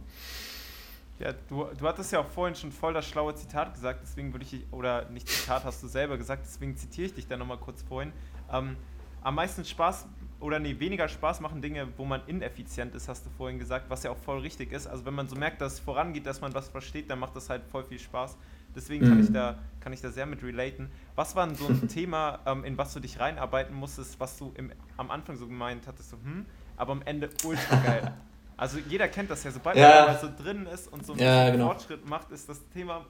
Ja, 1.18 1.32
du, 1.48 1.66
du 1.78 1.86
hattest 1.86 2.12
ja 2.12 2.20
auch 2.20 2.26
vorhin 2.26 2.56
schon 2.56 2.72
voll 2.72 2.92
das 2.92 3.06
schlaue 3.06 3.34
Zitat 3.34 3.74
gesagt, 3.74 4.00
deswegen 4.02 4.32
würde 4.32 4.44
ich, 4.44 4.64
oder 4.72 5.08
nicht 5.10 5.28
Zitat 5.28 5.64
hast 5.64 5.82
du 5.82 5.86
selber 5.86 6.18
gesagt, 6.18 6.44
deswegen 6.44 6.76
zitiere 6.76 7.06
ich 7.06 7.14
dich 7.14 7.28
da 7.28 7.36
nochmal 7.36 7.58
kurz 7.58 7.82
vorhin. 7.82 8.12
Ähm, 8.52 8.76
am 9.22 9.36
meisten 9.36 9.64
Spaß 9.64 10.06
oder 10.40 10.58
nee, 10.58 10.78
weniger 10.78 11.08
Spaß 11.08 11.40
machen 11.40 11.62
Dinge, 11.62 11.88
wo 11.96 12.04
man 12.04 12.20
ineffizient 12.26 12.94
ist, 12.94 13.08
hast 13.08 13.24
du 13.24 13.30
vorhin 13.30 13.58
gesagt, 13.58 13.88
was 13.88 14.02
ja 14.02 14.10
auch 14.10 14.18
voll 14.18 14.40
richtig 14.40 14.72
ist. 14.72 14.86
Also 14.86 15.06
wenn 15.06 15.14
man 15.14 15.28
so 15.28 15.36
merkt, 15.36 15.60
dass 15.60 15.74
es 15.74 15.80
vorangeht, 15.80 16.26
dass 16.26 16.40
man 16.40 16.52
was 16.52 16.68
versteht, 16.68 17.08
dann 17.08 17.18
macht 17.18 17.34
das 17.36 17.48
halt 17.48 17.62
voll 17.70 17.84
viel 17.84 17.98
Spaß. 17.98 18.36
Deswegen 18.74 19.06
mhm. 19.06 19.08
kann, 19.08 19.20
ich 19.20 19.32
da, 19.32 19.58
kann 19.80 19.92
ich 19.92 20.00
da 20.00 20.10
sehr 20.10 20.26
mit 20.26 20.42
relaten. 20.42 20.90
Was 21.14 21.36
war 21.36 21.46
denn 21.46 21.56
so 21.56 21.68
ein 21.68 21.88
Thema, 21.88 22.40
ähm, 22.44 22.64
in 22.64 22.76
was 22.76 22.92
du 22.92 23.00
dich 23.00 23.20
reinarbeiten 23.20 23.74
musstest, 23.74 24.18
was 24.20 24.36
du 24.36 24.52
im, 24.56 24.72
am 24.96 25.10
Anfang 25.10 25.36
so 25.36 25.46
gemeint 25.46 25.86
hattest, 25.86 26.10
so, 26.10 26.16
hm, 26.16 26.44
aber 26.76 26.92
am 26.92 27.02
Ende 27.04 27.30
ultra 27.44 27.76
geil. 27.84 28.12
Also 28.56 28.78
jeder 28.88 29.08
kennt 29.08 29.30
das 29.30 29.42
ja, 29.44 29.50
sobald 29.50 29.76
ja. 29.76 30.06
man 30.06 30.18
so 30.18 30.42
drin 30.42 30.66
ist 30.66 30.92
und 30.92 31.04
so 31.04 31.12
einen 31.12 31.22
ja, 31.22 31.50
genau. 31.50 31.66
Fortschritt 31.66 32.08
macht, 32.08 32.30
ist 32.30 32.48
das 32.48 32.60
Thema. 32.72 33.04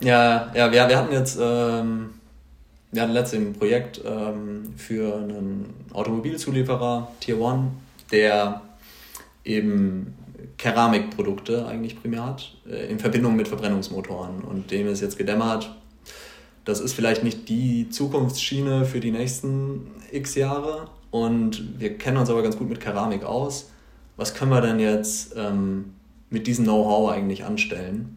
Ja, 0.00 0.50
ja, 0.54 0.70
wir, 0.70 0.88
wir 0.88 0.98
hatten 0.98 1.12
jetzt 1.12 1.38
ähm, 1.40 2.10
wir 2.92 3.02
hatten 3.02 3.12
letztens 3.12 3.46
ein 3.46 3.52
Projekt 3.54 4.00
ähm, 4.04 4.74
für 4.76 5.16
einen 5.16 5.74
Automobilzulieferer, 5.92 7.08
Tier 7.20 7.40
One, 7.40 7.70
der 8.10 8.62
eben 9.44 10.14
Keramikprodukte 10.58 11.66
eigentlich 11.66 12.00
primär 12.00 12.24
hat, 12.24 12.52
äh, 12.68 12.90
in 12.90 12.98
Verbindung 12.98 13.36
mit 13.36 13.46
Verbrennungsmotoren. 13.46 14.40
Und 14.40 14.72
dem 14.72 14.88
ist 14.88 15.00
jetzt 15.00 15.16
gedämmert, 15.16 15.74
das 16.64 16.80
ist 16.80 16.92
vielleicht 16.92 17.22
nicht 17.22 17.48
die 17.48 17.88
Zukunftsschiene 17.90 18.84
für 18.84 18.98
die 18.98 19.12
nächsten 19.12 19.92
x 20.10 20.34
Jahre. 20.34 20.88
Und 21.10 21.80
wir 21.80 21.98
kennen 21.98 22.16
uns 22.16 22.30
aber 22.30 22.42
ganz 22.42 22.56
gut 22.56 22.68
mit 22.68 22.80
Keramik 22.80 23.24
aus. 23.24 23.70
Was 24.16 24.34
können 24.34 24.50
wir 24.50 24.60
denn 24.60 24.78
jetzt 24.78 25.34
ähm, 25.36 25.94
mit 26.30 26.46
diesem 26.46 26.64
Know-how 26.64 27.10
eigentlich 27.10 27.44
anstellen? 27.44 28.16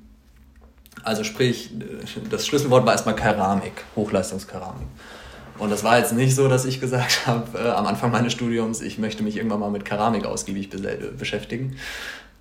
Also 1.04 1.24
sprich, 1.24 1.72
das 2.30 2.46
Schlüsselwort 2.46 2.86
war 2.86 2.94
erstmal 2.94 3.16
Keramik, 3.16 3.84
Hochleistungskeramik. 3.96 4.88
Und 5.60 5.70
das 5.70 5.84
war 5.84 5.98
jetzt 5.98 6.14
nicht 6.14 6.36
so, 6.36 6.48
dass 6.48 6.66
ich 6.66 6.80
gesagt 6.80 7.22
habe, 7.28 7.58
äh, 7.58 7.70
am 7.70 7.86
Anfang 7.86 8.12
meines 8.12 8.34
Studiums, 8.34 8.82
ich 8.82 8.98
möchte 8.98 9.24
mich 9.24 9.38
irgendwann 9.38 9.60
mal 9.60 9.72
mit 9.72 9.86
Keramik 9.86 10.26
ausgiebig 10.26 10.70
be 10.70 11.14
beschäftigen. 11.18 11.78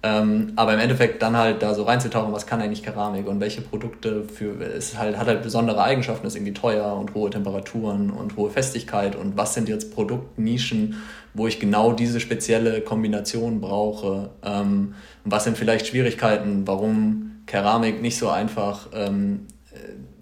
Ähm, 0.05 0.53
aber 0.57 0.75
im 0.75 0.81
Endeffekt 0.81 1.23
dann 1.23 1.37
halt 1.37 1.63
da 1.63 1.75
so 1.75 1.85
reinzutauchen, 1.85 2.33
was 2.33 2.47
kann 2.47 2.61
eigentlich 2.61 2.83
Keramik 2.83 3.29
und 3.29 3.39
welche 3.39 3.61
Produkte 3.61 4.25
für, 4.25 4.61
es 4.61 4.99
halt, 4.99 5.17
hat 5.17 5.29
halt 5.29 5.43
besondere 5.43 5.81
Eigenschaften, 5.81 6.27
ist 6.27 6.35
irgendwie 6.35 6.55
teuer 6.55 6.97
und 6.97 7.15
hohe 7.15 7.31
Temperaturen 7.31 8.11
und 8.11 8.37
hohe 8.37 8.51
Festigkeit 8.51 9.15
und 9.15 9.37
was 9.37 9.55
sind 9.55 9.69
jetzt 9.69 9.95
Produktnischen, 9.95 10.97
wo 11.35 11.47
ich 11.47 11.61
genau 11.61 11.93
diese 11.93 12.19
spezielle 12.19 12.81
Kombination 12.81 13.61
brauche? 13.61 14.31
Ähm, 14.45 14.95
und 15.25 15.31
was 15.31 15.45
sind 15.45 15.57
vielleicht 15.57 15.87
Schwierigkeiten, 15.87 16.67
warum 16.67 17.43
Keramik 17.47 18.03
nicht 18.03 18.19
so 18.19 18.29
einfach, 18.29 18.89
ähm, 18.95 19.47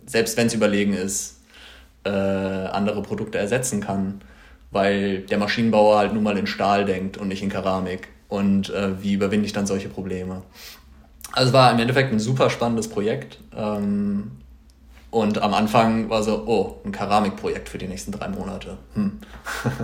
selbst 0.05 0.37
wenn 0.37 0.49
es 0.49 0.55
überlegen 0.55 0.93
ist, 0.93 1.41
äh, 2.05 2.11
andere 2.11 3.01
Produkte 3.03 3.39
ersetzen 3.39 3.81
kann, 3.81 4.21
weil 4.71 5.21
der 5.21 5.39
Maschinenbauer 5.39 5.97
halt 5.97 6.13
nun 6.13 6.23
mal 6.23 6.37
in 6.37 6.47
Stahl 6.47 6.85
denkt 6.85 7.17
und 7.17 7.29
nicht 7.29 7.43
in 7.43 7.49
Keramik. 7.49 8.09
Und 8.31 8.71
äh, 8.71 9.03
wie 9.03 9.13
überwinde 9.13 9.45
ich 9.45 9.53
dann 9.53 9.67
solche 9.67 9.89
Probleme? 9.89 10.43
Also 11.33 11.49
es 11.49 11.53
war 11.53 11.71
im 11.73 11.79
Endeffekt 11.79 12.13
ein 12.13 12.21
super 12.21 12.49
spannendes 12.49 12.89
Projekt. 12.89 13.39
Ähm, 13.55 14.31
und 15.11 15.43
am 15.43 15.53
Anfang 15.53 16.09
war 16.09 16.23
so, 16.23 16.45
oh, 16.47 16.77
ein 16.85 16.93
Keramikprojekt 16.93 17.69
für 17.69 17.79
die 17.79 17.89
nächsten 17.89 18.13
drei 18.13 18.29
Monate. 18.29 18.79
Hm. 18.95 19.19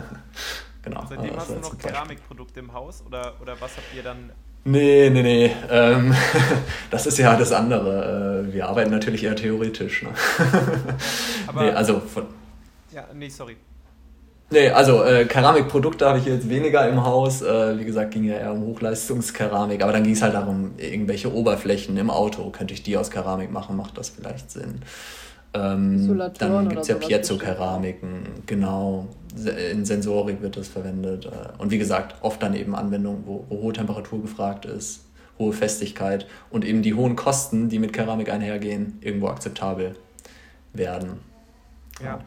genau. 0.83 1.05
Seitdem 1.09 1.35
also 1.35 1.41
hast 1.41 1.51
du 1.51 1.75
noch 1.75 1.79
Keramikprodukte 1.79 2.61
im 2.61 2.73
Haus 2.73 3.03
oder, 3.05 3.35
oder 3.43 3.61
was 3.61 3.77
habt 3.77 3.95
ihr 3.95 4.03
dann 4.03 4.31
Nee, 4.69 5.11
nee, 5.11 5.23
nee. 5.23 5.57
Ähm, 5.71 6.13
das 6.91 7.07
ist 7.07 7.19
ja 7.19 7.37
das 7.37 7.53
andere. 7.53 8.47
Äh, 8.49 8.53
wir 8.53 8.69
arbeiten 8.69 8.91
natürlich 8.91 9.23
eher 9.23 9.37
theoretisch. 9.37 10.03
Ne? 10.03 10.11
Aber, 11.47 11.63
nee, 11.67 11.71
also 11.71 12.01
von. 12.01 12.27
Ja, 12.91 13.07
nee, 13.15 13.29
sorry. 13.29 13.57
Nee, 14.49 14.71
also 14.71 15.03
äh, 15.03 15.25
Keramikprodukte 15.25 16.07
habe 16.07 16.19
ich 16.19 16.25
jetzt 16.25 16.49
weniger 16.49 16.89
im 16.89 17.05
Haus. 17.05 17.43
Äh, 17.43 17.79
wie 17.81 17.85
gesagt, 17.85 18.13
ging 18.13 18.25
ja 18.25 18.37
eher 18.37 18.53
um 18.53 18.63
Hochleistungskeramik. 18.63 19.83
Aber 19.83 19.93
dann 19.93 20.05
ging 20.05 20.13
es 20.13 20.23
halt 20.23 20.35
darum, 20.35 20.73
irgendwelche 20.77 21.33
Oberflächen 21.33 21.97
im 21.97 22.11
Auto. 22.11 22.49
Könnte 22.51 22.73
ich 22.73 22.83
die 22.85 22.97
aus 22.97 23.11
Keramik 23.11 23.51
machen? 23.51 23.77
Macht 23.77 23.99
das 23.99 24.11
vielleicht 24.11 24.51
Sinn? 24.53 24.83
Ähm, 25.53 26.19
dann 26.39 26.69
gibt 26.69 26.83
es 26.83 26.89
ja 26.89 26.95
Piezo-Keramiken, 26.97 28.45
genau. 28.47 29.09
In 29.71 29.85
Sensorik 29.85 30.41
wird 30.41 30.57
das 30.57 30.69
verwendet. 30.69 31.27
Äh, 31.27 31.61
und 31.61 31.73
wie 31.73 31.79
gesagt, 31.79 32.15
oft 32.23 32.41
dann 32.41 32.55
eben 32.55 32.77
Anwendungen, 32.77 33.25
wo, 33.27 33.45
wo 33.49 33.63
hohe 33.63 33.73
Temperatur 33.73 34.23
gefragt 34.23 34.65
ist, 34.65 35.07
hohe 35.39 35.53
Festigkeit 35.53 36.27
und 36.51 36.65
eben 36.65 36.83
die 36.83 36.95
hohen 36.95 37.17
Kosten, 37.17 37.69
die 37.69 37.79
mit 37.79 37.93
Keramik 37.93 38.31
einhergehen, 38.31 38.99
irgendwo 39.01 39.29
akzeptabel 39.29 39.97
werden. 40.73 41.21
Ja. 42.03 42.21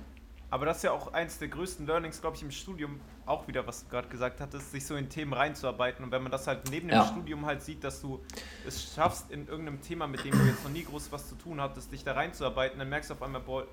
Aber 0.51 0.65
das 0.65 0.77
ist 0.77 0.83
ja 0.83 0.91
auch 0.91 1.13
eins 1.13 1.37
der 1.37 1.47
größten 1.47 1.85
Learnings, 1.85 2.21
glaube 2.21 2.35
ich, 2.35 2.41
im 2.41 2.51
Studium 2.51 2.99
auch 3.25 3.47
wieder, 3.47 3.67
was 3.67 3.83
du 3.83 3.89
gerade 3.89 4.07
gesagt 4.07 4.41
hattest, 4.41 4.71
sich 4.71 4.85
so 4.85 4.95
in 4.95 5.09
Themen 5.09 5.33
reinzuarbeiten. 5.33 6.03
Und 6.03 6.11
wenn 6.11 6.23
man 6.23 6.31
das 6.31 6.47
halt 6.47 6.69
neben 6.71 6.87
dem 6.87 6.97
ja. 6.97 7.05
Studium 7.05 7.45
halt 7.45 7.61
sieht, 7.61 7.83
dass 7.83 8.01
du 8.01 8.19
es 8.65 8.93
schaffst, 8.95 9.29
in 9.31 9.47
irgendeinem 9.47 9.81
Thema, 9.81 10.07
mit 10.07 10.23
dem 10.23 10.31
du 10.31 10.43
jetzt 10.45 10.63
noch 10.63 10.71
nie 10.71 10.83
groß 10.83 11.11
was 11.11 11.29
zu 11.29 11.35
tun 11.35 11.61
hattest, 11.61 11.91
dich 11.91 12.03
da 12.03 12.13
reinzuarbeiten, 12.13 12.79
dann 12.79 12.89
merkst 12.89 13.11
du 13.11 13.13
auf 13.13 13.21
einmal, 13.21 13.41
boah, 13.41 13.67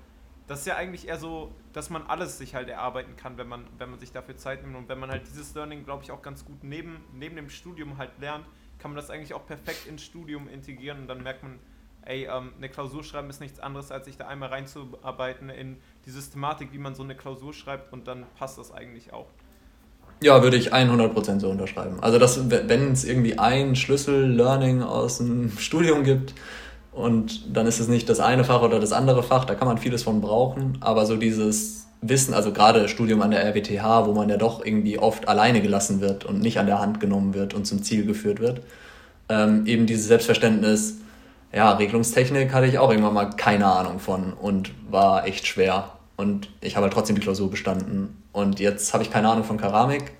das 0.45 0.59
ist 0.59 0.67
ja 0.67 0.75
eigentlich 0.75 1.07
eher 1.07 1.17
so, 1.17 1.53
dass 1.73 1.89
man 1.89 2.03
alles 2.03 2.37
sich 2.37 2.55
halt 2.55 2.69
erarbeiten 2.69 3.17
kann, 3.17 3.37
wenn 3.37 3.47
man, 3.47 3.65
wenn 3.77 3.89
man 3.89 3.99
sich 3.99 4.11
dafür 4.11 4.37
Zeit 4.37 4.61
nimmt. 4.61 4.75
Und 4.75 4.87
wenn 4.87 4.99
man 4.99 5.09
halt 5.09 5.27
dieses 5.27 5.53
Learning, 5.55 5.83
glaube 5.83 6.03
ich, 6.03 6.11
auch 6.11 6.21
ganz 6.21 6.45
gut 6.45 6.63
neben, 6.63 7.03
neben 7.11 7.35
dem 7.35 7.49
Studium 7.49 7.97
halt 7.97 8.11
lernt, 8.19 8.45
kann 8.77 8.91
man 8.91 8.95
das 8.95 9.09
eigentlich 9.09 9.33
auch 9.33 9.45
perfekt 9.45 9.87
ins 9.87 10.03
Studium 10.03 10.47
integrieren 10.47 11.01
und 11.01 11.07
dann 11.07 11.23
merkt 11.23 11.43
man, 11.43 11.59
ey, 12.07 12.25
ähm, 12.25 12.53
eine 12.57 12.69
Klausur 12.69 13.03
schreiben 13.03 13.29
ist 13.29 13.41
nichts 13.41 13.59
anderes, 13.59 13.91
als 13.91 14.05
sich 14.05 14.17
da 14.17 14.27
einmal 14.27 14.49
reinzuarbeiten 14.49 15.49
in 15.49 15.77
die 16.05 16.11
Systematik, 16.11 16.69
wie 16.71 16.77
man 16.77 16.95
so 16.95 17.03
eine 17.03 17.15
Klausur 17.15 17.53
schreibt 17.53 17.93
und 17.93 18.07
dann 18.07 18.25
passt 18.37 18.57
das 18.57 18.71
eigentlich 18.71 19.13
auch. 19.13 19.27
Ja, 20.23 20.41
würde 20.41 20.57
ich 20.57 20.73
100% 20.73 21.39
so 21.39 21.49
unterschreiben. 21.49 21.97
Also, 22.01 22.17
dass, 22.17 22.49
wenn 22.49 22.91
es 22.91 23.05
irgendwie 23.05 23.37
ein 23.37 23.75
Schlüssel-Learning 23.75 24.81
aus 24.81 25.19
dem 25.19 25.51
Studium 25.59 26.03
gibt 26.03 26.33
und 26.91 27.55
dann 27.55 27.67
ist 27.67 27.79
es 27.79 27.87
nicht 27.87 28.09
das 28.09 28.19
eine 28.19 28.43
Fach 28.43 28.61
oder 28.61 28.79
das 28.79 28.93
andere 28.93 29.21
Fach, 29.21 29.45
da 29.45 29.53
kann 29.53 29.67
man 29.67 29.77
vieles 29.77 30.03
von 30.03 30.21
brauchen, 30.21 30.77
aber 30.81 31.05
so 31.05 31.17
dieses 31.17 31.87
Wissen, 32.01 32.33
also 32.33 32.51
gerade 32.51 32.87
Studium 32.89 33.21
an 33.21 33.31
der 33.31 33.43
RWTH, 33.43 34.07
wo 34.07 34.13
man 34.13 34.29
ja 34.29 34.37
doch 34.37 34.65
irgendwie 34.65 34.97
oft 34.97 35.27
alleine 35.27 35.61
gelassen 35.61 36.01
wird 36.01 36.25
und 36.25 36.39
nicht 36.39 36.57
an 36.59 36.67
der 36.67 36.79
Hand 36.79 36.99
genommen 36.99 37.33
wird 37.33 37.53
und 37.53 37.65
zum 37.65 37.83
Ziel 37.83 38.05
geführt 38.05 38.39
wird, 38.39 38.61
ähm, 39.29 39.65
eben 39.65 39.85
dieses 39.85 40.07
Selbstverständnis, 40.07 40.97
ja, 41.57 41.71
Regelungstechnik 41.71 42.53
hatte 42.53 42.67
ich 42.67 42.77
auch 42.77 42.91
irgendwann 42.91 43.15
mal 43.15 43.31
keine 43.31 43.65
Ahnung 43.65 43.97
von 43.97 44.33
und 44.33 44.71
war 44.91 45.25
echt 45.25 45.47
schwer. 45.47 45.89
Und 46.15 46.49
ich 46.61 46.75
habe 46.75 46.83
halt 46.83 46.93
trotzdem 46.93 47.15
die 47.15 47.21
Klausur 47.23 47.49
bestanden. 47.49 48.21
Und 48.31 48.59
jetzt 48.59 48.93
habe 48.93 49.01
ich 49.01 49.09
keine 49.09 49.27
Ahnung 49.27 49.43
von 49.43 49.57
Keramik 49.57 50.11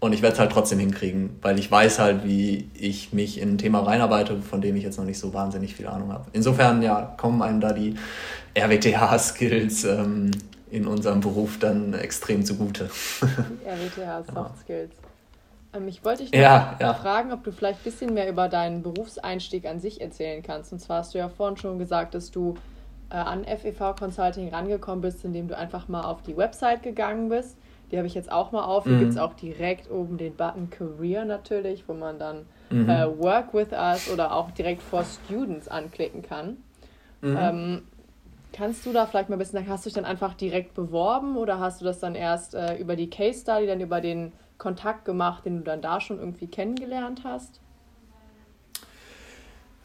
und 0.00 0.14
ich 0.14 0.22
werde 0.22 0.32
es 0.32 0.40
halt 0.40 0.50
trotzdem 0.50 0.78
hinkriegen, 0.78 1.36
weil 1.42 1.58
ich 1.58 1.70
weiß 1.70 1.98
halt, 1.98 2.24
wie 2.24 2.70
ich 2.72 3.12
mich 3.12 3.38
in 3.38 3.50
ein 3.50 3.58
Thema 3.58 3.80
reinarbeite, 3.80 4.40
von 4.40 4.62
dem 4.62 4.76
ich 4.76 4.82
jetzt 4.82 4.96
noch 4.96 5.04
nicht 5.04 5.18
so 5.18 5.34
wahnsinnig 5.34 5.74
viel 5.74 5.88
Ahnung 5.88 6.10
habe. 6.10 6.24
Insofern, 6.32 6.80
ja, 6.80 7.14
kommen 7.18 7.42
einem 7.42 7.60
da 7.60 7.74
die 7.74 7.94
RWTH-Skills 8.56 9.84
ähm, 9.84 10.30
in 10.70 10.86
unserem 10.86 11.20
Beruf 11.20 11.58
dann 11.58 11.92
extrem 11.92 12.46
zugute. 12.46 12.88
RWTH 13.66 14.32
Soft 14.32 14.58
Skills. 14.64 14.92
Ähm, 14.92 15.07
ich 15.86 16.04
wollte 16.04 16.24
dich 16.24 16.34
ja, 16.34 16.76
ja. 16.80 16.94
fragen, 16.94 17.32
ob 17.32 17.44
du 17.44 17.52
vielleicht 17.52 17.80
ein 17.80 17.84
bisschen 17.84 18.14
mehr 18.14 18.28
über 18.28 18.48
deinen 18.48 18.82
Berufseinstieg 18.82 19.66
an 19.66 19.80
sich 19.80 20.00
erzählen 20.00 20.42
kannst. 20.42 20.72
Und 20.72 20.78
zwar 20.80 20.98
hast 20.98 21.14
du 21.14 21.18
ja 21.18 21.28
vorhin 21.28 21.56
schon 21.56 21.78
gesagt, 21.78 22.14
dass 22.14 22.30
du 22.30 22.54
äh, 23.10 23.16
an 23.16 23.44
FEV 23.44 23.94
Consulting 23.98 24.48
rangekommen 24.52 25.02
bist, 25.02 25.24
indem 25.24 25.48
du 25.48 25.56
einfach 25.56 25.88
mal 25.88 26.02
auf 26.02 26.22
die 26.22 26.36
Website 26.36 26.82
gegangen 26.82 27.28
bist. 27.28 27.56
Die 27.90 27.96
habe 27.96 28.06
ich 28.06 28.14
jetzt 28.14 28.30
auch 28.30 28.52
mal 28.52 28.64
auf. 28.64 28.84
Hier 28.84 28.94
mhm. 28.94 29.00
gibt 29.00 29.12
es 29.12 29.18
auch 29.18 29.34
direkt 29.34 29.90
oben 29.90 30.18
den 30.18 30.34
Button 30.34 30.70
Career 30.70 31.24
natürlich, 31.24 31.88
wo 31.88 31.94
man 31.94 32.18
dann 32.18 32.46
mhm. 32.70 32.88
äh, 32.88 33.18
Work 33.18 33.54
with 33.54 33.72
Us 33.72 34.10
oder 34.10 34.34
auch 34.34 34.50
direkt 34.50 34.82
for 34.82 35.04
Students 35.04 35.68
anklicken 35.68 36.22
kann. 36.22 36.58
Mhm. 37.20 37.36
Ähm, 37.38 37.82
Kannst 38.52 38.86
du 38.86 38.92
da 38.92 39.06
vielleicht 39.06 39.28
mal 39.28 39.36
ein 39.36 39.38
bisschen 39.38 39.58
sagen, 39.58 39.68
hast 39.68 39.84
du 39.84 39.90
dich 39.90 39.94
dann 39.94 40.06
einfach 40.06 40.34
direkt 40.34 40.74
beworben 40.74 41.36
oder 41.36 41.60
hast 41.60 41.80
du 41.80 41.84
das 41.84 42.00
dann 42.00 42.14
erst 42.14 42.54
äh, 42.54 42.76
über 42.76 42.96
die 42.96 43.10
Case 43.10 43.40
Study, 43.40 43.66
dann 43.66 43.80
über 43.80 44.00
den 44.00 44.32
Kontakt 44.58 45.04
gemacht, 45.04 45.44
den 45.44 45.58
du 45.58 45.62
dann 45.62 45.80
da 45.80 46.00
schon 46.00 46.18
irgendwie 46.18 46.48
kennengelernt 46.48 47.22
hast? 47.24 47.60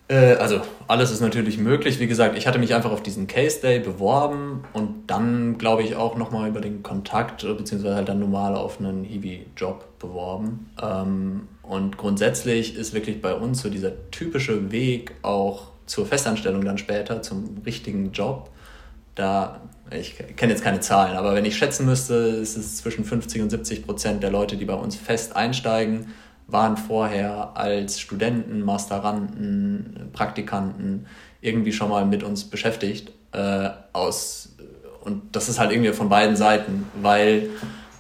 Äh, 0.08 0.36
also 0.36 0.62
alles 0.88 1.12
ist 1.12 1.22
natürlich 1.22 1.58
möglich. 1.58 2.00
Wie 2.00 2.08
gesagt, 2.08 2.38
ich 2.38 2.46
hatte 2.46 2.60
mich 2.60 2.74
einfach 2.76 2.92
auf 2.92 3.02
diesen 3.02 3.28
Case 3.28 3.62
Day 3.62 3.80
beworben 3.80 4.64
und 4.74 5.08
dann, 5.08 5.58
glaube 5.58 5.84
ich, 5.84 5.96
auch 5.96 6.18
nochmal 6.18 6.50
über 6.50 6.62
den 6.62 6.84
Kontakt 6.84 7.44
äh, 7.44 7.54
beziehungsweise 7.54 7.96
halt 7.96 8.10
dann 8.10 8.20
normal 8.20 8.56
auf 8.56 8.80
einen 8.80 9.04
Hiwi-Job 9.04 10.00
beworben. 10.00 10.70
Ähm, 10.82 11.48
und 11.62 11.98
grundsätzlich 11.98 12.76
ist 12.76 12.94
wirklich 12.94 13.22
bei 13.22 13.34
uns 13.34 13.62
so 13.62 13.70
dieser 13.70 13.92
typische 14.12 14.72
Weg 14.72 15.14
auch 15.22 15.72
zur 15.86 16.06
Festanstellung 16.06 16.64
dann 16.64 16.78
später, 16.78 17.22
zum 17.22 17.62
richtigen 17.66 18.12
Job, 18.12 18.50
da, 19.16 19.62
ich 19.92 20.18
kenne 20.36 20.54
jetzt 20.54 20.64
keine 20.64 20.80
Zahlen, 20.80 21.16
aber 21.16 21.36
wenn 21.36 21.46
ich 21.46 21.58
schätzen 21.58 21.86
müsste, 21.86 22.16
ist 22.16 22.58
es 22.58 22.78
zwischen 22.78 23.06
50 23.06 23.42
und 23.42 23.50
70 23.50 23.86
Prozent 23.86 24.24
der 24.24 24.32
Leute, 24.32 24.58
die 24.58 24.66
bei 24.66 24.74
uns 24.74 24.96
fest 24.96 25.36
einsteigen, 25.36 26.14
waren 26.48 26.78
vorher 26.78 27.52
als 27.56 28.00
Studenten, 28.00 28.62
Masteranden, 28.62 30.10
Praktikanten 30.14 31.06
irgendwie 31.42 31.74
schon 31.74 31.90
mal 31.90 32.06
mit 32.06 32.24
uns 32.24 32.46
beschäftigt. 32.46 33.12
Äh, 33.32 33.70
aus, 33.92 34.56
und 35.04 35.36
das 35.36 35.50
ist 35.50 35.60
halt 35.60 35.72
irgendwie 35.72 35.92
von 35.94 36.10
beiden 36.10 36.36
Seiten, 36.36 36.86
weil 37.02 37.50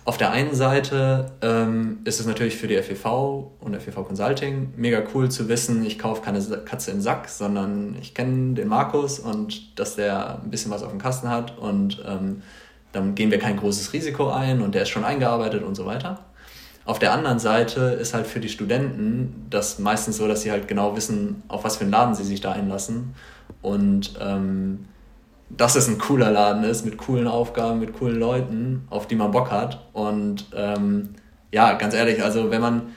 auf 0.05 0.17
der 0.17 0.31
einen 0.31 0.53
Seite 0.53 1.31
ähm, 1.41 1.99
ist 2.03 2.19
es 2.19 2.25
natürlich 2.25 2.57
für 2.57 2.67
die 2.67 2.75
FEV 2.75 3.51
und 3.61 3.75
FEV 3.75 4.05
Consulting 4.05 4.73
mega 4.75 5.01
cool 5.13 5.29
zu 5.31 5.47
wissen, 5.47 5.85
ich 5.85 5.97
kaufe 5.97 6.21
keine 6.21 6.41
Katze 6.65 6.91
im 6.91 6.99
Sack, 6.99 7.29
sondern 7.29 7.95
ich 8.01 8.13
kenne 8.13 8.53
den 8.53 8.67
Markus 8.67 9.19
und 9.19 9.79
dass 9.79 9.95
der 9.95 10.41
ein 10.43 10.49
bisschen 10.49 10.71
was 10.71 10.83
auf 10.83 10.89
dem 10.89 10.99
Kasten 10.99 11.29
hat 11.29 11.57
und 11.57 12.03
ähm, 12.05 12.41
dann 12.91 13.15
gehen 13.15 13.31
wir 13.31 13.39
kein 13.39 13.57
großes 13.57 13.93
Risiko 13.93 14.29
ein 14.29 14.61
und 14.61 14.75
der 14.75 14.83
ist 14.83 14.89
schon 14.89 15.05
eingearbeitet 15.05 15.63
und 15.63 15.75
so 15.75 15.85
weiter. 15.85 16.19
Auf 16.85 16.99
der 16.99 17.13
anderen 17.13 17.39
Seite 17.39 17.79
ist 17.79 18.13
halt 18.13 18.27
für 18.27 18.41
die 18.41 18.49
Studenten 18.49 19.47
das 19.49 19.79
meistens 19.79 20.17
so, 20.17 20.27
dass 20.27 20.41
sie 20.41 20.51
halt 20.51 20.67
genau 20.67 20.97
wissen, 20.97 21.43
auf 21.47 21.63
was 21.63 21.77
für 21.77 21.83
einen 21.83 21.91
Laden 21.91 22.13
sie 22.13 22.25
sich 22.25 22.41
da 22.41 22.51
einlassen 22.51 23.15
und 23.61 24.15
ähm, 24.19 24.85
dass 25.49 25.75
es 25.75 25.87
ein 25.87 25.97
cooler 25.97 26.31
Laden 26.31 26.63
ist, 26.63 26.85
mit 26.85 26.97
coolen 26.97 27.27
Aufgaben, 27.27 27.79
mit 27.79 27.93
coolen 27.93 28.19
Leuten, 28.19 28.87
auf 28.89 29.07
die 29.07 29.15
man 29.15 29.31
Bock 29.31 29.51
hat. 29.51 29.85
Und 29.93 30.47
ähm, 30.55 31.09
ja, 31.51 31.73
ganz 31.73 31.93
ehrlich, 31.93 32.23
also 32.23 32.49
wenn 32.49 32.61
man, 32.61 32.93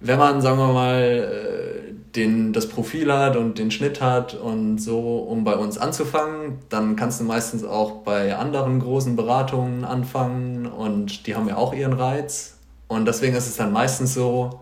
wenn 0.00 0.18
man, 0.18 0.40
sagen 0.40 0.58
wir 0.58 0.72
mal, 0.72 1.02
äh, 1.02 1.92
den, 2.16 2.52
das 2.52 2.68
Profil 2.68 3.12
hat 3.12 3.36
und 3.36 3.58
den 3.58 3.70
Schnitt 3.70 4.00
hat 4.00 4.34
und 4.34 4.78
so, 4.78 5.18
um 5.18 5.44
bei 5.44 5.56
uns 5.56 5.78
anzufangen, 5.78 6.58
dann 6.68 6.96
kannst 6.96 7.20
du 7.20 7.24
meistens 7.24 7.64
auch 7.64 8.02
bei 8.02 8.36
anderen 8.36 8.80
großen 8.80 9.16
Beratungen 9.16 9.84
anfangen 9.84 10.66
und 10.66 11.26
die 11.26 11.34
haben 11.34 11.48
ja 11.48 11.56
auch 11.56 11.74
ihren 11.74 11.92
Reiz. 11.92 12.56
Und 12.88 13.06
deswegen 13.06 13.34
ist 13.34 13.48
es 13.48 13.56
dann 13.56 13.72
meistens 13.72 14.14
so, 14.14 14.60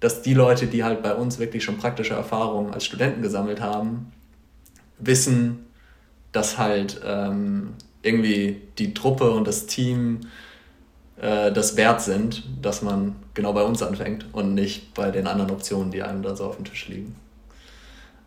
dass 0.00 0.22
die 0.22 0.34
Leute, 0.34 0.66
die 0.66 0.84
halt 0.84 1.02
bei 1.02 1.14
uns 1.14 1.38
wirklich 1.38 1.64
schon 1.64 1.78
praktische 1.78 2.14
Erfahrungen 2.14 2.72
als 2.72 2.84
Studenten 2.84 3.22
gesammelt 3.22 3.60
haben, 3.60 4.12
wissen, 4.98 5.65
dass 6.36 6.58
halt 6.58 7.00
ähm, 7.04 7.74
irgendwie 8.02 8.60
die 8.78 8.92
Truppe 8.92 9.30
und 9.30 9.46
das 9.46 9.66
Team 9.66 10.20
äh, 11.20 11.50
das 11.50 11.76
wert 11.76 12.02
sind, 12.02 12.44
dass 12.60 12.82
man 12.82 13.16
genau 13.34 13.52
bei 13.54 13.62
uns 13.62 13.82
anfängt 13.82 14.26
und 14.32 14.54
nicht 14.54 14.94
bei 14.94 15.10
den 15.10 15.26
anderen 15.26 15.50
Optionen, 15.50 15.90
die 15.90 16.02
einem 16.02 16.22
da 16.22 16.36
so 16.36 16.44
auf 16.44 16.56
dem 16.56 16.66
Tisch 16.66 16.88
liegen. 16.88 17.16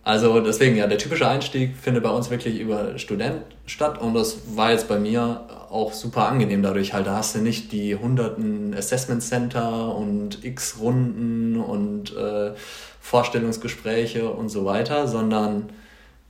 Also 0.04 0.40
deswegen, 0.40 0.76
ja, 0.76 0.88
der 0.88 0.98
typische 0.98 1.28
Einstieg 1.28 1.76
findet 1.76 2.04
bei 2.04 2.10
uns 2.10 2.32
wirklich 2.32 2.60
über 2.60 2.98
Student 2.98 3.44
statt 3.68 4.02
und 4.02 4.16
das 4.16 4.56
war 4.56 4.72
jetzt 4.72 4.88
bei 4.88 4.98
mir 4.98 5.46
auch 5.70 5.94
super 5.94 6.28
angenehm 6.28 6.64
dadurch 6.64 6.94
halt. 6.94 7.06
Da 7.06 7.18
hast 7.18 7.36
du 7.36 7.40
nicht 7.40 7.72
die 7.72 7.96
hunderten 7.96 8.74
Assessment 8.74 9.22
Center 9.22 9.96
und 9.96 10.44
x 10.44 10.78
Runden 10.80 11.58
und 11.58 12.16
äh, 12.16 12.54
Vorstellungsgespräche 13.02 14.30
und 14.32 14.50
so 14.50 14.66
weiter, 14.66 15.08
sondern 15.08 15.70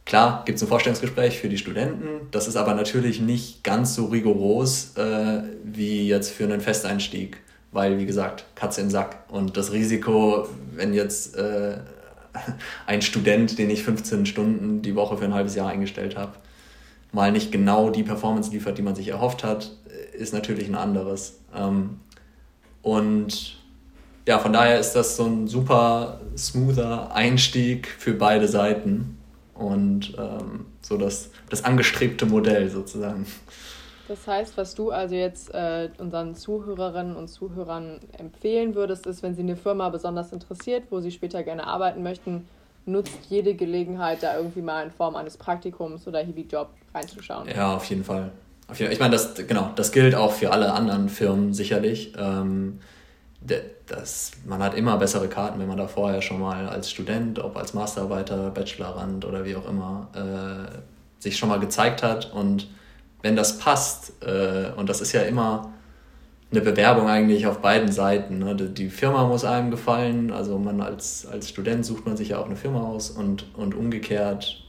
Klar 0.10 0.42
gibt 0.44 0.56
es 0.56 0.64
ein 0.64 0.68
Vorstellungsgespräch 0.68 1.38
für 1.38 1.50
die 1.50 1.60
Studenten, 1.60 2.32
das 2.32 2.48
ist 2.48 2.56
aber 2.56 2.74
natürlich 2.74 3.22
nicht 3.22 3.64
ganz 3.64 3.94
so 3.94 4.08
rigoros 4.08 4.98
äh, 4.98 5.44
wie 5.64 6.08
jetzt 6.08 6.32
für 6.32 6.46
einen 6.46 6.62
Festeinstieg, 6.62 7.38
weil, 7.72 8.00
wie 8.00 8.08
gesagt, 8.08 8.44
Katze 8.56 8.82
im 8.82 8.90
Sack. 8.90 9.18
Und 9.28 9.56
das 9.56 9.72
Risiko, 9.72 10.48
wenn 10.74 10.96
jetzt 10.96 11.36
äh, 11.36 11.78
ein 12.88 13.04
Student, 13.04 13.60
den 13.60 13.70
ich 13.70 13.84
15 13.84 14.26
Stunden 14.26 14.82
die 14.82 14.96
Woche 14.96 15.16
für 15.16 15.26
ein 15.26 15.36
halbes 15.36 15.54
Jahr 15.54 15.70
eingestellt 15.70 16.18
habe, 16.18 16.32
mal 17.12 17.32
nicht 17.32 17.52
genau 17.52 17.92
die 17.92 18.02
Performance 18.02 18.50
liefert, 18.50 18.80
die 18.80 18.82
man 18.82 18.96
sich 18.96 19.10
erhofft 19.10 19.44
hat, 19.44 19.74
ist 20.18 20.34
natürlich 20.34 20.68
ein 20.68 20.76
anderes. 20.76 21.40
Ähm, 21.56 22.00
und 22.82 23.58
ja, 24.28 24.40
von 24.40 24.54
daher 24.54 24.80
ist 24.80 24.94
das 24.94 25.18
so 25.18 25.28
ein 25.28 25.48
super 25.48 26.20
smoother 26.36 27.14
Einstieg 27.14 27.88
für 27.88 28.16
beide 28.16 28.48
Seiten 28.48 29.19
und 29.60 30.16
ähm, 30.18 30.66
so 30.82 30.98
das, 30.98 31.30
das 31.50 31.64
angestrebte 31.64 32.26
Modell 32.26 32.70
sozusagen. 32.70 33.26
Das 34.08 34.26
heißt, 34.26 34.58
was 34.58 34.74
du 34.74 34.90
also 34.90 35.14
jetzt 35.14 35.54
äh, 35.54 35.90
unseren 36.00 36.34
Zuhörerinnen 36.34 37.16
und 37.16 37.28
Zuhörern 37.28 38.00
empfehlen 38.18 38.74
würdest, 38.74 39.06
ist, 39.06 39.22
wenn 39.22 39.36
sie 39.36 39.44
eine 39.44 39.56
Firma 39.56 39.90
besonders 39.90 40.34
interessiert, 40.34 40.86
wo 40.90 41.00
sie 41.00 41.12
später 41.12 41.44
gerne 41.44 41.68
arbeiten 41.68 42.02
möchten, 42.02 42.48
nutzt 42.88 43.20
jede 43.30 43.54
Gelegenheit, 43.54 44.24
da 44.24 44.36
irgendwie 44.36 44.62
mal 44.62 44.84
in 44.84 44.90
Form 44.90 45.16
eines 45.16 45.38
Praktikums 45.38 46.08
oder 46.08 46.20
Hiwi-Job 46.22 46.70
reinzuschauen. 46.94 47.48
Ja, 47.56 47.76
auf 47.76 47.86
jeden 47.86 48.04
Fall. 48.04 48.32
Ich 48.72 49.00
meine, 49.00 49.12
das, 49.12 49.36
genau, 49.36 49.72
das 49.76 49.92
gilt 49.92 50.16
auch 50.16 50.32
für 50.32 50.52
alle 50.52 50.74
anderen 50.74 51.10
Firmen 51.10 51.54
sicherlich. 51.54 52.14
Ähm, 52.18 52.80
das, 53.42 54.32
man 54.46 54.62
hat 54.62 54.76
immer 54.76 54.98
bessere 54.98 55.28
Karten, 55.28 55.60
wenn 55.60 55.68
man 55.68 55.78
da 55.78 55.88
vorher 55.88 56.22
schon 56.22 56.42
mal 56.42 56.68
als 56.68 56.92
Student, 56.92 57.40
ob 57.40 57.58
als 57.58 57.74
Masterarbeiter, 57.74 58.52
Bachelorand 58.52 59.26
oder 59.26 59.46
wie 59.46 59.56
auch 59.56 59.68
immer, 59.68 60.10
äh, 60.14 61.22
sich 61.22 61.38
schon 61.38 61.50
mal 61.50 61.60
gezeigt 61.60 62.04
hat. 62.04 62.34
Und 62.34 62.68
wenn 63.22 63.36
das 63.36 63.58
passt, 63.58 64.14
äh, 64.24 64.72
und 64.76 64.90
das 64.90 65.02
ist 65.02 65.14
ja 65.14 65.22
immer 65.22 65.74
eine 66.52 66.62
Bewerbung 66.62 67.08
eigentlich 67.08 67.48
auf 67.48 67.60
beiden 67.60 67.92
Seiten. 67.92 68.40
Ne? 68.40 68.56
Die 68.56 68.90
Firma 68.90 69.26
muss 69.26 69.46
einem 69.46 69.72
gefallen, 69.72 70.32
also 70.32 70.58
man 70.58 70.82
als, 70.82 71.26
als 71.26 71.50
Student 71.50 71.86
sucht 71.86 72.06
man 72.06 72.18
sich 72.18 72.30
ja 72.30 72.40
auch 72.40 72.46
eine 72.46 72.56
Firma 72.56 72.82
aus 72.82 73.12
und, 73.12 73.46
und 73.56 73.76
umgekehrt 73.76 74.64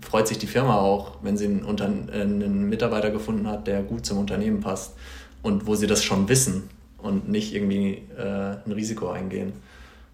freut 0.00 0.28
sich 0.28 0.38
die 0.38 0.46
Firma 0.46 0.78
auch, 0.78 1.12
wenn 1.22 1.36
sie 1.36 1.46
einen, 1.46 2.10
einen 2.10 2.68
Mitarbeiter 2.68 3.10
gefunden 3.10 3.48
hat, 3.48 3.66
der 3.66 3.82
gut 3.82 4.04
zum 4.04 4.18
Unternehmen 4.18 4.60
passt 4.60 4.96
und 5.42 5.66
wo 5.66 5.76
sie 5.76 5.86
das 5.86 6.04
schon 6.04 6.28
wissen 6.28 6.68
und 7.04 7.28
nicht 7.28 7.54
irgendwie 7.54 8.02
äh, 8.16 8.56
ein 8.66 8.72
Risiko 8.72 9.10
eingehen. 9.10 9.52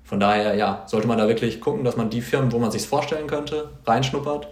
Von 0.05 0.18
daher, 0.18 0.57
ja, 0.57 0.82
sollte 0.86 1.07
man 1.07 1.18
da 1.18 1.28
wirklich 1.28 1.61
gucken, 1.61 1.84
dass 1.84 1.97
man 1.97 2.11
die 2.11 2.20
Firmen, 2.20 2.51
wo 2.51 2.59
man 2.59 2.72
sich 2.72 2.86
vorstellen 2.86 3.28
könnte, 3.28 3.70
reinschnuppert 3.86 4.49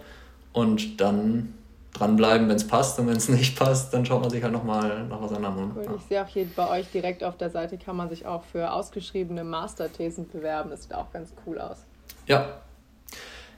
und 0.53 1.01
dann 1.01 1.53
dranbleiben, 1.93 2.47
wenn 2.47 2.55
es 2.55 2.65
passt 2.65 2.97
und 2.97 3.07
wenn 3.07 3.17
es 3.17 3.27
nicht 3.29 3.59
passt, 3.59 3.93
dann 3.93 4.05
schaut 4.05 4.21
man 4.21 4.29
sich 4.29 4.41
halt 4.41 4.53
nochmal 4.53 5.05
nach 5.07 5.21
was 5.21 5.33
anderem 5.33 5.57
um. 5.57 5.71
Cool. 5.75 5.83
Ja. 5.85 5.95
Ich 5.95 6.01
sehe 6.03 6.23
auch 6.23 6.27
hier 6.27 6.47
bei 6.55 6.69
euch 6.69 6.89
direkt 6.91 7.23
auf 7.23 7.35
der 7.35 7.49
Seite 7.49 7.77
kann 7.77 7.97
man 7.97 8.09
sich 8.09 8.25
auch 8.25 8.43
für 8.45 8.71
ausgeschriebene 8.71 9.43
Masterthesen 9.43 10.29
bewerben. 10.29 10.69
Das 10.69 10.83
sieht 10.83 10.93
auch 10.93 11.11
ganz 11.11 11.33
cool 11.45 11.59
aus. 11.59 11.83
Ja. 12.25 12.59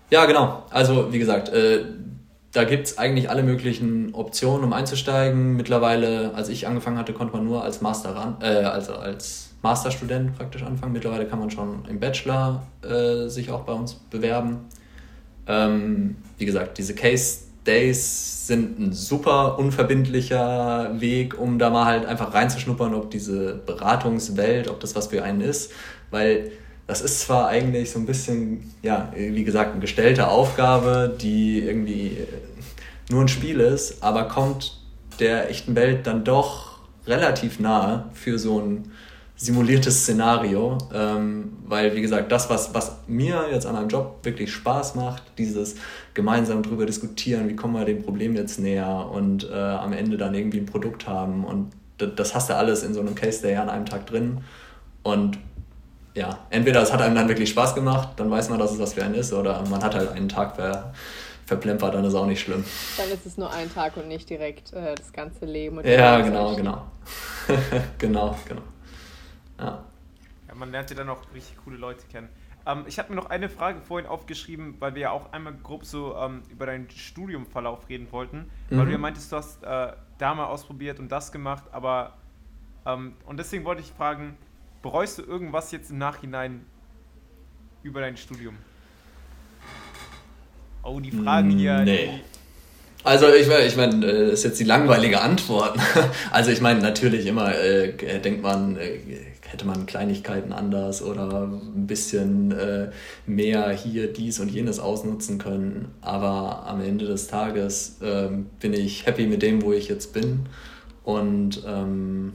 Ja, 0.10 0.26
genau. 0.26 0.64
Also 0.72 1.14
wie 1.14 1.20
gesagt, 1.20 1.50
äh, 1.50 1.86
da 2.52 2.66
gibt 2.66 2.88
es 2.88 2.98
eigentlich 2.98 3.30
alle 3.30 3.44
möglichen 3.44 4.14
Optionen, 4.14 4.66
um 4.66 4.74
einzusteigen. 4.74 5.56
Mittlerweile, 5.56 6.34
als 6.36 6.50
ich 6.50 6.68
angefangen 6.68 6.98
hatte, 6.98 7.14
konnte 7.14 7.36
man 7.36 7.46
nur 7.46 7.64
als 7.64 7.82
Master 7.82 8.16
ran, 8.16 8.38
äh, 8.42 8.64
also 8.64 8.94
als 8.94 9.52
Masterstudent 9.62 10.38
praktisch 10.38 10.64
anfangen. 10.64 10.92
Mittlerweile 10.92 11.26
kann 11.26 11.40
man 11.40 11.50
schon 11.50 11.86
im 11.90 12.00
Bachelor 12.00 12.64
äh, 12.84 13.28
sich 13.30 13.52
auch 13.52 13.62
bei 13.62 13.74
uns 13.74 13.94
bewerben. 13.94 14.66
Ähm, 15.48 16.18
wie 16.38 16.46
gesagt, 16.46 16.78
diese 16.78 16.94
Case 16.94 17.52
Days 17.66 18.48
sind 18.48 18.80
ein 18.80 18.92
super 18.92 19.60
unverbindlicher 19.60 21.00
Weg, 21.00 21.40
um 21.40 21.60
da 21.60 21.70
mal 21.70 21.86
halt 21.86 22.06
einfach 22.06 22.34
reinzuschnuppern, 22.34 22.96
ob 22.96 23.12
diese 23.12 23.54
Beratungswelt, 23.54 24.68
ob 24.68 24.80
das 24.80 24.96
was 24.96 25.08
für 25.08 25.24
einen 25.24 25.42
ist. 25.42 25.72
Weil 26.10 26.52
das 26.88 27.02
ist 27.02 27.22
zwar 27.22 27.48
eigentlich 27.48 27.92
so 27.92 28.00
ein 28.00 28.06
bisschen, 28.06 28.72
ja, 28.82 29.12
wie 29.16 29.44
gesagt, 29.44 29.72
eine 29.72 29.82
gestellte 29.82 30.28
Aufgabe, 30.28 31.16
die 31.22 31.60
irgendwie 31.60 32.18
nur 33.10 33.22
ein 33.22 33.28
Spiel 33.28 33.60
ist, 33.60 34.04
aber 34.04 34.26
kommt 34.26 34.78
der 35.20 35.50
echten 35.50 35.76
Welt 35.76 36.08
dann 36.08 36.24
doch 36.24 36.80
relativ 37.06 37.60
nahe 37.60 38.06
für 38.14 38.38
so 38.38 38.60
ein 38.60 38.92
simuliertes 39.36 40.02
Szenario, 40.04 40.78
ähm, 40.94 41.54
weil 41.66 41.96
wie 41.96 42.02
gesagt, 42.02 42.32
das, 42.32 42.50
was, 42.50 42.76
was 42.76 42.98
mir 43.08 43.46
jetzt 43.52 43.66
an 43.66 43.74
meinem 43.74 43.90
Job 43.90 44.20
wirklich 44.22 44.52
Spaß 44.54 44.94
macht, 44.94 45.24
dieses 45.38 45.76
gemeinsam 46.14 46.62
darüber 46.62 46.86
diskutieren, 46.86 47.50
wie 47.50 47.56
kommen 47.56 47.74
wir 47.74 47.86
dem 47.86 48.04
Problem 48.04 48.36
jetzt 48.36 48.60
näher 48.60 49.10
und 49.12 49.50
äh, 49.50 49.56
am 49.56 49.94
Ende 49.94 50.18
dann 50.18 50.36
irgendwie 50.36 50.60
ein 50.60 50.68
Produkt 50.68 51.08
haben 51.08 51.44
und 51.44 51.72
das 51.98 52.36
hast 52.36 52.50
du 52.50 52.56
alles 52.56 52.84
in 52.84 52.94
so 52.94 53.00
einem 53.00 53.16
Case 53.16 53.42
Day 53.42 53.56
an 53.56 53.70
einem 53.70 53.86
Tag 53.86 54.08
drin. 54.08 54.40
Und 55.04 55.38
ja, 56.14 56.40
entweder 56.50 56.82
es 56.82 56.92
hat 56.92 57.02
einem 57.02 57.16
dann 57.16 57.28
wirklich 57.28 57.50
Spaß 57.50 57.76
gemacht, 57.76 58.10
dann 58.18 58.30
weiß 58.30 58.50
man, 58.50 58.60
dass 58.60 58.72
es 58.72 58.80
was 58.80 58.94
für 58.94 59.04
einen 59.04 59.16
ist, 59.16 59.34
oder 59.34 59.64
man 59.70 59.84
hat 59.84 59.96
halt 59.96 60.12
einen 60.12 60.30
Tag 60.30 60.56
ver, 60.56 60.94
verplempert, 61.46 61.94
dann 61.94 62.04
ist 62.04 62.16
auch 62.16 62.26
nicht 62.26 62.42
schlimm. 62.42 62.64
Dann 62.98 63.10
ist 63.10 63.26
es 63.26 63.38
nur 63.38 63.52
ein 63.52 63.74
Tag 63.74 63.98
und 63.98 64.08
nicht 64.08 64.30
direkt 64.30 64.74
äh, 64.74 64.96
das 64.96 65.14
ganze 65.14 65.46
Leben. 65.46 65.78
Und 65.78 65.86
ja, 65.86 66.20
genau, 66.22 66.56
genau. 66.56 66.88
genau, 67.98 68.38
genau. 68.48 68.62
Ja. 69.60 69.84
ja. 70.48 70.56
Man 70.56 70.72
lernt 70.72 70.90
ja 70.90 70.96
dann 70.96 71.10
auch 71.10 71.22
richtig 71.34 71.58
coole 71.64 71.78
Leute 71.78 72.06
kennen. 72.12 72.30
Ähm, 72.66 72.84
ich 72.88 73.00
habe 73.00 73.10
mir 73.10 73.16
noch 73.16 73.30
eine 73.30 73.50
Frage 73.50 73.82
vorhin 73.82 74.08
aufgeschrieben, 74.08 74.76
weil 74.80 74.96
wir 74.96 75.02
ja 75.02 75.12
auch 75.12 75.32
einmal 75.34 75.54
grob 75.64 75.86
so 75.86 76.16
ähm, 76.16 76.44
über 76.50 76.66
deinen 76.66 76.90
Studiumverlauf 76.90 77.90
reden 77.90 78.12
wollten. 78.12 78.50
Mhm. 78.70 78.78
Weil 78.78 78.86
du 78.86 78.92
ja 78.92 78.98
meintest, 78.98 79.32
du 79.32 79.38
hast 79.38 79.64
äh, 79.64 79.94
da 80.18 80.36
mal 80.36 80.46
ausprobiert 80.46 81.00
und 81.00 81.10
das 81.12 81.32
gemacht, 81.32 81.64
aber 81.72 82.14
ähm, 82.86 83.14
und 83.26 83.38
deswegen 83.38 83.66
wollte 83.66 83.82
ich 83.82 83.92
fragen, 83.92 84.38
bereust 84.82 85.20
du 85.20 85.24
irgendwas 85.24 85.72
jetzt 85.72 85.92
im 85.92 85.98
Nachhinein 85.98 86.66
über 87.84 88.02
dein 88.02 88.18
Studium? 88.18 88.56
Oh, 90.84 91.00
die 91.00 91.12
Fragen 91.12 91.52
hier. 91.52 91.80
Nee. 91.80 92.22
Also 93.04 93.28
ich, 93.34 93.48
ich 93.48 93.76
meine, 93.76 94.06
äh, 94.06 94.26
das 94.26 94.40
ist 94.40 94.44
jetzt 94.44 94.60
die 94.60 94.66
langweilige 94.66 95.22
Antwort. 95.22 95.78
Also 96.32 96.52
ich 96.52 96.62
meine, 96.62 96.82
natürlich 96.82 97.26
immer 97.26 97.54
äh, 97.56 98.20
denkt 98.20 98.42
man, 98.42 98.78
äh, 98.78 99.00
hätte 99.48 99.66
man 99.66 99.86
Kleinigkeiten 99.86 100.54
anders 100.54 101.02
oder 101.02 101.44
ein 101.44 101.88
bisschen 101.88 102.52
äh, 102.52 102.92
mehr 103.26 103.72
hier 103.72 104.12
dies 104.12 104.40
und 104.40 104.50
jenes 104.50 104.80
ausnutzen 104.80 105.40
können. 105.40 105.90
Aber 106.02 106.66
am 106.68 106.82
Ende 106.82 107.06
des 107.06 107.28
Tages 107.28 107.98
ähm, 108.02 108.48
bin 108.60 108.74
ich 108.74 109.06
happy 109.06 109.28
mit 109.28 109.42
dem, 109.42 109.62
wo 109.62 109.74
ich 109.74 109.90
jetzt 109.90 110.14
bin. 110.14 110.48
Und 111.04 111.64
ähm, 111.68 112.34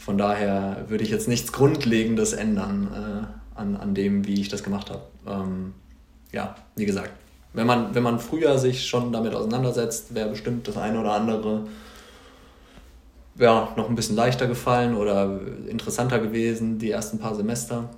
von 0.00 0.16
daher 0.16 0.86
würde 0.88 1.04
ich 1.04 1.10
jetzt 1.10 1.28
nichts 1.28 1.52
Grundlegendes 1.52 2.32
ändern 2.32 2.88
äh, 3.54 3.58
an, 3.60 3.76
an 3.76 3.94
dem, 3.94 4.26
wie 4.26 4.40
ich 4.40 4.48
das 4.48 4.62
gemacht 4.62 4.88
habe. 4.88 5.02
Ähm, 5.26 5.74
ja, 6.32 6.56
wie 6.74 6.86
gesagt, 6.86 7.10
wenn 7.52 7.66
man, 7.66 7.94
wenn 7.94 8.02
man 8.02 8.18
früher 8.18 8.58
sich 8.58 8.86
schon 8.86 9.12
damit 9.12 9.34
auseinandersetzt, 9.34 10.14
wäre 10.14 10.30
bestimmt 10.30 10.66
das 10.66 10.78
eine 10.78 10.98
oder 11.00 11.12
andere 11.12 11.66
ja, 13.38 13.68
noch 13.76 13.90
ein 13.90 13.94
bisschen 13.94 14.16
leichter 14.16 14.46
gefallen 14.46 14.96
oder 14.96 15.38
interessanter 15.68 16.18
gewesen, 16.18 16.78
die 16.78 16.90
ersten 16.90 17.18
paar 17.18 17.34
Semester. 17.34 17.90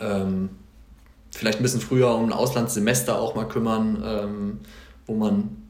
Ähm, 0.00 0.50
vielleicht 1.30 1.58
ein 1.58 1.62
bisschen 1.62 1.80
früher 1.82 2.14
um 2.14 2.24
ein 2.24 2.32
Auslandssemester 2.32 3.18
auch 3.18 3.34
mal 3.34 3.46
kümmern, 3.46 4.02
ähm, 4.06 4.60
wo 5.06 5.14
man 5.14 5.63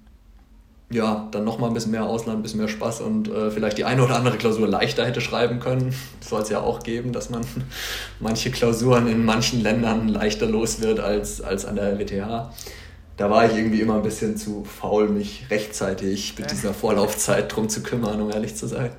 ja 0.95 1.29
dann 1.31 1.45
nochmal 1.45 1.71
ein 1.71 1.75
bisschen 1.75 1.93
mehr 1.93 2.05
Ausland, 2.05 2.39
ein 2.39 2.43
bisschen 2.43 2.61
mehr 2.61 2.69
Spaß 2.69 3.01
und 3.01 3.29
äh, 3.29 3.51
vielleicht 3.51 3.79
die 3.79 3.85
eine 3.85 4.05
oder 4.05 4.17
andere 4.17 4.37
Klausur 4.37 4.69
leichter 4.69 5.05
hätte 5.05 5.21
schreiben 5.21 5.61
können. 5.61 5.95
Soll 6.21 6.43
es 6.43 6.49
ja 6.49 6.61
auch 6.61 6.83
geben, 6.83 7.13
dass 7.13 7.31
man 7.31 7.43
manche 8.21 8.51
Klausuren 8.51 9.07
in 9.07 9.25
manchen 9.25 9.63
Ländern 9.63 10.09
leichter 10.09 10.47
los 10.47 10.81
wird 10.81 11.01
als, 11.01 11.41
als 11.41 11.65
an 11.65 11.77
der 11.77 11.99
WTH 11.99 12.51
da 13.17 13.31
war 13.31 13.49
ich 13.49 13.57
irgendwie 13.57 13.81
immer 13.81 13.97
ein 13.97 14.03
bisschen 14.03 14.37
zu 14.37 14.65
faul, 14.65 15.09
mich 15.09 15.47
rechtzeitig 15.51 16.37
mit 16.39 16.51
dieser 16.51 16.75
Vorlaufzeit 16.75 17.55
drum 17.55 17.69
zu 17.69 17.83
kümmern, 17.83 18.21
um 18.21 18.31
ehrlich 18.31 18.57
zu 18.57 18.67
sein. 18.67 18.91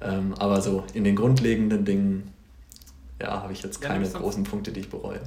Ähm, 0.00 0.34
aber 0.34 0.60
so 0.60 0.84
in 0.92 1.04
den 1.04 1.14
grundlegenden 1.14 1.84
Dingen, 1.84 2.32
ja, 3.20 3.42
habe 3.42 3.52
ich 3.52 3.62
jetzt 3.62 3.80
keine 3.80 4.04
ja, 4.04 4.10
sonst, 4.10 4.22
großen 4.22 4.44
Punkte, 4.44 4.72
die 4.72 4.80
ich 4.80 4.90
bereue. 4.90 5.20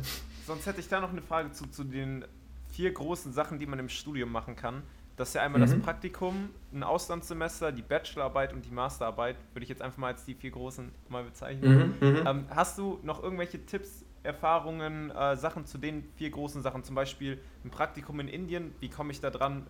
Sonst 0.45 0.65
hätte 0.65 0.81
ich 0.81 0.89
da 0.89 0.99
noch 0.99 1.11
eine 1.11 1.21
Frage 1.21 1.51
zu, 1.51 1.67
zu 1.67 1.83
den 1.83 2.25
vier 2.71 2.91
großen 2.91 3.31
Sachen, 3.31 3.59
die 3.59 3.65
man 3.65 3.79
im 3.79 3.89
Studium 3.89 4.31
machen 4.31 4.55
kann. 4.55 4.83
Das 5.17 5.29
ist 5.29 5.33
ja 5.33 5.41
einmal 5.41 5.59
mhm. 5.59 5.65
das 5.65 5.79
Praktikum, 5.81 6.49
ein 6.71 6.83
Auslandssemester, 6.83 7.71
die 7.71 7.81
Bachelorarbeit 7.81 8.53
und 8.53 8.63
die 8.63 8.71
Masterarbeit, 8.71 9.35
würde 9.53 9.63
ich 9.63 9.69
jetzt 9.69 9.81
einfach 9.81 9.97
mal 9.97 10.07
als 10.13 10.23
die 10.23 10.35
vier 10.35 10.51
großen 10.51 10.91
mal 11.09 11.23
bezeichnen. 11.23 11.95
Mhm, 11.99 12.07
mhm. 12.07 12.27
ähm, 12.27 12.45
hast 12.51 12.77
du 12.77 12.99
noch 13.01 13.21
irgendwelche 13.23 13.65
Tipps, 13.65 14.05
Erfahrungen, 14.21 15.09
äh, 15.09 15.35
Sachen 15.35 15.65
zu 15.65 15.79
den 15.79 16.03
vier 16.17 16.29
großen 16.29 16.61
Sachen? 16.61 16.83
Zum 16.83 16.95
Beispiel 16.95 17.41
ein 17.65 17.71
Praktikum 17.71 18.19
in 18.19 18.27
Indien. 18.27 18.75
Wie 18.79 18.89
komme 18.89 19.11
ich 19.11 19.19
da 19.19 19.31
dran, 19.31 19.65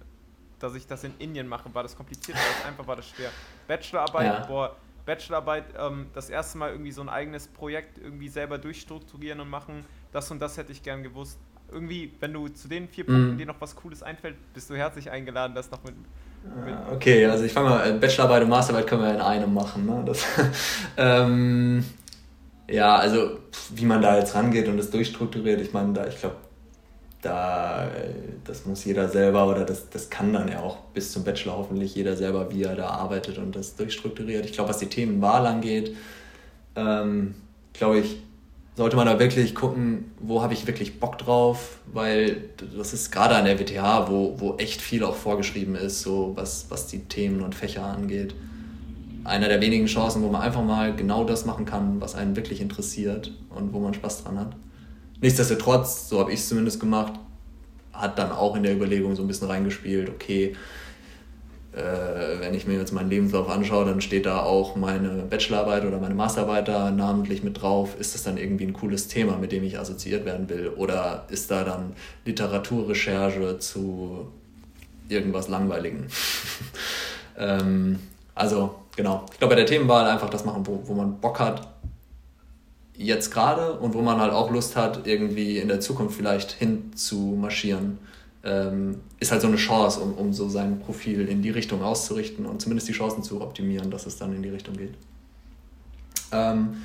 dass 0.59 0.75
ich 0.75 0.85
das 0.85 1.05
in 1.05 1.13
Indien 1.17 1.47
mache? 1.47 1.73
War 1.73 1.83
das 1.83 1.95
kompliziert? 1.95 2.37
War 2.37 2.45
das 2.57 2.65
einfach? 2.65 2.85
War 2.85 2.97
das 2.97 3.07
schwer? 3.07 3.29
Bachelorarbeit, 3.67 4.25
ja. 4.25 4.45
boah, 4.47 4.75
Bachelorarbeit, 5.05 5.65
ähm, 5.79 6.07
das 6.13 6.29
erste 6.29 6.57
Mal 6.57 6.71
irgendwie 6.71 6.91
so 6.91 7.01
ein 7.01 7.07
eigenes 7.07 7.47
Projekt 7.47 7.99
irgendwie 7.99 8.27
selber 8.27 8.57
durchstrukturieren 8.57 9.39
und 9.39 9.49
machen. 9.49 9.85
Das 10.11 10.29
und 10.29 10.39
das 10.39 10.57
hätte 10.57 10.73
ich 10.73 10.83
gern 10.83 11.03
gewusst. 11.03 11.39
Irgendwie, 11.71 12.11
wenn 12.19 12.33
du 12.33 12.47
zu 12.47 12.67
den 12.67 12.87
vier 12.87 13.05
Punkten 13.05 13.35
mm. 13.35 13.37
dir 13.37 13.45
noch 13.45 13.59
was 13.59 13.75
Cooles 13.75 14.01
einfällt, 14.01 14.35
bist 14.53 14.69
du 14.69 14.75
herzlich 14.75 15.11
eingeladen, 15.11 15.53
das 15.53 15.69
noch 15.69 15.83
mit. 15.83 15.95
mit 16.65 16.75
okay, 16.93 17.25
also 17.25 17.43
ich 17.43 17.51
fange 17.51 17.69
mal, 17.69 17.93
Bachelorarbeit 17.93 18.43
und 18.43 18.49
Masterarbeit 18.49 18.87
können 18.87 19.01
wir 19.01 19.13
in 19.13 19.21
einem 19.21 19.53
machen. 19.53 19.85
Ne? 19.85 20.03
Das, 20.05 20.25
ähm, 20.97 21.83
ja, 22.69 22.95
also 22.95 23.39
wie 23.73 23.85
man 23.85 24.01
da 24.01 24.17
jetzt 24.17 24.35
rangeht 24.35 24.67
und 24.67 24.77
das 24.77 24.89
durchstrukturiert, 24.91 25.61
ich 25.61 25.73
meine, 25.73 25.93
da, 25.93 26.07
ich 26.07 26.19
glaube, 26.19 26.35
da, 27.21 27.87
das 28.45 28.65
muss 28.65 28.85
jeder 28.85 29.09
selber 29.09 29.47
oder 29.47 29.65
das, 29.65 29.89
das 29.89 30.09
kann 30.09 30.33
dann 30.33 30.49
ja 30.49 30.59
auch 30.59 30.77
bis 30.93 31.11
zum 31.11 31.23
Bachelor 31.23 31.57
hoffentlich 31.57 31.95
jeder 31.95 32.15
selber, 32.15 32.51
wie 32.51 32.63
er 32.63 32.75
da 32.75 32.89
arbeitet 32.89 33.37
und 33.37 33.55
das 33.55 33.75
durchstrukturiert. 33.75 34.45
Ich 34.45 34.53
glaube, 34.53 34.69
was 34.69 34.77
die 34.77 34.87
Themenwahl 34.87 35.45
angeht, 35.45 35.95
ähm, 36.75 37.35
glaube 37.73 37.99
ich, 37.99 38.21
sollte 38.77 38.95
man 38.95 39.05
da 39.05 39.19
wirklich 39.19 39.53
gucken, 39.53 40.11
wo 40.19 40.41
habe 40.41 40.53
ich 40.53 40.65
wirklich 40.67 41.01
Bock 41.01 41.17
drauf, 41.17 41.79
weil 41.91 42.49
das 42.77 42.93
ist 42.93 43.11
gerade 43.11 43.35
an 43.35 43.43
der 43.43 43.59
WTH, 43.59 44.09
wo, 44.09 44.35
wo 44.37 44.55
echt 44.57 44.79
viel 44.79 45.03
auch 45.03 45.15
vorgeschrieben 45.15 45.75
ist, 45.75 46.01
so 46.01 46.31
was, 46.35 46.67
was 46.69 46.87
die 46.87 46.99
Themen 46.99 47.41
und 47.41 47.55
Fächer 47.55 47.83
angeht 47.83 48.33
einer 49.27 49.49
der 49.49 49.59
wenigen 49.61 49.87
Chancen, 49.87 50.23
wo 50.23 50.29
man 50.29 50.41
einfach 50.41 50.63
mal 50.63 50.95
genau 50.95 51.25
das 51.25 51.45
machen 51.45 51.65
kann, 51.65 51.99
was 51.99 52.15
einen 52.15 52.35
wirklich 52.35 52.61
interessiert 52.61 53.33
und 53.49 53.73
wo 53.73 53.79
man 53.79 53.93
Spaß 53.93 54.23
dran 54.23 54.39
hat. 54.39 54.55
nichtsdestotrotz, 55.21 56.07
so 56.09 56.19
habe 56.19 56.31
ich 56.31 56.39
es 56.39 56.47
zumindest 56.47 56.79
gemacht, 56.79 57.13
hat 57.91 58.17
dann 58.17 58.31
auch 58.31 58.55
in 58.55 58.63
der 58.63 58.73
Überlegung 58.73 59.15
so 59.15 59.23
ein 59.23 59.27
bisschen 59.27 59.47
reingespielt, 59.47 60.09
okay, 60.09 60.55
äh, 61.77 62.39
wenn 62.39 62.55
ich 62.55 62.65
mir 62.65 62.73
jetzt 62.73 62.91
meinen 62.91 63.09
Lebenslauf 63.09 63.49
anschaue, 63.49 63.85
dann 63.85 64.01
steht 64.01 64.25
da 64.25 64.41
auch 64.41 64.75
meine 64.75 65.09
Bachelorarbeit 65.29 65.85
oder 65.85 65.99
meine 65.99 66.15
Masterarbeit 66.15 66.67
da 66.67 66.89
namentlich 66.89 67.43
mit 67.43 67.61
drauf. 67.61 67.95
Ist 67.99 68.15
das 68.15 68.23
dann 68.23 68.37
irgendwie 68.37 68.65
ein 68.65 68.73
cooles 68.73 69.07
Thema, 69.07 69.37
mit 69.37 69.51
dem 69.51 69.63
ich 69.63 69.77
assoziiert 69.77 70.25
werden 70.25 70.49
will? 70.49 70.69
Oder 70.69 71.25
ist 71.29 71.51
da 71.51 71.63
dann 71.63 71.93
Literaturrecherche 72.25 73.59
zu 73.59 74.27
irgendwas 75.07 75.49
Langweiligen? 75.49 76.07
ähm, 77.37 77.99
also, 78.33 78.75
genau. 78.95 79.25
Ich 79.31 79.37
glaube, 79.37 79.53
bei 79.53 79.61
der 79.61 79.67
Themenwahl 79.67 80.07
einfach 80.09 80.31
das 80.31 80.45
machen, 80.45 80.65
wo, 80.65 80.81
wo 80.85 80.95
man 80.95 81.19
Bock 81.19 81.39
hat, 81.39 81.67
jetzt 82.95 83.31
gerade 83.31 83.73
und 83.73 83.93
wo 83.93 84.01
man 84.01 84.19
halt 84.19 84.33
auch 84.33 84.49
Lust 84.49 84.75
hat, 84.75 85.05
irgendwie 85.05 85.59
in 85.59 85.67
der 85.67 85.79
Zukunft 85.79 86.17
vielleicht 86.17 86.51
hin 86.51 86.91
zu 86.95 87.37
marschieren 87.39 87.99
ähm, 88.43 89.01
ist 89.19 89.31
halt 89.31 89.41
so 89.41 89.47
eine 89.47 89.57
Chance, 89.57 89.99
um, 89.99 90.13
um 90.13 90.33
so 90.33 90.49
sein 90.49 90.79
Profil 90.79 91.27
in 91.27 91.41
die 91.41 91.49
Richtung 91.49 91.83
auszurichten 91.83 92.45
und 92.45 92.61
zumindest 92.61 92.87
die 92.87 92.93
Chancen 92.93 93.23
zu 93.23 93.41
optimieren, 93.41 93.91
dass 93.91 94.05
es 94.05 94.17
dann 94.17 94.33
in 94.33 94.41
die 94.41 94.49
Richtung 94.49 94.75
geht. 94.75 94.93
Ähm, 96.31 96.77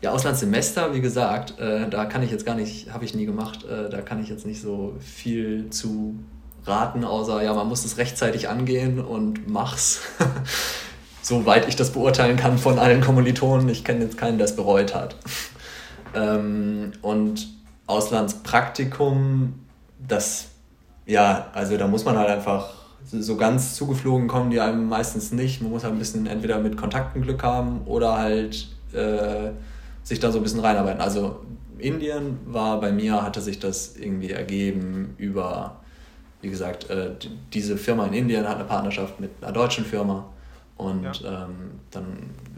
ja, 0.00 0.12
Auslandssemester, 0.12 0.94
wie 0.94 1.00
gesagt, 1.00 1.58
äh, 1.58 1.88
da 1.88 2.04
kann 2.04 2.22
ich 2.22 2.30
jetzt 2.30 2.46
gar 2.46 2.54
nicht, 2.54 2.92
habe 2.92 3.04
ich 3.04 3.14
nie 3.14 3.26
gemacht, 3.26 3.64
äh, 3.64 3.88
da 3.90 4.00
kann 4.00 4.22
ich 4.22 4.28
jetzt 4.28 4.46
nicht 4.46 4.60
so 4.60 4.96
viel 5.00 5.70
zu 5.70 6.18
raten, 6.64 7.04
außer 7.04 7.42
ja, 7.42 7.52
man 7.54 7.68
muss 7.68 7.84
es 7.84 7.96
rechtzeitig 7.96 8.48
angehen 8.48 9.00
und 9.00 9.48
mach's. 9.48 10.00
Soweit 11.22 11.68
ich 11.68 11.76
das 11.76 11.90
beurteilen 11.90 12.36
kann 12.36 12.56
von 12.58 12.78
allen 12.78 13.02
Kommilitonen. 13.02 13.68
Ich 13.68 13.84
kenne 13.84 14.04
jetzt 14.04 14.16
keinen, 14.16 14.38
der 14.38 14.46
es 14.46 14.56
bereut 14.56 14.94
hat. 14.94 15.16
ähm, 16.14 16.92
und 17.02 17.48
Auslandspraktikum, 17.86 19.54
das 20.06 20.46
ja, 21.08 21.46
also 21.54 21.76
da 21.76 21.88
muss 21.88 22.04
man 22.04 22.16
halt 22.18 22.28
einfach 22.28 22.68
so 23.04 23.36
ganz 23.36 23.74
zugeflogen 23.74 24.28
kommen, 24.28 24.50
die 24.50 24.60
einem 24.60 24.88
meistens 24.88 25.32
nicht. 25.32 25.62
Man 25.62 25.70
muss 25.70 25.82
halt 25.82 25.94
ein 25.94 25.98
bisschen 25.98 26.26
entweder 26.26 26.58
mit 26.58 26.76
Kontakten 26.76 27.22
Glück 27.22 27.42
haben 27.42 27.80
oder 27.86 28.18
halt 28.18 28.68
äh, 28.92 29.50
sich 30.02 30.20
da 30.20 30.30
so 30.30 30.38
ein 30.38 30.42
bisschen 30.42 30.60
reinarbeiten. 30.60 31.00
Also 31.00 31.40
Indien 31.78 32.38
war 32.44 32.78
bei 32.78 32.92
mir, 32.92 33.22
hatte 33.22 33.40
sich 33.40 33.58
das 33.58 33.96
irgendwie 33.96 34.32
ergeben 34.32 35.14
über, 35.16 35.76
wie 36.42 36.50
gesagt, 36.50 36.90
äh, 36.90 37.12
diese 37.54 37.78
Firma 37.78 38.04
in 38.06 38.12
Indien 38.12 38.46
hat 38.46 38.56
eine 38.56 38.64
Partnerschaft 38.64 39.18
mit 39.18 39.30
einer 39.40 39.52
deutschen 39.52 39.86
Firma 39.86 40.26
und 40.76 41.04
ja. 41.04 41.44
ähm, 41.44 41.80
dann 41.90 42.04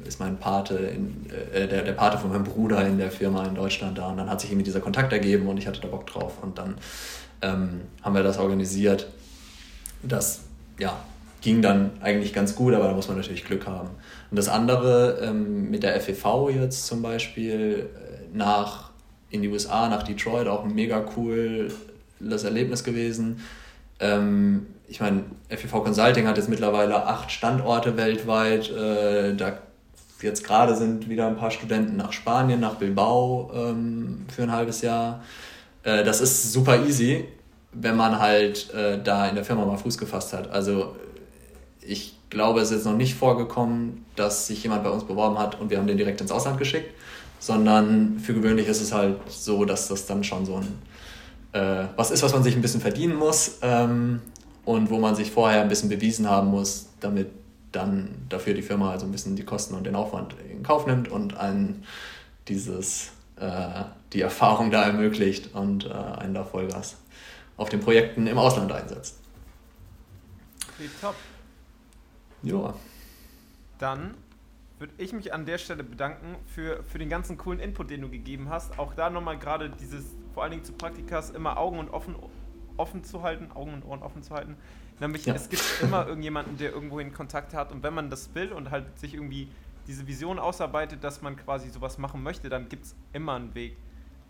ist 0.04 0.18
mein 0.18 0.38
Pate, 0.38 0.74
in, 0.74 1.26
äh, 1.52 1.68
der, 1.68 1.82
der 1.82 1.92
Pate 1.92 2.18
von 2.18 2.30
meinem 2.30 2.44
Bruder 2.44 2.84
in 2.84 2.98
der 2.98 3.12
Firma 3.12 3.44
in 3.44 3.54
Deutschland 3.54 3.96
da 3.96 4.08
und 4.08 4.16
dann 4.16 4.28
hat 4.28 4.40
sich 4.40 4.50
irgendwie 4.50 4.64
dieser 4.64 4.80
Kontakt 4.80 5.12
ergeben 5.12 5.46
und 5.46 5.56
ich 5.58 5.68
hatte 5.68 5.80
da 5.80 5.86
Bock 5.86 6.06
drauf 6.06 6.32
und 6.42 6.58
dann 6.58 6.74
ähm, 7.42 7.82
haben 8.02 8.14
wir 8.14 8.22
das 8.22 8.38
organisiert. 8.38 9.06
Das 10.02 10.42
ja, 10.78 10.98
ging 11.40 11.62
dann 11.62 11.90
eigentlich 12.00 12.32
ganz 12.32 12.54
gut, 12.54 12.74
aber 12.74 12.88
da 12.88 12.94
muss 12.94 13.08
man 13.08 13.16
natürlich 13.16 13.44
Glück 13.44 13.66
haben. 13.66 13.90
Und 14.30 14.36
das 14.36 14.48
andere 14.48 15.18
ähm, 15.22 15.70
mit 15.70 15.82
der 15.82 15.98
FEV 16.00 16.50
jetzt 16.50 16.86
zum 16.86 17.02
Beispiel 17.02 17.88
äh, 17.94 18.36
nach 18.36 18.90
in 19.30 19.42
die 19.42 19.48
USA, 19.48 19.88
nach 19.88 20.02
Detroit, 20.02 20.48
auch 20.48 20.64
ein 20.64 20.74
mega 20.74 21.00
cooles 21.00 21.72
Erlebnis 22.20 22.84
gewesen. 22.84 23.40
Ähm, 24.00 24.66
ich 24.88 25.00
meine, 25.00 25.24
FEV 25.48 25.84
Consulting 25.84 26.26
hat 26.26 26.36
jetzt 26.36 26.48
mittlerweile 26.48 27.06
acht 27.06 27.30
Standorte 27.30 27.96
weltweit. 27.96 28.70
Äh, 28.70 29.36
da 29.36 29.58
jetzt 30.20 30.44
gerade 30.44 30.76
sind 30.76 31.08
wieder 31.08 31.26
ein 31.26 31.36
paar 31.36 31.50
Studenten 31.50 31.96
nach 31.96 32.12
Spanien, 32.12 32.60
nach 32.60 32.74
Bilbao 32.74 33.50
ähm, 33.54 34.26
für 34.34 34.42
ein 34.42 34.52
halbes 34.52 34.82
Jahr. 34.82 35.22
Äh, 35.82 36.04
das 36.04 36.20
ist 36.20 36.52
super 36.52 36.84
easy, 36.84 37.26
wenn 37.72 37.96
man 37.96 38.18
halt 38.18 38.72
äh, 38.74 39.02
da 39.02 39.28
in 39.28 39.34
der 39.34 39.44
Firma 39.44 39.64
mal 39.64 39.76
Fuß 39.76 39.98
gefasst 39.98 40.32
hat. 40.32 40.50
Also 40.50 40.96
ich 41.80 42.16
glaube, 42.30 42.60
es 42.60 42.70
ist 42.70 42.84
noch 42.84 42.96
nicht 42.96 43.14
vorgekommen, 43.14 44.04
dass 44.16 44.46
sich 44.46 44.62
jemand 44.62 44.84
bei 44.84 44.90
uns 44.90 45.04
beworben 45.04 45.38
hat 45.38 45.60
und 45.60 45.70
wir 45.70 45.78
haben 45.78 45.86
den 45.86 45.96
direkt 45.96 46.20
ins 46.20 46.30
Ausland 46.30 46.58
geschickt, 46.58 46.94
sondern 47.38 48.18
für 48.18 48.34
gewöhnlich 48.34 48.68
ist 48.68 48.80
es 48.80 48.92
halt 48.92 49.16
so, 49.28 49.64
dass 49.64 49.88
das 49.88 50.06
dann 50.06 50.22
schon 50.22 50.46
so 50.46 50.56
ein 50.56 50.68
äh, 51.52 51.86
was 51.96 52.10
ist, 52.10 52.22
was 52.22 52.32
man 52.32 52.42
sich 52.42 52.54
ein 52.54 52.62
bisschen 52.62 52.80
verdienen 52.80 53.16
muss 53.16 53.58
ähm, 53.62 54.20
und 54.64 54.90
wo 54.90 54.98
man 54.98 55.16
sich 55.16 55.30
vorher 55.30 55.62
ein 55.62 55.68
bisschen 55.68 55.88
bewiesen 55.88 56.28
haben 56.28 56.48
muss, 56.48 56.90
damit 57.00 57.28
dann 57.72 58.10
dafür 58.28 58.54
die 58.54 58.62
Firma 58.62 58.90
also 58.90 59.06
ein 59.06 59.12
bisschen 59.12 59.36
die 59.36 59.44
Kosten 59.44 59.74
und 59.74 59.84
den 59.84 59.94
Aufwand 59.94 60.34
in 60.50 60.62
Kauf 60.62 60.86
nimmt 60.86 61.08
und 61.08 61.36
einen 61.36 61.84
dieses 62.48 63.10
äh, 63.36 63.84
die 64.12 64.20
Erfahrung 64.20 64.70
da 64.70 64.84
ermöglicht 64.84 65.54
und 65.54 65.86
äh, 65.86 65.92
einen 65.92 66.34
da 66.34 66.44
Vollgas 66.44 66.96
auf 67.56 67.68
den 67.68 67.80
Projekten 67.80 68.26
im 68.26 68.38
Ausland 68.38 68.72
einsetzt. 68.72 69.20
Okay, 70.74 70.88
top. 71.00 71.14
Ja. 72.42 72.74
Dann 73.78 74.14
würde 74.78 74.94
ich 74.96 75.12
mich 75.12 75.34
an 75.34 75.44
der 75.44 75.58
Stelle 75.58 75.84
bedanken 75.84 76.36
für, 76.46 76.82
für 76.84 76.98
den 76.98 77.10
ganzen 77.10 77.36
coolen 77.36 77.60
Input, 77.60 77.90
den 77.90 78.00
du 78.00 78.08
gegeben 78.08 78.48
hast. 78.48 78.78
Auch 78.78 78.94
da 78.94 79.10
nochmal 79.10 79.38
gerade 79.38 79.68
dieses, 79.68 80.04
vor 80.32 80.42
allen 80.42 80.52
Dingen 80.52 80.64
zu 80.64 80.72
Praktikas, 80.72 81.30
immer 81.30 81.58
Augen 81.58 81.78
und 81.78 81.90
offen, 81.90 82.16
offen 82.78 83.04
zu 83.04 83.22
halten, 83.22 83.52
Augen 83.52 83.74
und 83.74 83.84
Ohren 83.84 84.02
offen 84.02 84.22
zu 84.22 84.34
halten. 84.34 84.56
Nämlich, 84.98 85.26
ja. 85.26 85.34
es 85.34 85.50
gibt 85.50 85.62
immer 85.82 86.06
irgendjemanden, 86.06 86.56
der 86.56 86.72
irgendwohin 86.72 87.12
Kontakt 87.12 87.52
hat 87.52 87.72
und 87.72 87.82
wenn 87.82 87.92
man 87.92 88.08
das 88.08 88.34
will 88.34 88.52
und 88.52 88.70
halt 88.70 88.98
sich 88.98 89.12
irgendwie 89.12 89.48
diese 89.86 90.06
Vision 90.06 90.38
ausarbeitet, 90.38 91.04
dass 91.04 91.20
man 91.20 91.36
quasi 91.36 91.68
sowas 91.68 91.98
machen 91.98 92.22
möchte, 92.22 92.48
dann 92.48 92.68
gibt 92.70 92.86
es 92.86 92.94
immer 93.12 93.34
einen 93.34 93.54
Weg. 93.54 93.76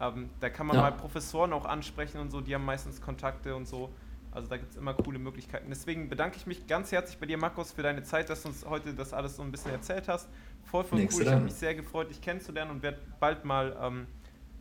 Ähm, 0.01 0.31
da 0.41 0.49
kann 0.49 0.67
man 0.67 0.77
ja. 0.77 0.83
mal 0.83 0.93
Professoren 0.93 1.53
auch 1.53 1.67
ansprechen 1.67 2.19
und 2.19 2.31
so, 2.31 2.41
die 2.41 2.55
haben 2.55 2.65
meistens 2.65 3.01
Kontakte 3.01 3.55
und 3.55 3.67
so. 3.67 3.91
Also 4.33 4.49
da 4.49 4.57
gibt 4.57 4.71
es 4.71 4.77
immer 4.77 4.95
coole 4.95 5.19
Möglichkeiten. 5.19 5.67
Deswegen 5.69 6.09
bedanke 6.09 6.37
ich 6.37 6.47
mich 6.47 6.67
ganz 6.67 6.93
herzlich 6.93 7.19
bei 7.19 7.27
dir, 7.27 7.37
Markus, 7.37 7.73
für 7.73 7.83
deine 7.83 8.03
Zeit, 8.03 8.31
dass 8.31 8.43
du 8.43 8.49
uns 8.49 8.65
heute 8.65 8.95
das 8.95 9.13
alles 9.13 9.37
so 9.37 9.43
ein 9.43 9.51
bisschen 9.51 9.73
erzählt 9.73 10.09
hast. 10.09 10.29
Voll, 10.65 10.85
voll 10.85 11.01
Nächste 11.01 11.23
cool. 11.23 11.27
Ich 11.27 11.33
habe 11.33 11.45
mich 11.45 11.55
sehr 11.55 11.75
gefreut, 11.75 12.11
dich 12.11 12.21
kennenzulernen 12.21 12.71
und 12.71 12.83
werde 12.83 12.99
bald 13.19 13.45
mal 13.45 13.77
ähm, 13.83 14.07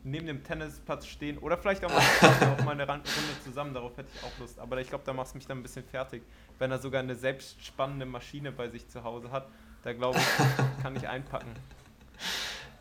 neben 0.04 0.26
dem 0.26 0.44
Tennisplatz 0.44 1.06
stehen 1.06 1.38
oder 1.38 1.58
vielleicht 1.58 1.86
auch 1.86 1.90
mal, 1.90 2.00
auch 2.00 2.64
mal 2.66 2.72
eine 2.72 2.88
Runde 2.88 3.04
zusammen. 3.44 3.74
Darauf 3.74 3.96
hätte 3.96 4.10
ich 4.14 4.24
auch 4.24 4.40
Lust. 4.40 4.60
Aber 4.60 4.80
ich 4.82 4.90
glaube, 4.90 5.04
da 5.06 5.14
machst 5.14 5.34
du 5.34 5.38
mich 5.38 5.46
dann 5.46 5.60
ein 5.60 5.64
bisschen 5.64 5.86
fertig. 5.86 6.24
Wenn 6.58 6.72
er 6.72 6.80
sogar 6.80 7.02
eine 7.02 7.16
selbstspannende 7.16 8.06
Maschine 8.06 8.52
bei 8.52 8.70
sich 8.70 8.88
zu 8.90 9.04
Hause 9.04 9.32
hat, 9.32 9.48
da 9.84 9.94
glaube 9.94 10.18
ich, 10.18 10.82
kann 10.82 10.96
ich 10.96 11.08
einpacken. 11.08 11.52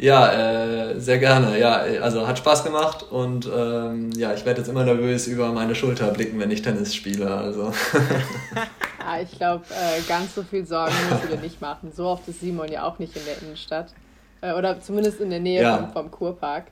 Ja, 0.01 0.91
äh, 0.91 1.01
sehr 1.01 1.19
gerne. 1.19 1.59
Ja, 1.59 1.83
also 2.01 2.27
hat 2.27 2.39
Spaß 2.39 2.63
gemacht 2.63 3.05
und 3.11 3.51
ähm, 3.53 4.13
ja, 4.13 4.33
ich 4.33 4.45
werde 4.45 4.61
jetzt 4.61 4.69
immer 4.69 4.85
nervös 4.85 5.27
über 5.27 5.53
meine 5.53 5.75
Schulter 5.75 6.13
blicken, 6.13 6.39
wenn 6.39 6.53
ich 6.53 6.63
Tennis 6.63 6.95
spiele. 6.95 7.29
Also. 7.29 7.73
ja, 9.01 9.21
ich 9.23 9.37
glaube, 9.37 9.65
äh, 9.71 10.01
ganz 10.09 10.37
so 10.37 10.45
viel 10.45 10.65
Sorgen 10.65 10.95
musst 11.11 11.25
du 11.25 11.37
dir 11.37 11.43
nicht 11.43 11.61
machen. 11.61 11.91
So 11.93 12.07
oft 12.07 12.29
ist 12.29 12.41
Simon 12.41 12.71
ja 12.71 12.85
auch 12.85 13.01
nicht 13.01 13.17
in 13.17 13.25
der 13.25 13.43
Innenstadt. 13.43 13.93
Äh, 14.41 14.53
oder 14.53 14.81
zumindest 14.81 15.21
in 15.21 15.31
der 15.31 15.41
Nähe 15.41 15.63
ja. 15.63 15.79
vom, 15.79 15.93
vom 15.93 16.11
Kurpark. 16.13 16.67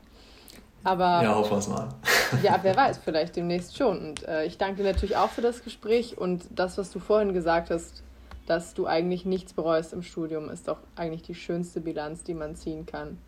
Aber, 0.85 1.21
ja, 1.21 1.35
hoffen 1.35 1.51
wir 1.51 1.59
es 1.59 1.69
mal. 1.69 1.89
ja, 2.45 2.61
wer 2.63 2.77
weiß, 2.77 3.01
vielleicht 3.05 3.35
demnächst 3.35 3.77
schon. 3.77 3.99
Und 3.99 4.29
äh, 4.29 4.45
ich 4.45 4.57
danke 4.57 4.85
dir 4.85 4.93
natürlich 4.93 5.17
auch 5.17 5.31
für 5.31 5.43
das 5.43 5.65
Gespräch 5.65 6.17
und 6.17 6.45
das, 6.51 6.79
was 6.79 6.93
du 6.93 7.01
vorhin 7.01 7.35
gesagt 7.35 7.71
hast, 7.71 8.05
dass 8.47 8.75
du 8.75 8.87
eigentlich 8.87 9.25
nichts 9.25 9.53
bereust 9.53 9.93
im 9.93 10.03
Studium, 10.03 10.51
ist 10.51 10.69
doch 10.69 10.79
eigentlich 10.95 11.23
die 11.23 11.35
schönste 11.35 11.81
Bilanz, 11.81 12.23
die 12.25 12.35
man 12.35 12.55
ziehen 12.57 12.87
kann. 12.87 13.19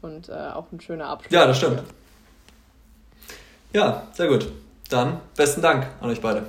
Und 0.00 0.28
äh, 0.28 0.32
auch 0.32 0.70
ein 0.72 0.80
schöner 0.80 1.08
Abschluss. 1.08 1.32
Ja, 1.32 1.46
das 1.46 1.58
stimmt. 1.58 1.82
Ja, 3.72 4.06
sehr 4.12 4.28
gut. 4.28 4.48
Dann 4.88 5.20
besten 5.36 5.60
Dank 5.60 5.88
an 6.00 6.10
euch 6.10 6.20
beide. 6.20 6.46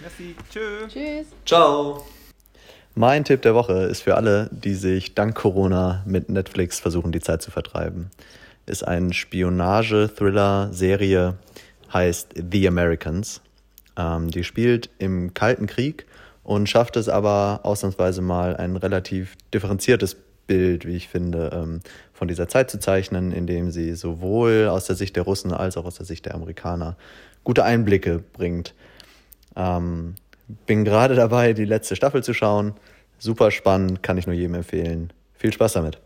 Merci. 0.00 0.34
Tschö. 0.50 0.88
Tschüss. 0.88 1.28
Ciao. 1.46 2.04
Mein 2.96 3.24
Tipp 3.24 3.42
der 3.42 3.54
Woche 3.54 3.84
ist 3.84 4.02
für 4.02 4.16
alle, 4.16 4.50
die 4.52 4.74
sich 4.74 5.14
dank 5.14 5.34
Corona 5.34 6.02
mit 6.06 6.28
Netflix 6.28 6.80
versuchen, 6.80 7.12
die 7.12 7.20
Zeit 7.20 7.40
zu 7.42 7.50
vertreiben. 7.50 8.10
Ist 8.66 8.86
ein 8.86 9.12
Spionage-Thriller-Serie, 9.12 11.34
heißt 11.92 12.34
The 12.50 12.68
Americans. 12.68 13.42
Ähm, 13.96 14.30
die 14.30 14.44
spielt 14.44 14.90
im 14.98 15.34
Kalten 15.34 15.66
Krieg 15.66 16.06
und 16.44 16.68
schafft 16.68 16.96
es 16.96 17.08
aber 17.08 17.60
ausnahmsweise 17.64 18.22
mal 18.22 18.56
ein 18.56 18.76
relativ 18.76 19.36
differenziertes 19.52 20.16
Bild, 20.46 20.86
wie 20.86 20.94
ich 20.94 21.08
finde, 21.08 21.50
ähm, 21.54 21.80
von 22.12 22.28
dieser 22.28 22.48
Zeit 22.48 22.70
zu 22.70 22.78
zeichnen, 22.78 23.32
indem 23.32 23.70
sie 23.70 23.94
sowohl 23.94 24.68
aus 24.70 24.86
der 24.86 24.94
Sicht 24.94 25.16
der 25.16 25.24
Russen 25.24 25.52
als 25.52 25.76
auch 25.76 25.86
aus 25.86 25.96
der 25.96 26.06
Sicht 26.06 26.26
der 26.26 26.34
Amerikaner 26.34 26.96
gute 27.44 27.64
Einblicke 27.64 28.22
bringt. 28.32 28.74
Ähm, 29.56 30.14
bin 30.66 30.84
gerade 30.84 31.14
dabei, 31.14 31.54
die 31.54 31.64
letzte 31.64 31.96
Staffel 31.96 32.22
zu 32.22 32.34
schauen. 32.34 32.74
Super 33.18 33.50
spannend, 33.50 34.02
kann 34.02 34.18
ich 34.18 34.26
nur 34.26 34.34
jedem 34.34 34.54
empfehlen. 34.54 35.12
Viel 35.34 35.52
Spaß 35.52 35.74
damit. 35.74 35.98